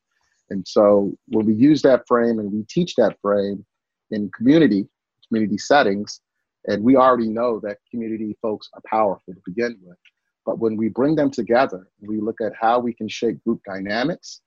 And 0.50 0.66
so 0.66 1.16
when 1.28 1.46
we 1.46 1.54
use 1.54 1.83
that 1.83 2.07
frame 2.07 2.38
and 2.38 2.52
we 2.52 2.64
teach 2.68 2.94
that 2.96 3.16
frame 3.20 3.64
in 4.11 4.30
community, 4.37 4.87
community 5.28 5.59
settings, 5.59 6.20
and 6.66 6.83
we 6.83 6.96
already 6.96 7.28
know 7.28 7.61
that 7.61 7.78
community 7.90 8.37
folks 8.40 8.68
are 8.74 8.83
powerful 8.87 9.35
to 9.35 9.40
begin 9.44 9.78
with. 9.83 9.98
But 10.46 10.59
when 10.59 10.76
we 10.76 10.88
bring 10.88 11.14
them 11.14 11.30
together, 11.30 11.88
we 12.00 12.20
look 12.20 12.40
at 12.40 12.52
how 12.59 12.78
we 12.78 12.92
can 12.92 13.09
shape 13.09 13.42
group 13.44 13.61
dynamics. 13.66 14.40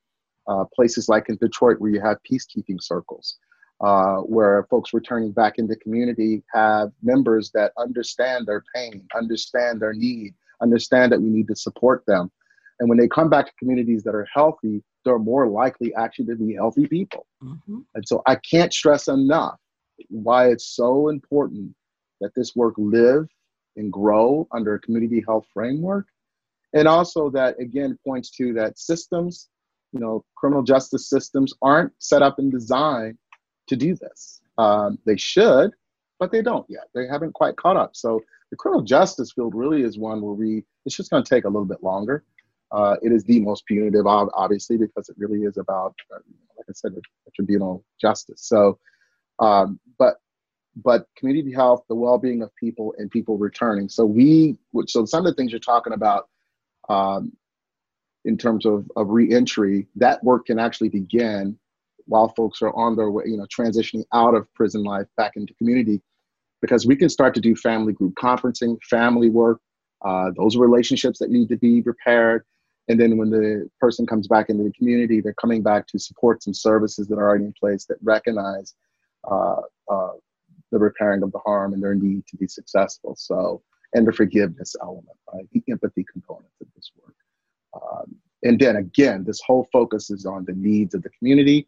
Uh, 0.48 0.64
places 0.74 1.10
like 1.10 1.28
in 1.28 1.36
Detroit, 1.42 1.76
where 1.80 1.92
you 1.92 2.00
have 2.00 2.18
peacekeeping 2.24 2.82
circles, 2.82 3.36
uh, 3.82 4.20
where 4.20 4.66
folks 4.70 4.94
returning 4.94 5.34
back 5.34 5.58
into 5.58 5.76
community 5.76 6.42
have 6.54 6.90
members 7.04 7.52
that 7.54 7.74
understand 7.78 8.46
their 8.48 8.64
pain, 8.74 9.06
understand 9.14 9.82
their 9.82 9.92
need, 9.92 10.34
understand 10.62 11.12
that 11.12 11.22
we 11.22 11.30
need 11.30 11.50
to 11.50 11.56
support 11.56 12.06
them. 12.08 12.32
And 12.80 12.88
when 12.88 12.98
they 12.98 13.10
come 13.10 13.30
back 13.30 13.48
to 13.48 13.52
communities 13.60 14.04
that 14.04 14.16
are 14.16 14.26
healthy, 14.34 14.82
they're 15.08 15.18
more 15.18 15.48
likely 15.48 15.94
actually 15.96 16.26
to 16.26 16.36
be 16.36 16.54
healthy 16.54 16.86
people. 16.88 17.26
Mm-hmm. 17.44 17.80
And 17.96 18.08
so 18.08 18.22
I 18.26 18.36
can't 18.36 18.74
stress 18.74 19.08
enough 19.08 19.58
why 20.10 20.50
it's 20.50 20.76
so 20.76 21.10
important 21.10 21.74
that 22.22 22.32
this 22.36 22.56
work 22.56 22.74
live 22.78 23.28
and 23.78 23.92
grow 23.92 24.48
under 24.52 24.76
a 24.76 24.80
community 24.80 25.24
health 25.26 25.46
framework. 25.54 26.08
And 26.74 26.88
also 26.88 27.30
that 27.32 27.60
again 27.60 27.98
points 28.06 28.30
to 28.32 28.54
that 28.54 28.78
systems, 28.78 29.50
you 29.94 30.00
know, 30.00 30.26
criminal 30.36 30.64
justice 30.64 31.10
systems 31.10 31.54
aren't 31.62 31.94
set 32.00 32.22
up 32.22 32.40
and 32.40 32.52
designed 32.52 33.18
to 33.68 33.76
do 33.76 33.96
this. 33.96 34.42
Um, 34.58 35.00
they 35.06 35.18
should, 35.18 35.72
but 36.20 36.32
they 36.32 36.42
don't 36.42 36.66
yet. 36.70 36.90
They 36.94 37.08
haven't 37.08 37.34
quite 37.34 37.56
caught 37.56 37.78
up. 37.78 37.96
So 37.96 38.22
the 38.52 38.58
criminal 38.58 38.84
justice 38.84 39.32
field 39.32 39.56
really 39.56 39.84
is 39.84 39.98
one 39.98 40.22
where 40.22 40.34
we, 40.34 40.64
it's 40.86 40.96
just 40.96 41.12
going 41.12 41.24
to 41.24 41.30
take 41.30 41.46
a 41.46 41.50
little 41.50 41.66
bit 41.66 41.84
longer. 41.84 42.24
Uh, 42.72 42.96
it 43.02 43.12
is 43.12 43.24
the 43.24 43.40
most 43.40 43.66
punitive, 43.66 44.06
obviously, 44.06 44.78
because 44.78 45.08
it 45.10 45.16
really 45.18 45.44
is 45.44 45.58
about, 45.58 45.96
uh, 46.14 46.20
like 46.58 46.66
I 46.70 46.74
said, 46.74 46.94
tribunal 47.36 47.84
justice. 48.00 48.42
So, 48.44 48.78
um, 49.40 49.80
but 49.98 50.18
but 50.84 51.08
community 51.16 51.52
health, 51.52 51.84
the 51.90 51.96
well-being 51.96 52.44
of 52.44 52.56
people, 52.56 52.94
and 52.98 53.10
people 53.10 53.38
returning. 53.38 53.90
So 53.90 54.06
we, 54.06 54.58
so 54.86 55.06
some 55.06 55.26
of 55.26 55.32
the 55.32 55.34
things 55.34 55.52
you're 55.52 55.60
talking 55.60 55.94
about, 55.94 56.28
um, 56.90 57.32
in 58.26 58.38
terms 58.38 58.66
of 58.66 58.86
of 58.96 59.10
reentry, 59.10 59.88
that 59.96 60.24
work 60.24 60.48
can 60.48 60.60
actually 60.60 60.90
begin 60.90 61.58
while 62.06 62.30
folks 62.36 62.62
are 62.62 62.76
on 62.76 62.96
their 62.96 63.12
way, 63.12 63.24
you 63.26 63.38
know, 63.38 63.46
transitioning 63.46 64.04
out 64.14 64.36
of 64.36 64.54
prison 64.54 64.84
life 64.84 65.08
back 65.16 65.34
into 65.36 65.54
community, 65.56 66.02
because 66.62 66.86
we 66.86 66.96
can 66.96 67.10
start 67.10 67.34
to 67.36 67.42
do 67.42 67.56
family 67.56 67.94
group 67.94 68.14
conferencing, 68.16 68.78
family 68.84 69.30
work, 69.30 69.60
uh, 70.06 70.32
those 70.36 70.58
relationships 70.58 71.18
that 71.20 71.30
need 71.30 71.48
to 71.50 71.58
be 71.58 71.82
repaired. 71.82 72.44
And 72.90 73.00
then 73.00 73.18
when 73.18 73.30
the 73.30 73.70
person 73.80 74.06
comes 74.06 74.28
back 74.28 74.50
into 74.50 74.64
the 74.64 74.72
community, 74.72 75.20
they're 75.20 75.34
coming 75.34 75.62
back 75.62 75.88
to 75.88 76.00
supports 76.00 76.48
and 76.48 76.56
services 76.56 77.08
that 77.08 77.16
are 77.16 77.28
already 77.28 77.46
in 77.46 77.54
place 77.60 77.86
that 77.86 77.98
recognize 78.02 78.76
uh, 79.30 79.62
uh, 79.92 80.12
the 80.72 80.80
repairing 80.80 81.24
of 81.24 81.32
the 81.32 81.40
harm 81.40 81.74
and 81.74 81.84
their 81.84 81.96
need 81.96 82.26
to 82.28 82.38
be 82.38 82.48
successful. 82.48 83.16
So, 83.18 83.62
and 83.94 84.08
the 84.08 84.14
forgiveness 84.14 84.76
element, 84.82 85.18
right? 85.34 85.48
The 85.52 85.64
empathy 85.70 86.06
component 86.12 86.52
of 86.62 86.68
this 86.76 86.92
work. 87.02 87.16
Um, 87.74 88.16
and 88.44 88.60
then 88.60 88.78
again, 88.78 89.24
this 89.26 89.42
whole 89.46 89.68
focus 89.72 90.10
is 90.10 90.26
on 90.26 90.46
the 90.46 90.54
needs 90.54 90.94
of 90.94 91.04
the 91.04 91.10
community 91.10 91.68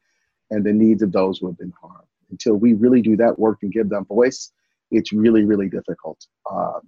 and 0.52 0.64
the 0.66 0.74
needs 0.74 1.02
of 1.02 1.12
those 1.12 1.40
who 1.40 1.48
have 1.48 1.58
been 1.58 1.74
harmed. 1.82 2.08
Until 2.32 2.56
we 2.56 2.74
really 2.74 3.02
do 3.02 3.18
that 3.18 3.40
work 3.40 3.60
and 3.62 3.72
give 3.72 3.90
them 3.90 4.06
voice, 4.06 4.52
it's 4.92 5.12
really, 5.12 5.44
really 5.44 5.68
difficult 5.68 6.26
uh, 6.50 6.80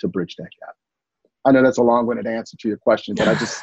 to 0.00 0.08
bridge 0.08 0.36
that 0.36 0.48
gap. 0.60 0.74
I 1.44 1.52
know 1.52 1.62
that's 1.62 1.78
a 1.78 1.82
long-winded 1.82 2.26
answer 2.26 2.56
to 2.58 2.68
your 2.68 2.78
question, 2.78 3.14
but 3.14 3.28
I 3.28 3.34
just 3.34 3.62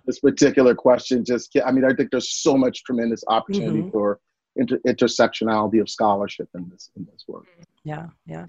this 0.06 0.20
particular 0.20 0.74
question 0.74 1.24
just 1.24 1.56
I 1.64 1.70
mean 1.72 1.84
I 1.84 1.92
think 1.92 2.10
there's 2.10 2.30
so 2.30 2.56
much 2.56 2.84
tremendous 2.84 3.22
opportunity 3.28 3.80
mm-hmm. 3.80 3.90
for 3.90 4.20
inter- 4.56 4.80
intersectionality 4.86 5.80
of 5.80 5.88
scholarship 5.88 6.48
in 6.54 6.68
this 6.68 6.90
in 6.96 7.06
this 7.10 7.24
work. 7.28 7.46
Yeah, 7.84 8.06
yeah. 8.26 8.46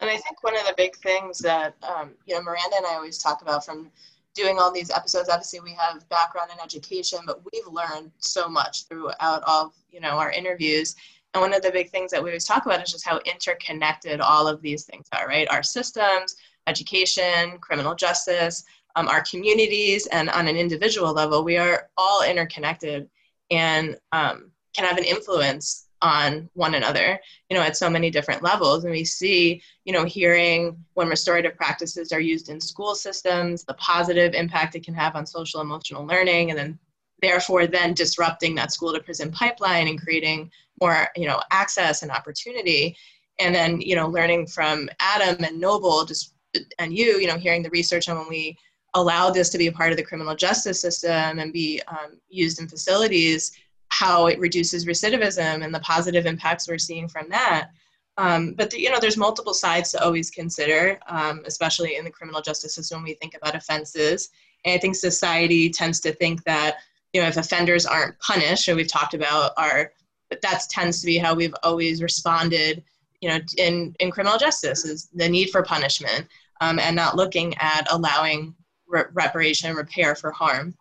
And 0.00 0.10
I 0.10 0.16
think 0.16 0.42
one 0.42 0.56
of 0.56 0.66
the 0.66 0.74
big 0.76 0.96
things 0.96 1.38
that 1.38 1.74
um, 1.82 2.12
you 2.26 2.34
know 2.34 2.42
Miranda 2.42 2.76
and 2.76 2.86
I 2.86 2.94
always 2.94 3.18
talk 3.18 3.42
about 3.42 3.64
from 3.64 3.90
doing 4.34 4.58
all 4.58 4.72
these 4.72 4.90
episodes. 4.90 5.28
Obviously, 5.28 5.60
we 5.60 5.74
have 5.74 6.06
background 6.08 6.50
in 6.52 6.62
education, 6.62 7.20
but 7.26 7.40
we've 7.52 7.66
learned 7.66 8.10
so 8.18 8.48
much 8.48 8.84
throughout 8.86 9.42
all 9.46 9.72
you 9.90 10.00
know 10.00 10.18
our 10.18 10.30
interviews. 10.30 10.96
And 11.32 11.40
one 11.40 11.54
of 11.54 11.62
the 11.62 11.72
big 11.72 11.90
things 11.90 12.12
that 12.12 12.22
we 12.22 12.30
always 12.30 12.44
talk 12.44 12.64
about 12.64 12.82
is 12.82 12.92
just 12.92 13.04
how 13.04 13.18
interconnected 13.24 14.20
all 14.20 14.46
of 14.46 14.60
these 14.60 14.84
things 14.84 15.06
are. 15.12 15.26
Right, 15.26 15.48
our 15.50 15.62
systems, 15.62 16.36
education, 16.66 17.58
criminal 17.58 17.94
justice, 17.94 18.64
um, 18.96 19.08
our 19.08 19.22
communities, 19.22 20.06
and 20.06 20.30
on 20.30 20.48
an 20.48 20.56
individual 20.56 21.12
level, 21.12 21.44
we 21.44 21.56
are 21.56 21.88
all 21.96 22.22
interconnected. 22.22 23.08
And 23.50 23.96
um, 24.12 24.50
can 24.74 24.84
have 24.84 24.98
an 24.98 25.04
influence 25.04 25.84
on 26.02 26.50
one 26.52 26.74
another 26.74 27.18
you 27.48 27.56
know 27.56 27.62
at 27.62 27.76
so 27.76 27.88
many 27.88 28.10
different 28.10 28.42
levels 28.42 28.84
and 28.84 28.92
we 28.92 29.04
see 29.04 29.62
you 29.84 29.92
know 29.92 30.04
hearing 30.04 30.76
when 30.92 31.08
restorative 31.08 31.56
practices 31.56 32.12
are 32.12 32.20
used 32.20 32.50
in 32.50 32.60
school 32.60 32.94
systems 32.94 33.64
the 33.64 33.74
positive 33.74 34.34
impact 34.34 34.74
it 34.74 34.84
can 34.84 34.92
have 34.92 35.16
on 35.16 35.24
social 35.24 35.62
emotional 35.62 36.04
learning 36.04 36.50
and 36.50 36.58
then 36.58 36.78
therefore 37.22 37.66
then 37.66 37.94
disrupting 37.94 38.54
that 38.54 38.70
school 38.70 38.92
to 38.92 39.00
prison 39.00 39.30
pipeline 39.30 39.88
and 39.88 40.00
creating 40.00 40.50
more 40.80 41.08
you 41.16 41.26
know 41.26 41.40
access 41.50 42.02
and 42.02 42.10
opportunity 42.10 42.94
and 43.40 43.54
then 43.54 43.80
you 43.80 43.96
know 43.96 44.08
learning 44.08 44.46
from 44.46 44.90
adam 45.00 45.42
and 45.42 45.58
noble 45.58 46.04
just 46.04 46.33
and 46.78 46.96
you 46.96 47.18
you 47.18 47.26
know 47.26 47.38
hearing 47.38 47.62
the 47.62 47.70
research 47.70 48.08
on 48.08 48.18
when 48.18 48.28
we 48.28 48.56
allow 48.94 49.28
this 49.30 49.48
to 49.50 49.58
be 49.58 49.66
a 49.66 49.72
part 49.72 49.90
of 49.90 49.96
the 49.96 50.02
criminal 50.02 50.34
justice 50.36 50.80
system 50.80 51.38
and 51.38 51.52
be 51.52 51.80
um, 51.88 52.20
used 52.28 52.60
in 52.60 52.68
facilities 52.68 53.52
how 53.94 54.26
it 54.26 54.38
reduces 54.40 54.86
recidivism 54.86 55.64
and 55.64 55.72
the 55.72 55.80
positive 55.80 56.26
impacts 56.26 56.66
we're 56.66 56.78
seeing 56.78 57.08
from 57.08 57.28
that. 57.28 57.70
Um, 58.16 58.54
but 58.54 58.70
the, 58.70 58.80
you 58.80 58.90
know, 58.90 58.98
there's 59.00 59.16
multiple 59.16 59.54
sides 59.54 59.92
to 59.92 60.02
always 60.02 60.30
consider, 60.30 60.98
um, 61.06 61.42
especially 61.46 61.96
in 61.96 62.04
the 62.04 62.10
criminal 62.10 62.40
justice 62.40 62.74
system 62.74 62.98
when 62.98 63.04
we 63.04 63.14
think 63.14 63.34
about 63.36 63.54
offenses. 63.54 64.30
And 64.64 64.74
I 64.74 64.78
think 64.78 64.96
society 64.96 65.70
tends 65.70 66.00
to 66.00 66.12
think 66.12 66.42
that 66.44 66.78
you 67.12 67.20
know 67.20 67.28
if 67.28 67.36
offenders 67.36 67.86
aren't 67.86 68.18
punished, 68.18 68.66
and 68.66 68.76
we've 68.76 68.88
talked 68.88 69.14
about 69.14 69.52
our, 69.56 69.92
but 70.28 70.40
that 70.42 70.62
tends 70.70 71.00
to 71.00 71.06
be 71.06 71.18
how 71.18 71.34
we've 71.34 71.54
always 71.62 72.02
responded. 72.02 72.82
You 73.20 73.28
know, 73.30 73.38
in 73.58 73.94
in 74.00 74.10
criminal 74.10 74.38
justice 74.38 74.84
is 74.84 75.08
the 75.14 75.28
need 75.28 75.50
for 75.50 75.62
punishment 75.62 76.26
um, 76.60 76.78
and 76.78 76.96
not 76.96 77.16
looking 77.16 77.54
at 77.58 77.86
allowing 77.90 78.54
re- 78.86 79.04
reparation, 79.12 79.74
repair 79.74 80.14
for 80.14 80.30
harm 80.30 80.74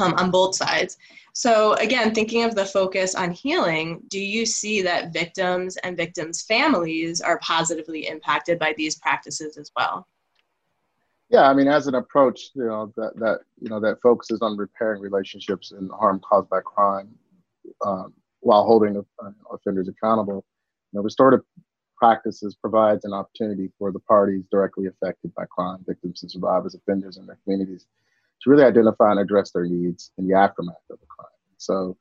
um, 0.00 0.14
on 0.14 0.30
both 0.30 0.54
sides. 0.54 0.96
So, 1.34 1.74
again, 1.74 2.14
thinking 2.14 2.42
of 2.42 2.54
the 2.54 2.66
focus 2.66 3.14
on 3.14 3.30
healing, 3.30 4.02
do 4.08 4.18
you 4.18 4.44
see 4.44 4.82
that 4.82 5.12
victims 5.12 5.76
and 5.78 5.96
victims' 5.96 6.42
families 6.42 7.20
are 7.20 7.38
positively 7.38 8.08
impacted 8.08 8.58
by 8.58 8.74
these 8.76 8.96
practices 8.96 9.56
as 9.56 9.70
well? 9.76 10.06
Yeah, 11.30 11.48
I 11.48 11.54
mean, 11.54 11.68
as 11.68 11.86
an 11.86 11.94
approach, 11.94 12.50
you 12.54 12.64
know, 12.64 12.92
that, 12.96 13.12
that 13.16 13.40
you 13.60 13.68
know 13.68 13.78
that 13.80 14.00
focuses 14.02 14.40
on 14.40 14.56
repairing 14.56 15.02
relationships 15.02 15.72
and 15.72 15.90
harm 15.90 16.20
caused 16.20 16.48
by 16.48 16.60
crime, 16.60 17.08
um, 17.84 18.14
while 18.40 18.64
holding 18.64 18.96
uh, 18.96 19.30
offenders 19.52 19.88
accountable. 19.88 20.44
You 20.92 20.98
know, 20.98 21.02
restorative 21.02 21.42
practices 21.98 22.54
provides 22.54 23.04
an 23.04 23.12
opportunity 23.12 23.70
for 23.78 23.92
the 23.92 23.98
parties 24.00 24.44
directly 24.50 24.86
affected 24.86 25.34
by 25.34 25.44
crime, 25.50 25.84
victims 25.86 26.22
and 26.22 26.30
survivors, 26.30 26.74
offenders, 26.74 27.16
and 27.16 27.28
their 27.28 27.38
communities 27.44 27.86
to 28.42 28.50
really 28.50 28.64
identify 28.64 29.10
and 29.10 29.20
address 29.20 29.50
their 29.50 29.66
needs 29.66 30.12
in 30.18 30.26
the 30.28 30.34
aftermath 30.34 30.76
of 30.90 31.00
the 31.00 31.06
crime. 31.06 31.28
So 31.56 31.96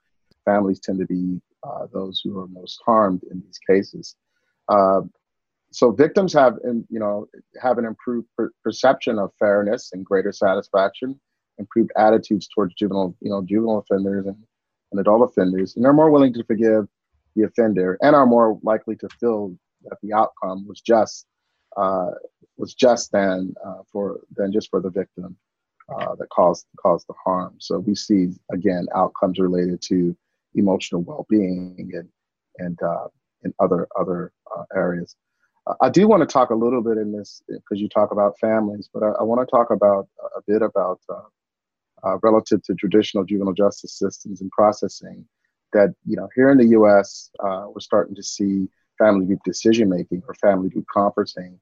families 0.46 0.80
tend 0.80 1.00
to 1.00 1.06
be 1.06 1.42
uh, 1.64 1.88
those 1.92 2.22
who 2.24 2.40
are 2.40 2.48
most 2.48 2.80
harmed 2.86 3.24
in 3.32 3.42
these 3.42 3.60
cases. 3.68 4.16
Uh, 4.70 5.02
so 5.72 5.92
victims 5.92 6.32
have, 6.34 6.58
you 6.64 7.00
know, 7.00 7.28
have 7.62 7.78
an 7.78 7.86
improved 7.86 8.28
per- 8.38 8.52
perception 8.64 9.20
of 9.20 9.32
fairness 9.40 9.92
and 9.94 10.06
greater 10.06 10.32
satisfaction, 10.32 11.20
improved 11.58 11.92
attitudes 11.98 12.48
towards 12.54 12.74
juvenile, 12.76 13.16
you 13.22 13.30
know, 13.30 13.42
juvenile 13.42 13.80
offenders 13.80 14.26
and, 14.28 14.38
and 14.92 15.02
adult 15.02 15.30
offenders, 15.30 15.76
and 15.76 15.84
they're 15.84 15.92
more 15.92 16.12
willing 16.12 16.34
to 16.34 16.44
forgive 16.44 16.88
the 17.36 17.44
offender 17.44 17.98
and 18.02 18.16
are 18.16 18.26
more 18.26 18.60
likely 18.64 18.96
to 18.96 19.10
feel 19.20 19.56
that 19.84 19.98
the 20.02 20.14
outcome 20.14 20.68
was 20.68 20.82
just 20.82 21.26
uh, 21.76 22.12
was 22.58 22.74
just 22.74 23.12
than 23.12 23.54
uh, 23.66 23.84
for 23.92 24.22
than 24.36 24.52
just 24.52 24.70
for 24.70 24.82
the 24.82 24.90
victim 24.90 25.38
uh, 25.90 26.16
that 26.16 26.30
caused 26.30 26.66
caused 26.78 27.08
the 27.08 27.14
harm. 27.24 27.56
So 27.60 27.80
we 27.80 27.96
see 27.96 28.30
again 28.52 28.88
outcomes 28.96 29.40
related 29.40 29.82
to 29.84 30.16
emotional 30.56 31.02
well-being 31.02 31.92
and 31.94 32.10
and 32.58 32.82
uh, 32.82 33.08
in 33.44 33.54
other 33.60 33.88
other 33.98 34.32
uh, 34.56 34.64
areas. 34.76 35.16
Uh, 35.66 35.76
I 35.82 35.90
do 35.90 36.08
want 36.08 36.22
to 36.22 36.28
talk 36.28 36.50
a 36.50 36.56
little 36.56 36.82
bit 36.82 36.98
in 36.98 37.12
this 37.12 37.42
because 37.48 37.80
you 37.80 37.90
talk 37.90 38.12
about 38.12 38.40
families, 38.40 38.90
but 38.94 39.04
I, 39.04 39.10
I 39.20 39.24
want 39.24 39.48
to 39.48 39.52
talk 39.52 39.72
about 39.72 40.08
a 40.36 40.42
bit 40.48 40.62
about 40.62 41.00
uh, 41.10 42.08
uh, 42.08 42.18
relative 42.22 42.64
to 42.64 42.76
traditional 42.76 43.24
juvenile 43.24 43.54
justice 43.54 43.98
systems 43.98 44.42
and 44.42 44.52
processing. 44.52 45.26
That 45.74 45.94
you 46.06 46.16
know 46.16 46.30
here 46.36 46.50
in 46.50 46.58
the 46.58 46.68
U.S. 46.68 47.30
we're 47.40 47.80
starting 47.80 48.16
to 48.16 48.24
see 48.24 48.68
family 48.98 49.26
group 49.26 49.40
decision 49.44 49.90
making 49.90 50.22
or 50.28 50.34
family 50.36 50.70
group 50.70 50.86
conferencing 50.94 51.58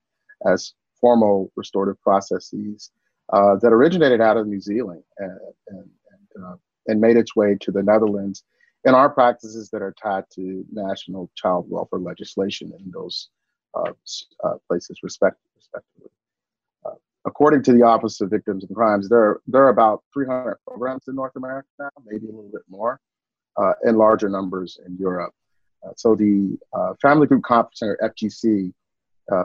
as 0.47 0.73
formal 0.99 1.51
restorative 1.55 2.01
processes 2.01 2.91
uh, 3.33 3.55
that 3.57 3.73
originated 3.73 4.21
out 4.21 4.37
of 4.37 4.47
New 4.47 4.61
Zealand 4.61 5.03
and, 5.17 5.39
and, 5.69 5.79
and 5.79 6.45
uh, 6.45 6.55
and 6.87 7.01
made 7.01 7.17
its 7.17 7.35
way 7.35 7.57
to 7.61 7.71
the 7.71 7.83
Netherlands 7.83 8.43
in 8.83 8.93
our 8.93 9.09
practices 9.09 9.69
that 9.71 9.81
are 9.81 9.93
tied 10.01 10.25
to 10.35 10.63
national 10.71 11.29
child 11.35 11.65
welfare 11.69 11.99
legislation 11.99 12.71
in 12.79 12.91
those 12.91 13.29
uh, 13.73 13.91
uh, 14.43 14.53
places, 14.67 14.99
respect, 15.01 15.37
respectively. 15.55 16.11
Uh, 16.85 16.91
according 17.25 17.63
to 17.63 17.73
the 17.73 17.81
Office 17.81 18.21
of 18.21 18.29
Victims 18.29 18.63
and 18.63 18.75
Crimes, 18.75 19.09
there 19.09 19.19
are, 19.19 19.41
there 19.47 19.63
are 19.63 19.69
about 19.69 20.03
300 20.13 20.57
programs 20.67 21.03
in 21.07 21.15
North 21.15 21.35
America 21.35 21.67
now, 21.79 21.89
maybe 22.05 22.27
a 22.27 22.31
little 22.31 22.51
bit 22.51 22.61
more, 22.69 22.99
uh, 23.57 23.73
and 23.83 23.97
larger 23.97 24.29
numbers 24.29 24.79
in 24.85 24.95
Europe. 24.97 25.33
Uh, 25.83 25.91
so 25.95 26.15
the 26.15 26.57
uh, 26.73 26.93
Family 27.01 27.27
Group 27.27 27.43
Conference 27.43 27.79
Center, 27.79 27.97
FGC, 28.03 28.73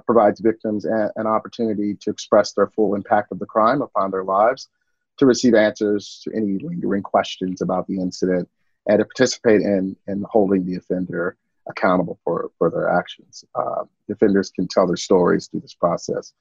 provides 0.04 0.40
victims 0.40 0.84
a- 0.84 1.10
an 1.16 1.26
opportunity 1.26 1.94
to 1.94 2.10
express 2.10 2.52
their 2.52 2.66
full 2.68 2.94
impact 2.94 3.32
of 3.32 3.38
the 3.38 3.46
crime 3.46 3.80
upon 3.80 4.10
their 4.10 4.24
lives, 4.24 4.68
to 5.16 5.26
receive 5.26 5.54
answers 5.54 6.20
to 6.24 6.34
any 6.34 6.58
lingering 6.58 7.02
questions 7.02 7.62
about 7.62 7.86
the 7.86 7.98
incident, 7.98 8.48
and 8.88 8.98
to 8.98 9.04
participate 9.04 9.60
in, 9.60 9.96
in 10.06 10.24
holding 10.28 10.64
the 10.66 10.76
offender 10.76 11.36
accountable 11.68 12.18
for, 12.24 12.50
for 12.58 12.70
their 12.70 12.88
actions. 12.88 13.44
Uh, 13.54 13.84
defenders 14.08 14.50
can 14.50 14.66
tell 14.66 14.86
their 14.86 14.96
stories 14.96 15.46
through 15.46 15.60
this 15.60 15.74
process, 15.74 16.32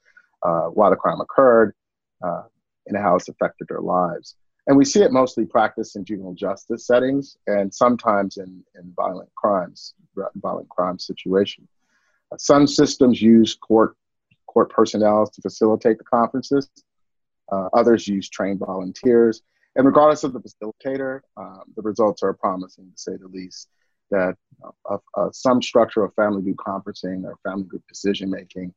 uh, 0.42 0.66
why 0.66 0.90
the 0.90 0.96
crime 0.96 1.20
occurred, 1.20 1.74
uh, 2.22 2.42
and 2.86 2.96
how 2.96 3.16
it's 3.16 3.28
affected 3.28 3.68
their 3.68 3.80
lives. 3.80 4.36
And 4.70 4.78
we 4.78 4.84
see 4.84 5.02
it 5.02 5.10
mostly 5.10 5.46
practiced 5.46 5.96
in 5.96 6.04
juvenile 6.04 6.32
justice 6.32 6.86
settings 6.86 7.36
and 7.48 7.74
sometimes 7.74 8.36
in, 8.36 8.62
in 8.76 8.92
violent 8.94 9.28
crimes, 9.34 9.94
violent 10.36 10.68
crime 10.68 10.96
situations. 10.96 11.68
Uh, 12.30 12.36
some 12.38 12.68
systems 12.68 13.20
use 13.20 13.56
court, 13.56 13.96
court 14.46 14.70
personnel 14.70 15.26
to 15.26 15.42
facilitate 15.42 15.98
the 15.98 16.04
conferences. 16.04 16.70
Uh, 17.50 17.68
others 17.72 18.06
use 18.06 18.28
trained 18.28 18.60
volunteers. 18.60 19.42
And 19.74 19.86
regardless 19.86 20.22
of 20.22 20.34
the 20.34 20.38
facilitator, 20.38 21.22
um, 21.36 21.62
the 21.74 21.82
results 21.82 22.22
are 22.22 22.32
promising 22.32 22.92
to 22.92 22.96
say 22.96 23.16
the 23.16 23.26
least 23.26 23.68
that 24.12 24.36
uh, 24.88 24.98
uh, 25.16 25.30
some 25.32 25.60
structure 25.60 26.04
of 26.04 26.14
family 26.14 26.42
group 26.42 26.58
conferencing 26.58 27.24
or 27.24 27.36
family 27.42 27.64
group 27.64 27.82
decision 27.88 28.30
making, 28.30 28.72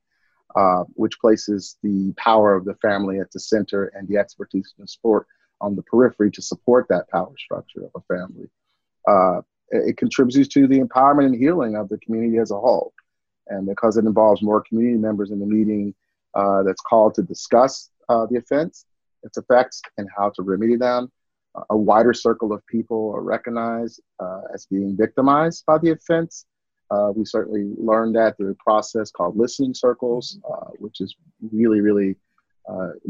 uh, 0.56 0.86
which 0.96 1.20
places 1.20 1.78
the 1.84 2.12
power 2.18 2.56
of 2.56 2.66
the 2.66 2.74
family 2.82 3.20
at 3.20 3.30
the 3.30 3.40
center 3.40 3.92
and 3.94 4.08
the 4.08 4.18
expertise 4.18 4.74
and 4.80 4.90
support 4.90 5.28
on 5.62 5.76
the 5.76 5.82
periphery 5.84 6.32
to 6.32 6.42
support 6.42 6.88
that 6.90 7.10
power 7.10 7.34
structure 7.38 7.86
of 7.86 7.92
a 7.96 8.14
family. 8.14 8.50
Uh, 9.08 9.42
it, 9.70 9.90
it 9.90 9.98
contributes 9.98 10.48
to 10.50 10.68
the 10.68 10.80
empowerment 10.80 11.26
and 11.26 11.36
healing 11.36 11.76
of 11.76 11.90
the 11.90 11.98
community 12.00 12.38
as 12.38 12.52
a 12.52 12.60
whole. 12.60 12.94
And 13.48 13.68
because 13.68 13.98
it 13.98 14.06
involves 14.06 14.42
more 14.42 14.62
community 14.62 14.98
members 14.98 15.32
in 15.32 15.40
the 15.40 15.46
meeting 15.46 15.94
uh, 16.34 16.64
that's 16.64 16.82
called 16.82 17.14
to 17.16 17.22
discuss 17.22 17.90
uh, 18.10 18.26
the 18.30 18.38
offense, 18.38 18.86
its 19.24 19.38
effects, 19.38 19.82
and 19.98 20.08
how 20.16 20.30
to 20.32 20.42
remedy 20.42 20.76
them, 20.76 21.12
a 21.70 21.78
wider 21.78 22.14
circle 22.14 22.52
of 22.52 22.66
people 22.66 23.12
are 23.16 23.22
recognized 23.22 24.02
uh, 24.20 24.42
as 24.54 24.66
being 24.66 24.98
victimized 24.98 25.64
by 25.68 25.78
the 25.78 25.92
offense. 25.92 26.46
Uh, 26.90 27.12
we 27.16 27.24
certainly 27.26 27.74
learned 27.78 28.16
that 28.16 28.36
through 28.38 28.52
a 28.52 28.56
process 28.56 29.12
called 29.12 29.38
listening 29.38 29.74
circles, 29.74 30.40
uh, 30.52 30.68
which 30.80 30.98
has 31.00 31.14
really, 31.52 31.80
really 31.82 32.16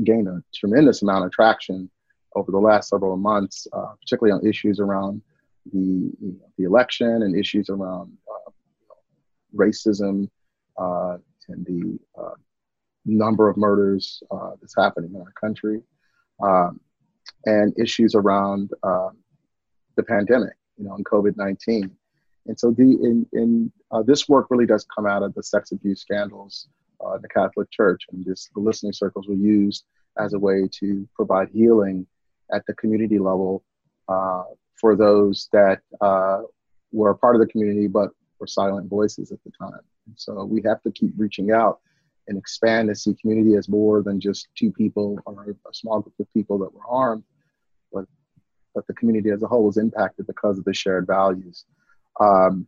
gained 0.04 0.28
a 0.28 0.44
tremendous 0.54 1.04
amount 1.04 1.24
of 1.24 1.32
traction 1.32 1.90
over 2.36 2.52
the 2.52 2.58
last 2.60 2.90
several 2.90 3.18
months, 3.18 3.68
uh, 3.74 3.94
particularly 4.02 4.32
on 4.32 4.48
issues 4.48 4.80
around 4.80 5.22
the, 5.72 5.80
you 5.80 6.16
know, 6.22 6.50
the 6.58 6.66
election 6.66 7.24
and 7.24 7.38
issues 7.38 7.70
around 7.70 8.12
uh, 8.30 8.52
racism 9.56 10.30
and 11.50 11.66
the 11.66 12.00
number 13.06 13.50
of 13.50 13.58
murders 13.58 14.24
that's 14.62 14.76
happening 14.78 15.14
in 15.14 15.22
our 15.22 15.34
country. 15.40 15.82
Um, 16.42 16.80
and 17.46 17.78
issues 17.80 18.16
around 18.16 18.72
uh, 18.84 19.10
the 19.96 20.04
pandemic, 20.04 20.54
you 20.78 20.86
know, 20.86 20.96
and 20.96 21.06
COVID 21.06 21.38
19. 21.38 21.92
And 22.46 22.60
so 22.60 22.72
the, 22.72 22.84
in, 22.84 23.26
in 23.34 23.72
uh, 23.92 24.04
this 24.04 24.28
work 24.28 24.48
really 24.50 24.66
does 24.66 24.86
come 24.94 25.06
out 25.06 25.24
of 25.24 25.34
the 25.34 25.44
sex 25.44 25.72
abuse 25.72 26.02
scandals 26.02 26.68
uh, 27.04 27.16
in 27.16 27.22
the 27.22 27.30
Catholic 27.30 27.72
Church. 27.72 28.04
And 28.12 28.26
this, 28.26 28.50
the 28.54 28.62
listening 28.62 28.94
circles 28.94 29.28
were 29.28 29.36
used 29.36 29.86
as 30.20 30.34
a 30.34 30.40
way 30.40 30.68
to 30.80 31.08
provide 31.16 31.50
healing 31.50 32.06
at 32.52 32.66
the 32.68 32.74
community 32.76 33.20
level 33.20 33.64
uh, 34.08 34.44
for 34.80 34.96
those 34.96 35.50
that 35.54 35.82
uh, 36.02 36.42
were 36.92 37.12
a 37.12 37.18
part 37.18 37.36
of 37.36 37.40
the 37.40 37.48
community 37.48 37.88
but 37.88 38.10
were 38.40 38.48
silent 38.48 38.90
voices 38.90 39.32
at 39.32 39.40
the 39.44 39.52
time. 39.52 39.80
And 40.08 40.16
so 40.18 40.44
we 40.44 40.62
have 40.66 40.82
to 40.84 40.92
keep 40.92 41.12
reaching 41.18 41.52
out 41.52 41.80
and 42.28 42.38
expand 42.38 42.90
to 42.90 42.96
see 42.96 43.14
community 43.16 43.56
as 43.56 43.68
more 43.68 44.02
than 44.02 44.20
just 44.20 44.48
two 44.56 44.72
people 44.72 45.20
or 45.26 45.50
a 45.50 45.74
small 45.74 46.02
group 46.02 46.16
of 46.20 46.34
people 46.34 46.58
that 46.60 46.74
were 46.74 46.82
harmed, 46.88 47.24
but 47.92 48.06
but 48.74 48.88
the 48.88 48.94
community 48.94 49.30
as 49.30 49.44
a 49.44 49.48
whole 49.48 49.66
was 49.66 49.78
impacted 49.78 50.26
because 50.26 50.58
of 50.58 50.66
the 50.66 50.74
shared 50.74 51.06
values. 51.06 51.66
Um, 52.20 52.68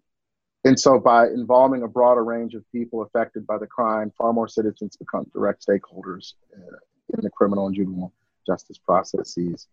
and 0.63 0.79
so, 0.79 0.99
by 0.99 1.27
involving 1.27 1.83
a 1.83 1.87
broader 1.87 2.23
range 2.23 2.53
of 2.55 2.63
people 2.71 3.01
affected 3.03 3.45
by 3.45 3.57
the 3.57 3.67
crime, 3.67 4.11
far 4.17 4.33
more 4.33 4.47
citizens 4.47 4.97
become 4.97 5.25
direct 5.33 5.65
stakeholders 5.65 6.33
uh, 6.55 6.77
in 7.17 7.21
the 7.21 7.29
criminal 7.29 7.67
and 7.67 7.75
juvenile 7.75 8.13
justice 8.45 8.77
processes. 8.77 9.67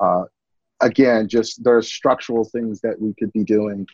Uh, 0.00 0.24
again, 0.80 1.28
just 1.28 1.62
there's 1.64 1.92
structural 1.92 2.44
things 2.44 2.80
that 2.80 3.00
we 3.00 3.14
could 3.18 3.32
be 3.32 3.44
doing, 3.44 3.86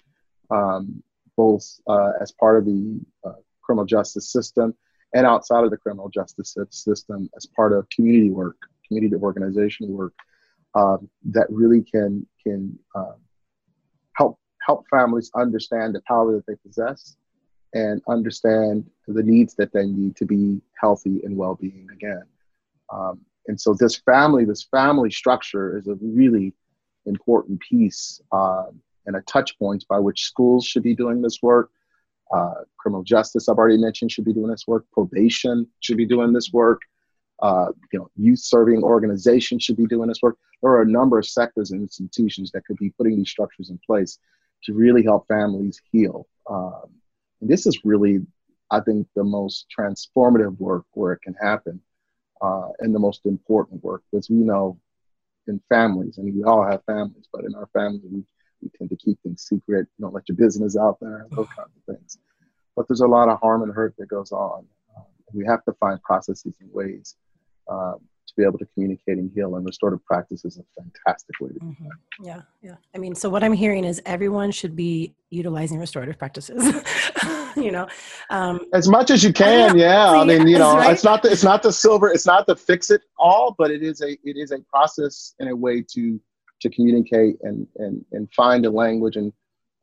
um, 0.51 1.03
both 1.37 1.65
uh, 1.89 2.13
as 2.21 2.33
part 2.33 2.59
of 2.59 2.65
the 2.65 3.01
uh, 3.25 3.33
criminal 3.63 3.87
justice 3.87 4.31
system 4.31 4.75
and 5.15 5.27
outside 5.27 5.65
of 5.65 5.71
the 5.71 5.77
criminal 5.77 6.09
justice 6.09 6.57
system 6.71 7.31
as 7.37 7.47
part 7.47 7.73
of 7.73 7.89
community 7.89 8.31
work, 8.31 8.57
community 8.87 9.15
organization 9.17 9.89
work 9.89 10.13
um, 10.75 11.09
that 11.25 11.47
really 11.51 11.83
can 11.83 12.27
can 12.43 12.79
um, 12.95 13.15
help 14.17 14.39
help 14.67 14.85
families 14.91 15.31
understand 15.35 15.95
the 15.95 16.03
power 16.07 16.33
that 16.33 16.47
they 16.47 16.57
possess 16.67 17.17
and 17.75 18.01
understand 18.09 18.89
the 19.09 19.23
needs 19.23 19.55
that 19.55 19.73
they 19.73 19.87
need 19.87 20.17
to 20.17 20.25
be 20.25 20.61
healthy 20.81 21.21
and 21.25 21.37
well-being 21.37 21.89
again. 21.93 22.23
Um, 22.93 23.21
and 23.47 23.61
so 23.61 23.75
this 23.75 23.97
family, 23.97 24.45
this 24.45 24.65
family 24.65 25.11
structure 25.11 25.79
is 25.79 25.87
a 25.87 25.97
really 26.01 26.55
important 27.07 27.61
piece 27.61 28.21
uh, 28.33 28.65
and 29.07 29.17
a 29.17 29.23
touch 29.23 29.59
point 29.59 29.85
by 29.89 29.99
which 29.99 30.25
schools 30.25 30.67
should 30.67 30.83
be 30.83 30.95
doing 30.95 31.21
this 31.21 31.41
work, 31.43 31.71
uh, 32.33 32.55
criminal 32.79 33.03
justice, 33.03 33.49
I've 33.49 33.59
already 33.59 33.77
mentioned, 33.77 34.11
should 34.11 34.25
be 34.25 34.33
doing 34.33 34.51
this 34.51 34.67
work. 34.67 34.87
Probation 34.93 35.67
should 35.81 35.97
be 35.97 36.07
doing 36.07 36.33
this 36.33 36.53
work. 36.53 36.81
Uh, 37.43 37.67
you 37.93 37.99
know, 37.99 38.11
youth 38.17 38.39
serving 38.39 38.83
organizations 38.83 39.63
should 39.63 39.77
be 39.77 39.87
doing 39.87 40.09
this 40.09 40.21
work. 40.23 40.37
There 40.63 40.73
are 40.73 40.83
a 40.83 40.91
number 40.91 41.19
of 41.19 41.27
sectors 41.27 41.73
and 41.73 41.83
institutions 41.83 42.51
that 42.53 42.65
could 42.65 42.77
be 42.77 42.91
putting 42.91 43.17
these 43.17 43.31
structures 43.31 43.71
in 43.71 43.79
place 43.85 44.19
to 44.65 44.73
really 44.73 45.03
help 45.03 45.27
families 45.29 45.81
heal. 45.93 46.27
Um, 46.49 46.87
and 47.41 47.51
this 47.51 47.67
is 47.67 47.79
really, 47.85 48.25
I 48.71 48.81
think, 48.81 49.07
the 49.15 49.25
most 49.25 49.67
transformative 49.77 50.59
work 50.59 50.87
where 50.93 51.13
it 51.13 51.23
can 51.23 51.35
happen, 51.35 51.81
uh, 52.41 52.69
and 52.81 52.95
the 52.95 52.99
most 52.99 53.21
important 53.25 53.83
work, 53.83 54.03
because 54.11 54.29
we 54.29 54.37
know 54.37 54.79
in 55.47 55.61
families, 55.69 56.19
and 56.19 56.35
we 56.35 56.43
all 56.45 56.65
have 56.65 56.83
families, 56.85 57.27
but 57.33 57.45
in 57.45 57.55
our 57.55 57.69
families, 57.75 58.03
we 58.11 58.25
you 58.65 58.71
tend 58.77 58.91
to 58.91 58.97
keep 58.97 59.21
things 59.23 59.43
secret. 59.43 59.87
You 59.99 60.03
don't 60.03 60.15
let 60.15 60.29
your 60.29 60.37
business 60.37 60.77
out 60.77 60.99
there, 61.01 61.27
those 61.31 61.47
kinds 61.49 61.71
of 61.77 61.95
things. 61.95 62.19
But 62.75 62.89
there's 62.89 63.03
a 63.03 63.07
lot 63.07 63.29
of 63.29 63.39
harm 63.41 63.63
and 63.63 63.73
hurt 63.73 63.95
that 63.99 64.09
goes 64.09 64.33
on. 64.33 64.65
Um, 64.97 65.05
we 65.33 65.45
have 65.47 65.65
to 65.65 65.73
find 65.75 66.03
processes 66.03 66.55
and 66.61 66.73
ways 66.73 67.15
um, 67.71 67.97
to 68.27 68.35
be 68.37 68.43
able 68.43 68.59
to 68.59 68.67
communicate 68.75 69.19
and 69.19 69.31
heal. 69.35 69.55
And 69.55 69.65
restorative 69.65 70.05
practice 70.05 70.45
is 70.45 70.59
a 70.59 70.65
fantastic 70.81 71.37
way 71.41 71.51
to 71.51 71.55
do 71.55 71.67
mm-hmm. 71.67 71.85
that. 71.85 72.27
Yeah, 72.27 72.43
yeah. 72.63 72.77
I 72.95 72.99
mean, 72.99 73.15
so 73.15 73.29
what 73.29 73.45
I'm 73.45 73.53
hearing 73.53 73.85
is 73.85 74.03
everyone 74.07 74.51
should 74.51 74.75
be 74.75 75.15
utilizing 75.31 75.79
restorative 75.79 76.19
practices. 76.19 76.83
you 77.65 77.71
know, 77.71 77.87
um, 78.31 78.61
as 78.73 78.89
much 78.89 79.11
as 79.11 79.23
you 79.23 79.33
can. 79.33 79.77
Yeah, 79.77 80.11
I 80.11 80.25
mean, 80.25 80.47
you 80.47 80.59
know, 80.59 80.77
right? 80.77 80.93
it's 80.93 81.05
not 81.05 81.23
the 81.23 81.31
it's 81.31 81.45
not 81.45 81.63
the 81.63 81.73
silver, 81.73 82.09
it's 82.09 82.27
not 82.27 82.47
the 82.47 82.57
fix 82.57 82.91
it 82.91 83.03
all, 83.19 83.55
but 83.57 83.71
it 83.71 83.83
is 83.83 84.01
a 84.01 84.13
it 84.13 84.37
is 84.37 84.51
a 84.51 84.59
process 84.71 85.35
and 85.39 85.49
a 85.49 85.57
way 85.57 85.83
to 85.95 86.21
to 86.61 86.71
communicate 86.71 87.37
and 87.43 87.67
and 87.77 88.05
and 88.13 88.33
find 88.33 88.67
a 88.67 88.71
language 88.71 89.17
and 89.17 89.33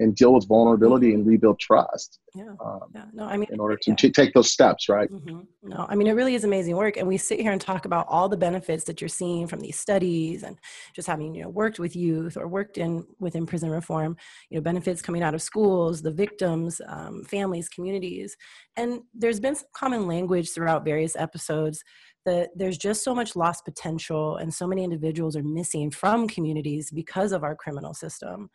and 0.01 0.15
deal 0.15 0.33
with 0.33 0.47
vulnerability 0.47 1.13
and 1.13 1.25
rebuild 1.25 1.59
trust. 1.59 2.19
Yeah. 2.35 2.53
Um, 2.63 2.79
yeah. 2.93 3.05
No, 3.13 3.25
I 3.25 3.37
mean, 3.37 3.47
in 3.51 3.59
order 3.59 3.77
to, 3.77 3.91
yeah. 3.91 4.11
take 4.11 4.33
those 4.33 4.51
steps, 4.51 4.89
right? 4.89 5.09
Mm-hmm. 5.09 5.41
No, 5.63 5.85
I 5.89 5.95
mean, 5.95 6.07
it 6.07 6.13
really 6.13 6.35
is 6.35 6.43
amazing 6.43 6.75
work. 6.75 6.97
And 6.97 7.07
we 7.07 7.17
sit 7.17 7.39
here 7.39 7.51
and 7.51 7.59
talk 7.59 7.85
about 7.85 8.05
all 8.09 8.29
the 8.29 8.37
benefits 8.37 8.83
that 8.85 9.01
you're 9.01 9.09
seeing 9.09 9.47
from 9.47 9.59
these 9.59 9.77
studies 9.77 10.43
and 10.43 10.57
just 10.95 11.07
having, 11.07 11.35
you 11.35 11.43
know, 11.43 11.49
worked 11.49 11.79
with 11.79 11.95
youth 11.95 12.37
or 12.37 12.47
worked 12.47 12.77
in 12.77 13.05
within 13.19 13.45
prison 13.45 13.69
reform, 13.69 14.15
you 14.49 14.57
know, 14.57 14.61
benefits 14.61 15.01
coming 15.01 15.23
out 15.23 15.35
of 15.35 15.41
schools, 15.41 16.01
the 16.01 16.11
victims, 16.11 16.81
um, 16.87 17.23
families, 17.25 17.69
communities. 17.69 18.35
And 18.77 19.01
there's 19.13 19.39
been 19.39 19.55
some 19.55 19.67
common 19.75 20.07
language 20.07 20.53
throughout 20.53 20.85
various 20.85 21.15
episodes 21.15 21.83
that 22.25 22.49
there's 22.55 22.77
just 22.77 23.03
so 23.03 23.15
much 23.15 23.35
lost 23.35 23.65
potential 23.65 24.37
and 24.37 24.53
so 24.53 24.67
many 24.67 24.83
individuals 24.83 25.35
are 25.35 25.43
missing 25.43 25.89
from 25.89 26.27
communities 26.27 26.91
because 26.91 27.31
of 27.31 27.43
our 27.43 27.55
criminal 27.55 27.93
system. 27.93 28.49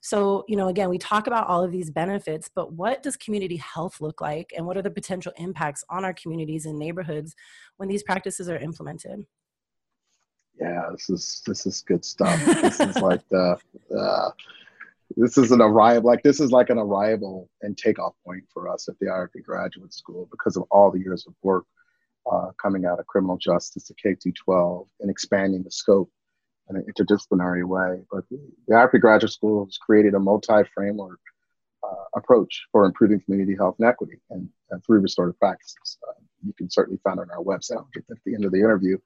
So, 0.00 0.44
you 0.48 0.56
know, 0.56 0.68
again, 0.68 0.88
we 0.88 0.98
talk 0.98 1.26
about 1.26 1.46
all 1.46 1.62
of 1.62 1.72
these 1.72 1.90
benefits, 1.90 2.50
but 2.54 2.72
what 2.72 3.02
does 3.02 3.16
community 3.16 3.56
health 3.56 4.00
look 4.00 4.20
like 4.20 4.52
and 4.56 4.66
what 4.66 4.76
are 4.76 4.82
the 4.82 4.90
potential 4.90 5.32
impacts 5.36 5.84
on 5.90 6.04
our 6.04 6.14
communities 6.14 6.64
and 6.64 6.78
neighborhoods 6.78 7.34
when 7.76 7.88
these 7.88 8.02
practices 8.02 8.48
are 8.48 8.56
implemented? 8.56 9.26
Yeah, 10.58 10.88
this 10.92 11.08
is 11.08 11.42
this 11.46 11.66
is 11.66 11.82
good 11.82 12.04
stuff. 12.04 12.38
this 12.44 12.80
is 12.80 12.96
like 12.96 13.26
the 13.30 13.56
uh, 13.98 14.30
this 15.16 15.38
is 15.38 15.52
an 15.52 15.60
arrival 15.60 16.08
like 16.08 16.22
this 16.22 16.40
is 16.40 16.50
like 16.50 16.70
an 16.70 16.78
arrival 16.78 17.48
and 17.62 17.76
takeoff 17.76 18.14
point 18.24 18.44
for 18.52 18.68
us 18.68 18.88
at 18.88 18.98
the 19.00 19.06
IRP 19.06 19.42
Graduate 19.42 19.92
School 19.94 20.28
because 20.30 20.56
of 20.56 20.64
all 20.70 20.90
the 20.90 21.00
years 21.00 21.26
of 21.26 21.34
work 21.42 21.64
uh, 22.30 22.50
coming 22.60 22.84
out 22.84 23.00
of 23.00 23.06
criminal 23.06 23.38
justice 23.38 23.84
to 23.84 23.94
K 23.94 24.14
12 24.14 24.88
and 25.00 25.10
expanding 25.10 25.62
the 25.62 25.70
scope 25.70 26.10
in 26.70 26.76
an 26.76 26.84
interdisciplinary 26.90 27.64
way. 27.64 28.02
But 28.10 28.24
the, 28.30 28.40
IIRP 28.70 29.00
Graduate 29.00 29.32
School 29.32 29.66
has 29.66 29.76
created 29.76 30.14
a 30.14 30.20
multi-framework 30.20 31.20
uh, 31.82 32.04
approach 32.14 32.66
for 32.72 32.84
improving 32.84 33.20
community 33.20 33.56
health 33.56 33.76
and 33.78 33.88
equity 33.88 34.20
and, 34.30 34.48
and 34.70 34.84
through 34.84 35.00
restorative 35.00 35.38
practices. 35.38 35.98
Uh, 36.08 36.12
you 36.44 36.52
can 36.52 36.70
certainly 36.70 37.00
find 37.02 37.18
on 37.18 37.30
our 37.30 37.42
website. 37.42 37.84
At 37.96 38.04
the 38.24 38.34
end 38.34 38.44
of 38.44 38.52
the 38.52 38.60
interview. 38.60 38.98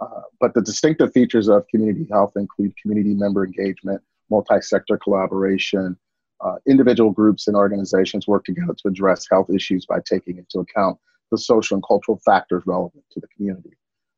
Uh, 0.00 0.22
but 0.40 0.54
the 0.54 0.62
distinctive 0.62 1.12
features 1.12 1.48
of 1.48 1.66
community 1.68 2.06
health 2.10 2.32
include 2.36 2.74
community 2.80 3.14
member 3.14 3.44
engagement, 3.44 4.00
multi-sector 4.30 4.96
collaboration, 4.96 5.96
uh, 6.40 6.56
individual 6.66 7.10
groups 7.10 7.48
and 7.48 7.56
organizations 7.56 8.26
work 8.26 8.44
together 8.44 8.74
to 8.74 8.88
address 8.88 9.26
health 9.30 9.50
issues 9.50 9.84
by 9.84 9.98
taking 10.06 10.38
into 10.38 10.60
account 10.60 10.98
the 11.30 11.36
social 11.36 11.74
and 11.74 11.84
cultural 11.86 12.18
factors 12.24 12.62
relevant 12.66 13.04
to 13.10 13.20
the 13.20 13.28
community. 13.28 13.76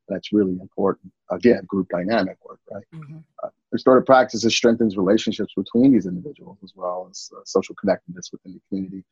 That's 0.08 0.32
really 0.32 0.58
important. 0.60 1.12
Again, 1.30 1.64
group 1.66 1.88
dynamic 1.88 2.36
work, 2.44 2.51
right? 2.74 2.84
Mm-hmm. 2.94 3.18
Uh, 3.42 3.48
restorative 3.70 4.06
practices 4.06 4.54
strengthens 4.54 4.96
relationships 4.96 5.52
between 5.56 5.92
these 5.92 6.06
individuals 6.06 6.58
as 6.62 6.72
well 6.74 7.08
as 7.10 7.30
uh, 7.36 7.40
social 7.44 7.74
connectedness 7.74 8.30
within 8.32 8.54
the 8.54 8.60
community. 8.68 9.04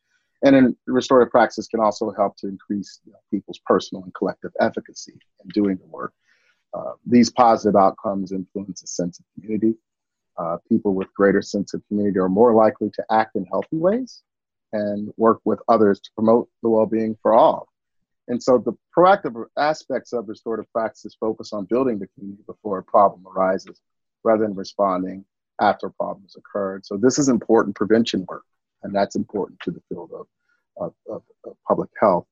And 0.43 0.55
then 0.55 0.75
restorative 0.87 1.31
practice 1.31 1.67
can 1.67 1.79
also 1.79 2.11
help 2.11 2.35
to 2.37 2.47
increase 2.47 2.99
you 3.05 3.11
know, 3.11 3.19
people's 3.29 3.59
personal 3.65 4.03
and 4.03 4.13
collective 4.13 4.51
efficacy 4.59 5.13
in 5.43 5.49
doing 5.49 5.77
the 5.77 5.87
work. 5.87 6.13
Uh, 6.73 6.93
these 7.05 7.29
positive 7.29 7.75
outcomes 7.75 8.31
influence 8.31 8.81
a 8.81 8.87
sense 8.87 9.19
of 9.19 9.25
community. 9.35 9.75
Uh, 10.37 10.57
people 10.67 10.95
with 10.95 11.13
greater 11.13 11.41
sense 11.41 11.73
of 11.73 11.85
community 11.87 12.17
are 12.17 12.29
more 12.29 12.53
likely 12.55 12.89
to 12.89 13.03
act 13.11 13.35
in 13.35 13.45
healthy 13.45 13.77
ways 13.77 14.23
and 14.73 15.11
work 15.17 15.41
with 15.43 15.59
others 15.67 15.99
to 15.99 16.09
promote 16.15 16.49
the 16.63 16.69
well-being 16.69 17.15
for 17.21 17.33
all. 17.33 17.67
And 18.31 18.41
so 18.41 18.57
the 18.57 18.71
proactive 18.97 19.45
aspects 19.57 20.13
of 20.13 20.29
restorative 20.29 20.71
practices 20.71 21.17
focus 21.19 21.51
on 21.51 21.65
building 21.65 21.99
the 21.99 22.07
community 22.07 22.43
before 22.47 22.77
a 22.77 22.83
problem 22.83 23.27
arises 23.27 23.81
rather 24.23 24.43
than 24.43 24.55
responding 24.55 25.25
after 25.59 25.89
problems 25.89 26.37
occurred. 26.37 26.85
So 26.85 26.95
this 26.95 27.19
is 27.19 27.27
important 27.27 27.75
prevention 27.75 28.25
work, 28.29 28.45
and 28.83 28.95
that's 28.95 29.17
important 29.17 29.59
to 29.65 29.71
the 29.71 29.81
field 29.89 30.11
of, 30.17 30.27
of, 30.77 30.93
of, 31.09 31.23
of 31.43 31.57
public 31.67 31.89
health 31.99 32.25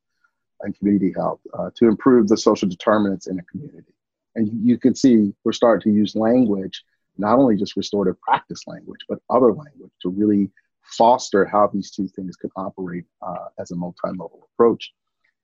and 0.62 0.74
community 0.78 1.12
health 1.14 1.42
uh, 1.54 1.70
to 1.76 1.88
improve 1.88 2.30
the 2.30 2.38
social 2.38 2.70
determinants 2.70 3.28
in 3.28 3.38
a 3.38 3.44
community. 3.44 3.94
And 4.36 4.50
you 4.66 4.78
can 4.78 4.96
see 4.96 5.34
we're 5.44 5.52
starting 5.52 5.92
to 5.92 5.98
use 5.98 6.16
language, 6.16 6.82
not 7.18 7.40
only 7.40 7.58
just 7.58 7.76
restorative 7.76 8.22
practice 8.22 8.66
language, 8.68 9.02
but 9.10 9.20
other 9.30 9.52
language 9.52 9.92
to 10.04 10.10
really 10.10 10.50
foster 10.84 11.44
how 11.44 11.68
these 11.68 11.92
two 11.92 12.08
things 12.08 12.38
can 12.38 12.52
operate 12.56 13.04
uh, 13.22 13.50
as 13.60 13.72
a 13.72 13.76
multimodal 13.76 14.44
approach. 14.54 14.94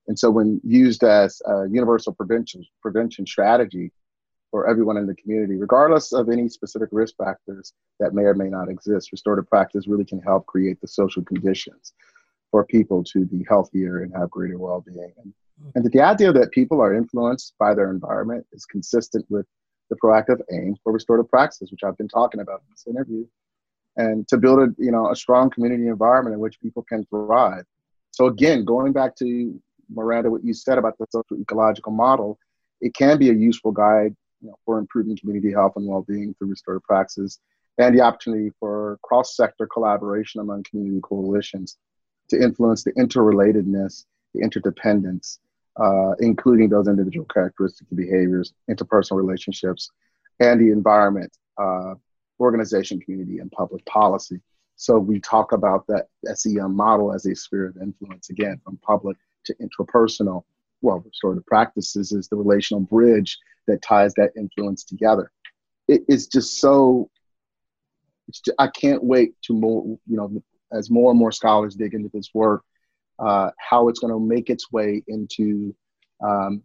And 0.07 0.17
so, 0.17 0.29
when 0.29 0.61
used 0.63 1.03
as 1.03 1.41
a 1.45 1.65
universal 1.69 2.13
prevention 2.13 2.63
prevention 2.81 3.25
strategy 3.25 3.91
for 4.51 4.69
everyone 4.69 4.97
in 4.97 5.07
the 5.07 5.15
community, 5.15 5.55
regardless 5.55 6.13
of 6.13 6.29
any 6.29 6.47
specific 6.47 6.89
risk 6.91 7.15
factors 7.17 7.73
that 7.99 8.13
may 8.13 8.23
or 8.23 8.33
may 8.33 8.49
not 8.49 8.69
exist, 8.69 9.11
restorative 9.11 9.49
practice 9.49 9.87
really 9.87 10.05
can 10.05 10.21
help 10.21 10.45
create 10.45 10.79
the 10.79 10.87
social 10.87 11.23
conditions 11.23 11.93
for 12.51 12.63
people 12.65 13.03
to 13.03 13.25
be 13.25 13.45
healthier 13.49 14.03
and 14.03 14.13
have 14.15 14.29
greater 14.29 14.57
well-being. 14.57 15.11
And, 15.21 15.33
and 15.73 15.91
the 15.91 16.01
idea 16.01 16.31
that 16.31 16.51
people 16.51 16.79
are 16.81 16.93
influenced 16.93 17.53
by 17.59 17.73
their 17.73 17.91
environment 17.91 18.45
is 18.53 18.65
consistent 18.65 19.25
with 19.29 19.45
the 19.89 19.95
proactive 19.97 20.39
aim 20.51 20.75
for 20.83 20.93
restorative 20.93 21.29
practices, 21.29 21.71
which 21.71 21.83
I've 21.83 21.97
been 21.97 22.07
talking 22.07 22.41
about 22.41 22.61
in 22.61 22.67
this 22.71 22.87
interview, 22.87 23.25
and 23.97 24.27
to 24.27 24.37
build 24.37 24.59
a 24.59 24.67
you 24.77 24.91
know 24.91 25.11
a 25.11 25.15
strong 25.15 25.49
community 25.49 25.87
environment 25.87 26.33
in 26.33 26.39
which 26.39 26.61
people 26.61 26.83
can 26.83 27.05
thrive. 27.05 27.65
So 28.11 28.27
again, 28.27 28.63
going 28.63 28.93
back 28.93 29.15
to 29.17 29.59
Miranda, 29.89 30.30
what 30.30 30.43
you 30.43 30.54
said 30.54 30.78
about 30.78 30.98
the 30.98 31.06
social 31.10 31.39
ecological 31.39 31.91
model, 31.91 32.38
it 32.82 32.93
can 32.93 33.17
be 33.17 33.30
a 33.30 33.34
useful 33.34 33.71
guide 33.71 34.15
you 34.41 34.50
know, 34.50 34.56
for 34.65 34.78
improving 34.80 35.17
community 35.17 35.52
health 35.52 35.74
and 35.76 35.88
well-being 35.88 36.36
through 36.36 36.50
restorative 36.50 36.84
practices, 36.84 37.39
and 37.78 37.98
the 37.98 38.02
opportunity 38.02 38.52
for 38.60 39.00
cross-sector 39.04 39.67
collaboration 39.67 40.41
among 40.41 40.63
community 40.63 41.00
coalitions 41.02 41.78
to 42.30 42.41
influence 42.41 42.84
the 42.84 42.91
interrelatedness, 42.93 44.06
the 44.34 44.41
interdependence, 44.41 45.39
uh, 45.78 46.13
including 46.19 46.69
those 46.69 46.88
individual 46.88 47.26
characteristic 47.26 47.88
behaviors, 47.95 48.54
interpersonal 48.69 49.17
relationships, 49.17 49.91
and 50.39 50.60
the 50.60 50.71
environment, 50.71 51.32
uh, 51.58 51.93
organization, 52.39 53.00
community, 53.00 53.39
and 53.39 53.52
public 53.52 53.86
policy. 53.86 54.39
So 54.76 55.00
we 55.00 55.19
talk 55.19 55.54
about 55.54 55.88
that 55.88 56.08
SEM 56.34 56.76
model 56.76 57.13
as 57.13 57.26
a 57.26 57.36
sphere 57.36 57.67
of 57.67 57.78
influence, 57.78 58.30
again, 58.30 58.60
from 58.63 58.78
public 58.78 59.17
to 59.45 59.55
interpersonal, 59.55 60.43
well, 60.81 60.99
restorative 61.05 61.45
practices 61.45 62.12
is 62.12 62.27
the 62.27 62.36
relational 62.36 62.81
bridge 62.81 63.38
that 63.67 63.81
ties 63.81 64.13
that 64.15 64.31
influence 64.38 64.84
together. 64.84 65.31
It 65.88 66.03
is 66.08 66.27
just 66.27 66.60
so, 66.60 67.10
just, 68.29 68.49
I 68.60 68.67
can't 68.67 69.03
wait 69.03 69.34
to 69.43 69.53
more, 69.53 69.84
you 70.08 70.17
know, 70.17 70.43
as 70.71 70.89
more 70.89 71.12
and 71.12 71.19
more 71.19 71.31
scholars 71.31 71.75
dig 71.75 71.93
into 71.93 72.10
this 72.13 72.29
work, 72.34 72.63
uh, 73.19 73.51
how 73.58 73.88
it's 73.88 73.99
going 73.99 74.13
to 74.13 74.19
make 74.19 74.49
its 74.49 74.71
way 74.71 75.03
into 75.08 75.75
um, 76.23 76.63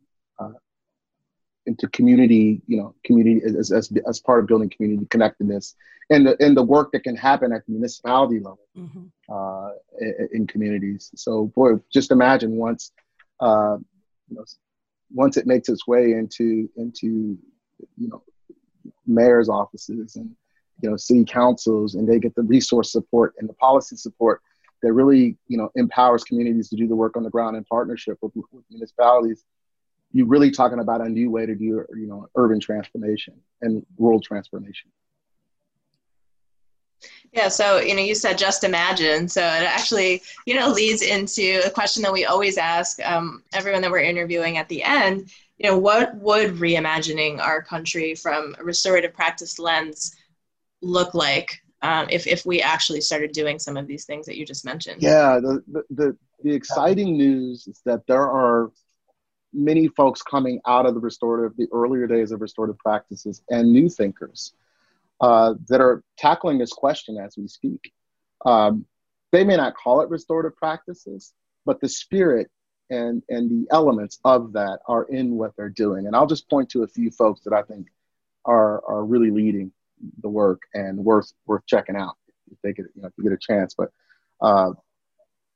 into 1.71 1.89
community, 1.89 2.61
you 2.67 2.77
know, 2.77 2.95
community 3.05 3.41
as, 3.47 3.71
as, 3.71 3.93
as 4.09 4.19
part 4.19 4.41
of 4.41 4.47
building 4.49 4.69
community 4.69 5.07
connectedness 5.09 5.77
and 6.11 6.27
the, 6.27 6.37
and 6.45 6.57
the 6.57 6.63
work 6.63 6.91
that 6.91 7.05
can 7.05 7.15
happen 7.15 7.53
at 7.53 7.65
the 7.65 7.73
municipality 7.73 8.41
level 8.41 8.67
mm-hmm. 8.77 9.05
uh, 9.33 9.71
in, 10.01 10.29
in, 10.33 10.47
communities. 10.49 11.11
So, 11.15 11.47
boy, 11.55 11.75
just 11.93 12.11
imagine 12.11 12.57
once, 12.57 12.91
uh, 13.39 13.77
you 14.29 14.37
know, 14.37 14.45
once 15.13 15.37
it 15.37 15.47
makes 15.47 15.69
its 15.69 15.87
way 15.87 16.13
into 16.13 16.69
into 16.77 17.39
you 17.97 18.09
know 18.09 18.23
mayor's 19.07 19.49
offices 19.49 20.17
and 20.17 20.35
you 20.83 20.91
know 20.91 20.97
city 20.97 21.25
councils, 21.25 21.95
and 21.95 22.09
they 22.09 22.19
get 22.19 22.35
the 22.35 22.43
resource 22.43 22.91
support 22.91 23.35
and 23.39 23.49
the 23.49 23.55
policy 23.55 23.97
support 23.97 24.43
that 24.83 24.93
really 24.93 25.37
you 25.47 25.57
know 25.57 25.71
empowers 25.77 26.25
communities 26.25 26.69
to 26.69 26.77
do 26.77 26.89
the 26.89 26.97
work 26.97 27.17
on 27.17 27.23
the 27.23 27.31
ground 27.31 27.57
in 27.57 27.65
partnership 27.65 28.19
with, 28.21 28.33
with 28.35 28.65
municipalities 28.71 29.45
you're 30.12 30.27
really 30.27 30.51
talking 30.51 30.81
about 30.81 31.01
a 31.01 31.09
new 31.09 31.31
way 31.31 31.46
to 31.46 31.55
do 31.55 31.64
you 31.64 32.07
know 32.07 32.29
urban 32.37 32.61
transformation 32.61 33.35
and 33.62 33.85
rural 33.99 34.20
transformation. 34.20 34.90
Yeah 37.33 37.49
so 37.49 37.79
you 37.79 37.94
know 37.94 38.03
you 38.03 38.14
said 38.14 38.38
just 38.38 38.64
imagine. 38.64 39.29
So 39.29 39.40
it 39.40 39.62
actually 39.62 40.23
you 40.46 40.55
know 40.55 40.68
leads 40.68 41.03
into 41.03 41.62
a 41.64 41.70
question 41.70 42.03
that 42.03 42.12
we 42.12 42.25
always 42.25 42.59
ask 42.59 43.01
um, 43.05 43.42
everyone 43.53 43.83
that 43.83 43.90
we're 43.90 44.01
interviewing 44.01 44.59
at 44.59 44.68
the 44.68 44.83
end. 44.83 45.31
You 45.59 45.70
know 45.70 45.79
what 45.79 46.14
would 46.16 46.55
reimagining 46.55 47.38
our 47.38 47.62
country 47.62 48.14
from 48.14 48.57
a 48.59 48.64
restorative 48.64 49.12
practice 49.12 49.59
lens 49.59 50.16
look 50.83 51.14
like 51.14 51.62
um, 51.83 52.09
if, 52.11 52.27
if 52.27 52.44
we 52.44 52.61
actually 52.61 53.01
started 53.01 53.33
doing 53.33 53.59
some 53.59 53.77
of 53.77 53.87
these 53.87 54.05
things 54.05 54.27
that 54.27 54.37
you 54.37 54.44
just 54.44 54.64
mentioned? 54.64 55.03
Yeah 55.03 55.38
the, 55.40 55.62
the, 55.68 55.83
the, 55.90 56.16
the 56.42 56.55
exciting 56.55 57.16
news 57.16 57.66
is 57.66 57.81
that 57.85 58.07
there 58.07 58.29
are 58.29 58.70
many 59.53 59.89
folks 59.89 60.23
coming 60.23 60.61
out 60.67 60.87
of 60.87 60.95
the 60.95 61.01
restorative, 61.01 61.57
the 61.57 61.69
earlier 61.73 62.07
days 62.07 62.33
of 62.33 62.41
restorative 62.41 62.79
practices, 62.79 63.43
and 63.51 63.73
new 63.73 63.89
thinkers 63.89 64.53
uh, 65.21 65.55
that 65.69 65.81
are 65.81 66.03
tackling 66.17 66.59
this 66.59 66.73
question 66.73 67.19
as 67.19 67.37
we 67.37 67.49
speak. 67.49 67.93
Um, 68.45 68.87
they 69.33 69.45
may 69.45 69.57
not 69.57 69.75
call 69.77 70.01
it 70.01 70.09
restorative 70.09 70.57
practices, 70.57 71.33
but 71.66 71.81
the 71.81 71.89
spirit 71.89 72.51
and, 72.89 73.22
and 73.29 73.51
the 73.51 73.72
elements 73.72 74.18
of 74.24 74.53
that 74.55 74.81
are 74.87 75.05
in 75.05 75.37
what 75.37 75.55
they're 75.57 75.68
doing. 75.68 76.07
And 76.07 76.16
I'll 76.16 76.27
just 76.27 76.49
point 76.49 76.70
to 76.70 76.83
a 76.83 76.89
few 76.89 77.11
folks 77.11 77.43
that 77.43 77.53
I 77.53 77.62
think 77.62 77.89
are, 78.45 78.85
are 78.87 79.05
really 79.05 79.31
leading 79.31 79.72
the 80.22 80.29
work 80.29 80.62
and 80.74 80.99
worth, 80.99 81.33
worth 81.47 81.64
checking 81.66 81.97
out 81.97 82.16
if 82.51 82.59
they 82.62 82.72
get, 82.72 82.87
you 82.97 83.03
know, 83.03 83.09
if 83.09 83.14
you 83.16 83.24
get 83.24 83.33
a 83.33 83.39
chance. 83.39 83.74
But 83.74 83.93
uh, 84.41 84.72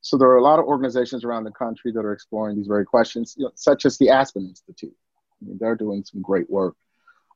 so 0.05 0.17
there 0.17 0.29
are 0.29 0.37
a 0.37 0.43
lot 0.43 0.59
of 0.59 0.65
organizations 0.65 1.23
around 1.23 1.45
the 1.45 1.51
country 1.51 1.91
that 1.91 2.05
are 2.05 2.13
exploring 2.13 2.55
these 2.55 2.67
very 2.67 2.85
questions, 2.85 3.33
you 3.39 3.45
know, 3.45 3.51
such 3.55 3.85
as 3.87 3.97
the 3.97 4.11
Aspen 4.11 4.45
Institute. 4.47 4.93
I 5.41 5.45
mean, 5.45 5.57
they're 5.59 5.75
doing 5.75 6.03
some 6.03 6.21
great 6.21 6.47
work 6.47 6.75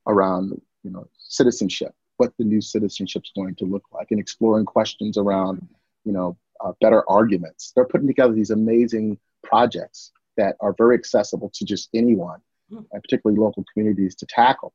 around, 0.05 0.51
you 0.83 0.91
know, 0.91 1.07
citizenship, 1.17 1.95
what 2.17 2.31
the 2.37 2.43
new 2.43 2.61
citizenship 2.61 3.23
is 3.25 3.31
going 3.35 3.55
to 3.55 3.65
look 3.65 3.85
like, 3.91 4.11
and 4.11 4.19
exploring 4.19 4.65
questions 4.65 5.17
around, 5.17 5.67
you 6.05 6.11
know, 6.11 6.37
uh, 6.63 6.73
better 6.79 7.03
arguments. 7.09 7.71
They're 7.75 7.85
putting 7.85 8.05
together 8.05 8.33
these 8.33 8.51
amazing 8.51 9.17
projects 9.43 10.11
that 10.37 10.55
are 10.59 10.75
very 10.77 10.93
accessible 10.93 11.49
to 11.55 11.65
just 11.65 11.89
anyone, 11.95 12.39
hmm. 12.69 12.81
and 12.91 13.01
particularly 13.01 13.39
local 13.39 13.65
communities, 13.73 14.13
to 14.17 14.27
tackle. 14.27 14.73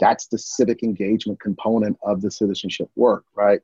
That's 0.00 0.28
the 0.28 0.38
civic 0.38 0.82
engagement 0.82 1.40
component 1.40 1.98
of 2.02 2.22
the 2.22 2.30
citizenship 2.30 2.88
work, 2.96 3.26
right? 3.34 3.60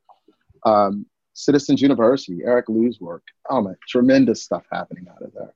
Um, 0.66 1.06
Citizens 1.34 1.82
University, 1.82 2.40
Eric 2.44 2.68
Liu's 2.68 3.00
work. 3.00 3.22
Oh 3.50 3.60
man, 3.60 3.76
tremendous 3.88 4.42
stuff 4.42 4.64
happening 4.72 5.06
out 5.10 5.22
of 5.22 5.32
there. 5.34 5.54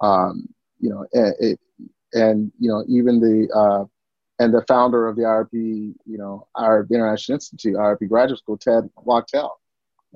Um, 0.00 0.48
you 0.80 0.90
know, 0.90 1.06
it, 1.12 1.36
it, 1.40 1.60
and 2.12 2.52
you 2.58 2.68
know, 2.68 2.84
even 2.88 3.20
the 3.20 3.52
uh, 3.54 3.84
and 4.38 4.54
the 4.54 4.62
founder 4.68 5.08
of 5.08 5.16
the 5.16 5.22
IIRP, 5.22 5.52
you 5.52 6.18
know, 6.18 6.46
our 6.54 6.86
International 6.90 7.36
Institute, 7.36 7.74
IIRP 7.74 8.08
Graduate 8.08 8.38
School, 8.38 8.58
Ted 8.58 8.88
Wachtel, 8.96 9.58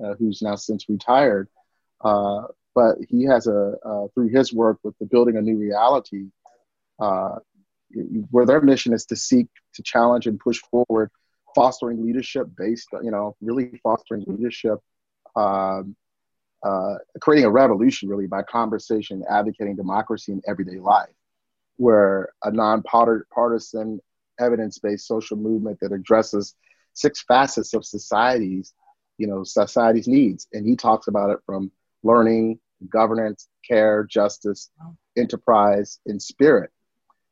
uh, 0.03 0.13
who's 0.17 0.41
now 0.41 0.55
since 0.55 0.87
retired. 0.89 1.49
Uh, 2.01 2.43
but 2.73 2.95
he 3.09 3.23
has 3.25 3.47
a, 3.47 3.75
uh, 3.83 4.07
through 4.13 4.29
his 4.29 4.53
work 4.53 4.79
with 4.83 4.97
the 4.99 5.05
Building 5.05 5.37
a 5.37 5.41
New 5.41 5.57
Reality, 5.57 6.27
uh, 6.99 7.35
where 8.29 8.45
their 8.45 8.61
mission 8.61 8.93
is 8.93 9.05
to 9.05 9.15
seek 9.15 9.47
to 9.73 9.83
challenge 9.83 10.27
and 10.27 10.39
push 10.39 10.59
forward 10.59 11.09
fostering 11.53 12.05
leadership 12.05 12.47
based, 12.57 12.87
you 13.03 13.11
know, 13.11 13.35
really 13.41 13.79
fostering 13.83 14.23
leadership, 14.27 14.79
um, 15.35 15.95
uh, 16.63 16.95
creating 17.21 17.45
a 17.45 17.51
revolution 17.51 18.09
really 18.09 18.27
by 18.27 18.43
conversation, 18.43 19.23
advocating 19.29 19.75
democracy 19.75 20.31
in 20.31 20.41
everyday 20.47 20.79
life, 20.79 21.09
where 21.77 22.29
a 22.43 22.51
non-partisan 22.51 23.99
evidence-based 24.39 25.07
social 25.07 25.37
movement 25.37 25.79
that 25.81 25.91
addresses 25.91 26.55
six 26.93 27.23
facets 27.23 27.73
of 27.73 27.85
society's, 27.85 28.73
you 29.17 29.27
know, 29.27 29.43
society's 29.43 30.07
needs, 30.07 30.47
and 30.53 30.67
he 30.67 30.75
talks 30.75 31.07
about 31.07 31.29
it 31.29 31.39
from 31.45 31.71
learning, 32.03 32.59
governance, 32.89 33.47
care, 33.67 34.03
justice, 34.03 34.69
enterprise, 35.15 35.99
and 36.05 36.21
spirit. 36.21 36.71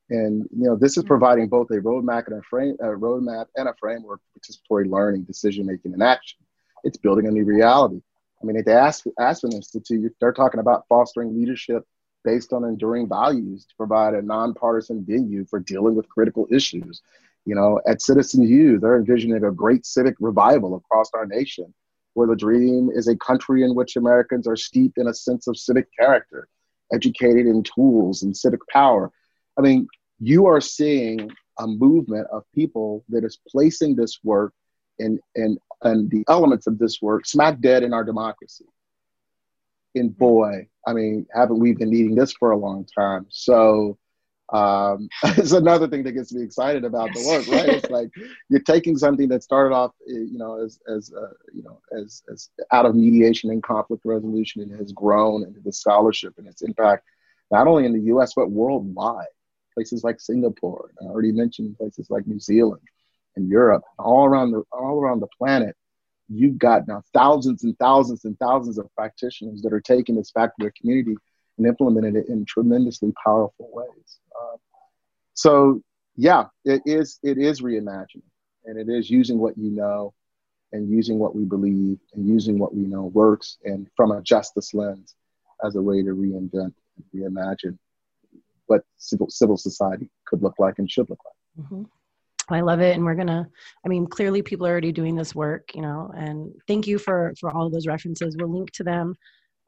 And 0.10 0.48
you 0.56 0.66
know, 0.66 0.76
this 0.76 0.98
is 0.98 1.04
providing 1.04 1.50
both 1.50 1.70
a 1.70 1.76
roadmap 1.76 2.28
and 2.28 2.40
a 2.40 2.42
frame, 2.42 2.76
a 2.80 2.86
roadmap 2.86 3.46
and 3.56 3.68
a 3.68 3.76
framework 3.80 4.22
for 4.34 4.40
participatory 4.40 4.90
learning, 4.90 5.24
decision 5.24 5.68
making, 5.68 5.94
and 5.94 6.02
action. 6.02 6.40
It's 6.84 6.98
building 6.98 7.28
a 7.28 7.32
new 7.32 7.46
reality. 7.46 8.02
I 8.42 8.46
mean, 8.46 8.58
at 8.58 8.66
the 8.66 9.14
Aspen 9.20 9.52
Institute, 9.52 10.16
they're 10.20 10.32
talking 10.32 10.60
about 10.60 10.86
fostering 10.88 11.38
leadership 11.38 11.86
based 12.24 12.54
on 12.54 12.64
enduring 12.64 13.08
values 13.08 13.66
to 13.66 13.76
provide 13.76 14.14
a 14.14 14.22
nonpartisan 14.22 15.06
venue 15.06 15.46
for 15.46 15.60
dealing 15.60 15.96
with 15.96 16.08
critical 16.10 16.48
issues. 16.52 17.02
You 17.46 17.56
know, 17.56 17.80
at 17.88 18.02
Citizen 18.02 18.44
U, 18.44 18.80
they're 18.80 18.98
envisioning 18.98 19.44
a 19.44 19.52
great 19.52 19.86
civic 19.86 20.16
revival 20.20 20.76
across 20.76 21.10
our 21.14 21.26
nation, 21.26 21.74
where 22.14 22.28
the 22.28 22.36
dream 22.36 22.90
is 22.94 23.08
a 23.08 23.18
country 23.18 23.64
in 23.64 23.76
which 23.76 23.96
Americans 23.96 24.48
are 24.48 24.56
steeped 24.56 24.98
in 24.98 25.08
a 25.08 25.14
sense 25.14 25.48
of 25.48 25.58
civic 25.58 25.88
character, 25.98 26.48
educated 26.94 27.46
in 27.46 27.64
tools 27.64 28.24
and 28.24 28.36
civic 28.36 28.60
power. 28.68 29.12
I 29.58 29.62
mean, 29.62 29.88
you 30.20 30.46
are 30.46 30.62
seeing 30.62 31.32
a 31.58 31.68
movement 31.68 32.28
of 32.32 32.44
people 32.54 33.04
that 33.10 33.24
is 33.24 33.40
placing 33.50 33.96
this 33.96 34.20
work 34.24 34.54
in, 34.98 35.20
and 35.36 35.58
and 35.84 36.10
the 36.10 36.24
elements 36.28 36.68
of 36.68 36.78
this 36.78 37.02
work 37.02 37.26
smack 37.26 37.60
dead 37.60 37.84
in 37.84 37.94
our 37.94 38.04
democracy. 38.04 38.66
And 39.96 40.16
boy, 40.16 40.68
I 40.86 40.94
mean, 40.94 41.26
haven't 41.34 41.60
we 41.60 41.74
been 41.74 41.90
needing 41.90 42.16
this 42.16 42.34
for 42.34 42.52
a 42.52 42.58
long 42.58 42.86
time? 42.86 43.28
So 43.30 43.98
um, 44.52 45.10
it's 45.24 45.52
another 45.52 45.88
thing 45.88 46.04
that 46.04 46.14
gets 46.14 46.34
me 46.34 46.44
excited 46.44 46.84
about 46.84 47.14
the 47.14 47.26
work, 47.28 47.48
right? 47.48 47.70
It's 47.70 47.90
like 47.90 48.10
you're 48.50 48.62
taking 48.62 48.98
something 48.98 49.28
that 49.30 49.44
started 49.44 49.74
off, 49.74 49.92
eh, 50.08 50.14
you 50.14 50.38
know, 50.38 50.64
as 50.64 50.80
as 50.88 51.12
uh, 51.14 51.34
you 51.54 51.64
know, 51.64 51.80
as 51.98 52.24
as 52.32 52.50
out 52.72 52.86
of 52.86 52.96
mediation 52.96 53.50
and 53.52 53.64
conflict 53.64 54.04
resolution, 54.06 54.62
and 54.62 54.78
has 54.80 54.92
grown 54.92 55.44
into 55.44 55.60
the 55.60 55.74
scholarship 55.74 56.36
and 56.38 56.48
its 56.48 56.62
impact 56.62 57.04
not 57.52 57.68
only 57.68 57.86
in 57.86 57.94
the 57.94 58.06
U.S. 58.08 58.34
but 58.36 58.52
worldwide 58.52 59.26
places 59.74 60.04
like 60.04 60.20
Singapore. 60.20 60.92
I 61.02 61.06
already 61.06 61.32
mentioned 61.32 61.78
places 61.78 62.10
like 62.10 62.28
New 62.28 62.40
Zealand 62.40 62.82
Europe, 63.48 63.84
all 63.98 64.26
around 64.26 64.52
the 64.52 64.64
all 64.72 65.00
around 65.00 65.20
the 65.20 65.28
planet. 65.38 65.76
You've 66.28 66.58
got 66.58 66.88
now 66.88 67.02
thousands 67.14 67.64
and 67.64 67.78
thousands 67.80 68.26
and 68.26 68.38
thousands 68.40 68.78
of 68.78 68.94
practitioners 68.96 69.62
that 69.62 69.74
are 69.74 69.82
taking 69.82 70.16
this 70.16 70.32
back 70.32 70.50
to 70.50 70.56
their 70.60 70.74
community 70.80 71.16
and 71.58 71.68
implementing 71.68 72.16
it 72.16 72.30
in 72.30 72.46
tremendously 72.46 73.12
powerful 73.24 73.70
ways. 73.74 74.20
Uh, 74.36 74.58
so 75.34 75.82
yeah, 76.16 76.46
it 76.66 76.82
is 76.86 77.20
it 77.24 77.38
is 77.38 77.62
reimagining, 77.62 78.22
and 78.66 78.78
it 78.78 78.90
is 78.90 79.10
using 79.10 79.40
what 79.40 79.58
you 79.58 79.72
know, 79.72 80.14
and 80.72 80.90
using 80.90 81.18
what 81.18 81.36
we 81.36 81.46
believe, 81.46 82.00
and 82.14 82.28
using 82.28 82.60
what 82.60 82.76
we 82.76 82.84
know 82.84 83.06
works, 83.06 83.58
and 83.64 83.88
from 83.96 84.12
a 84.12 84.22
justice 84.22 84.74
lens 84.74 85.16
as 85.66 85.76
a 85.76 85.82
way 85.82 86.04
to 86.04 86.10
reinvent 86.10 86.74
and 86.74 87.06
reimagine 87.16 87.78
what 88.68 88.84
civil, 88.98 89.30
civil 89.30 89.58
society 89.58 90.10
could 90.26 90.44
look 90.44 90.56
like 90.60 90.78
and 90.78 90.90
should 90.90 91.10
look 91.10 91.20
like. 91.26 91.66
Mm-hmm. 91.66 91.84
I 92.52 92.62
love 92.62 92.82
it, 92.82 92.96
and 92.96 93.06
we're 93.06 93.16
gonna. 93.16 93.48
I 93.86 93.90
mean, 93.90 94.08
clearly, 94.08 94.42
people 94.42 94.66
are 94.68 94.72
already 94.72 94.92
doing 94.92 95.16
this 95.16 95.36
work, 95.36 95.74
you 95.76 95.82
know. 95.82 96.12
And 96.16 96.54
thank 96.68 96.88
you 96.88 96.98
for 96.98 97.34
for 97.40 97.52
all 97.52 97.66
of 97.66 97.74
those 97.74 97.88
references. 97.88 98.36
We'll 98.38 98.54
link 98.54 98.72
to 98.72 98.84
them 98.84 99.16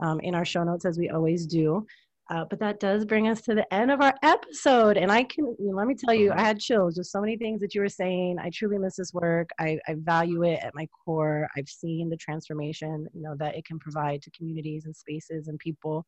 um, 0.01 0.19
in 0.21 0.36
our 0.36 0.45
show 0.45 0.63
notes 0.63 0.86
as 0.86 0.97
we 0.97 1.09
always 1.09 1.45
do. 1.45 1.86
Uh, 2.29 2.45
but 2.49 2.59
that 2.59 2.79
does 2.79 3.03
bring 3.03 3.27
us 3.27 3.41
to 3.41 3.53
the 3.53 3.73
end 3.73 3.91
of 3.91 3.99
our 3.99 4.13
episode. 4.23 4.95
And 4.95 5.11
I 5.11 5.23
can, 5.23 5.53
you 5.59 5.69
know, 5.69 5.75
let 5.75 5.86
me 5.86 5.95
tell 5.95 6.13
you, 6.13 6.32
I 6.32 6.39
had 6.39 6.61
chills. 6.61 6.95
Just 6.95 7.11
so 7.11 7.19
many 7.19 7.36
things 7.36 7.59
that 7.59 7.75
you 7.75 7.82
were 7.82 7.89
saying. 7.89 8.38
I 8.39 8.49
truly 8.53 8.77
miss 8.77 8.95
this 8.95 9.13
work. 9.13 9.49
I, 9.59 9.77
I 9.86 9.95
value 9.97 10.43
it 10.43 10.61
at 10.63 10.73
my 10.73 10.88
core. 11.03 11.49
I've 11.57 11.67
seen 11.67 12.09
the 12.09 12.15
transformation, 12.15 13.05
you 13.13 13.21
know, 13.21 13.36
that 13.39 13.57
it 13.57 13.65
can 13.65 13.79
provide 13.79 14.21
to 14.21 14.32
communities 14.32 14.86
and 14.86 14.95
spaces 14.95 15.49
and 15.49 15.59
people 15.59 16.05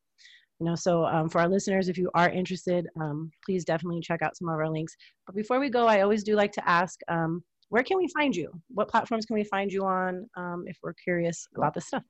you 0.63 0.69
know 0.69 0.75
so 0.75 1.03
um, 1.05 1.27
for 1.27 1.41
our 1.41 1.49
listeners 1.49 1.89
if 1.89 1.97
you 1.97 2.09
are 2.13 2.29
interested 2.29 2.87
um, 3.01 3.29
please 3.43 3.65
definitely 3.65 3.99
check 3.99 4.21
out 4.21 4.37
some 4.37 4.47
of 4.47 4.53
our 4.53 4.69
links. 4.69 4.95
But 5.25 5.35
before 5.35 5.59
we 5.59 5.69
go 5.69 5.87
i 5.87 5.99
always 6.01 6.23
do 6.23 6.35
like 6.35 6.53
to 6.53 6.69
ask 6.69 7.01
um, 7.09 7.43
where 7.67 7.83
can 7.83 7.97
we 7.97 8.07
find 8.07 8.33
you? 8.35 8.49
What 8.69 8.87
platforms 8.87 9.25
can 9.25 9.33
we 9.33 9.43
find 9.43 9.73
you 9.73 9.83
on 9.83 10.29
um, 10.37 10.63
if 10.67 10.77
we're 10.81 10.93
curious 10.93 11.47
about 11.57 11.73
this 11.73 11.87
stuff? 11.87 12.03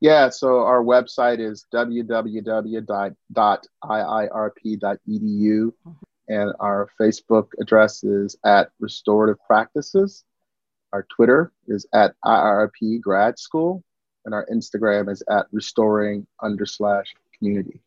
Yeah 0.00 0.28
so 0.28 0.58
our 0.58 0.82
website 0.82 1.40
is 1.40 1.64
www.iirp.edu 1.72 2.84
mm-hmm. 5.08 5.92
and 6.28 6.52
our 6.60 6.88
facebook 7.00 7.48
address 7.62 8.04
is 8.04 8.36
at 8.44 8.68
restorative 8.78 9.38
practices. 9.46 10.24
Our 10.92 11.06
twitter 11.16 11.50
is 11.66 11.86
at 11.94 12.14
iirp 12.26 13.00
grad 13.00 13.38
school 13.38 13.82
and 14.26 14.34
our 14.34 14.46
Instagram 14.52 15.10
is 15.10 15.22
at 15.30 15.46
restoring 15.52 16.26
under 16.42 16.66
slash 16.66 17.14
community. 17.38 17.80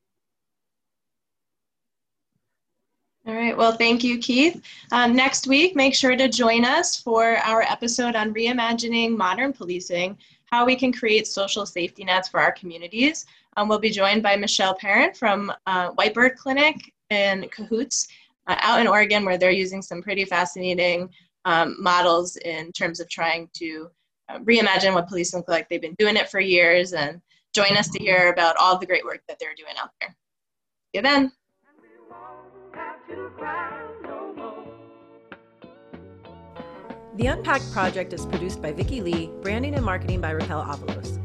All 3.27 3.35
right. 3.35 3.55
Well, 3.55 3.73
thank 3.73 4.03
you, 4.03 4.17
Keith. 4.17 4.63
Um, 4.91 5.15
next 5.15 5.45
week, 5.45 5.75
make 5.75 5.93
sure 5.93 6.15
to 6.15 6.27
join 6.27 6.65
us 6.65 6.99
for 6.99 7.37
our 7.37 7.61
episode 7.61 8.15
on 8.15 8.33
reimagining 8.33 9.15
modern 9.15 9.53
policing, 9.53 10.17
how 10.45 10.65
we 10.65 10.75
can 10.75 10.91
create 10.91 11.27
social 11.27 11.65
safety 11.65 12.03
nets 12.03 12.27
for 12.27 12.39
our 12.39 12.51
communities. 12.53 13.27
Um, 13.55 13.67
we'll 13.67 13.77
be 13.77 13.91
joined 13.91 14.23
by 14.23 14.35
Michelle 14.35 14.73
Parent 14.73 15.15
from 15.15 15.53
uh, 15.67 15.91
Whitebird 15.91 16.37
Clinic 16.37 16.75
in 17.11 17.47
Cahoots 17.49 18.07
uh, 18.47 18.55
out 18.61 18.79
in 18.79 18.87
Oregon, 18.87 19.25
where 19.25 19.37
they're 19.37 19.51
using 19.51 19.81
some 19.81 20.01
pretty 20.01 20.25
fascinating 20.25 21.09
um, 21.45 21.75
models 21.79 22.35
in 22.37 22.71
terms 22.71 22.99
of 22.99 23.09
trying 23.09 23.49
to 23.53 23.91
reimagine 24.37 24.93
what 24.93 25.07
police 25.07 25.33
look 25.33 25.47
like. 25.47 25.67
They've 25.69 25.81
been 25.81 25.95
doing 25.97 26.15
it 26.15 26.29
for 26.29 26.39
years 26.39 26.93
and 26.93 27.21
join 27.53 27.75
us 27.77 27.89
to 27.89 27.99
hear 27.99 28.31
about 28.31 28.55
all 28.57 28.77
the 28.77 28.85
great 28.85 29.03
work 29.03 29.21
that 29.27 29.37
they're 29.39 29.55
doing 29.57 29.73
out 29.81 29.89
there. 29.99 30.09
See 30.09 30.97
you 30.97 31.01
then. 31.01 31.31
The 37.15 37.25
Unpacked 37.25 37.71
Project 37.73 38.13
is 38.13 38.25
produced 38.25 38.61
by 38.61 38.71
Vicki 38.71 39.01
Lee, 39.01 39.29
branding 39.41 39.75
and 39.75 39.83
marketing 39.83 40.21
by 40.21 40.31
Raquel 40.31 40.63
Avalos. 40.63 41.19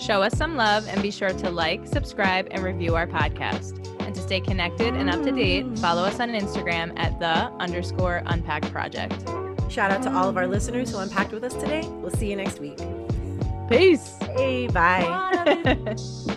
Show 0.00 0.22
us 0.22 0.34
some 0.34 0.56
love 0.56 0.88
and 0.88 1.02
be 1.02 1.10
sure 1.10 1.28
to 1.28 1.50
like, 1.50 1.86
subscribe, 1.86 2.48
and 2.52 2.62
review 2.62 2.94
our 2.94 3.06
podcast. 3.06 3.86
And 4.00 4.14
to 4.14 4.20
stay 4.22 4.40
connected 4.40 4.94
and 4.94 5.10
up 5.10 5.22
to 5.24 5.30
date, 5.30 5.78
follow 5.78 6.04
us 6.04 6.20
on 6.20 6.30
Instagram 6.30 6.98
at 6.98 7.20
the 7.20 7.52
underscore 7.62 8.22
unpacked 8.24 8.72
project. 8.72 9.22
Shout 9.70 9.92
out 9.92 10.02
to 10.02 10.12
all 10.12 10.28
of 10.28 10.36
our 10.36 10.48
listeners 10.48 10.90
who 10.90 10.98
unpacked 10.98 11.32
with 11.32 11.44
us 11.44 11.54
today. 11.54 11.82
We'll 11.86 12.10
see 12.10 12.28
you 12.28 12.36
next 12.36 12.58
week. 12.58 12.78
Peace. 13.68 14.16
Hey, 14.36 14.66
bye. 14.66 15.96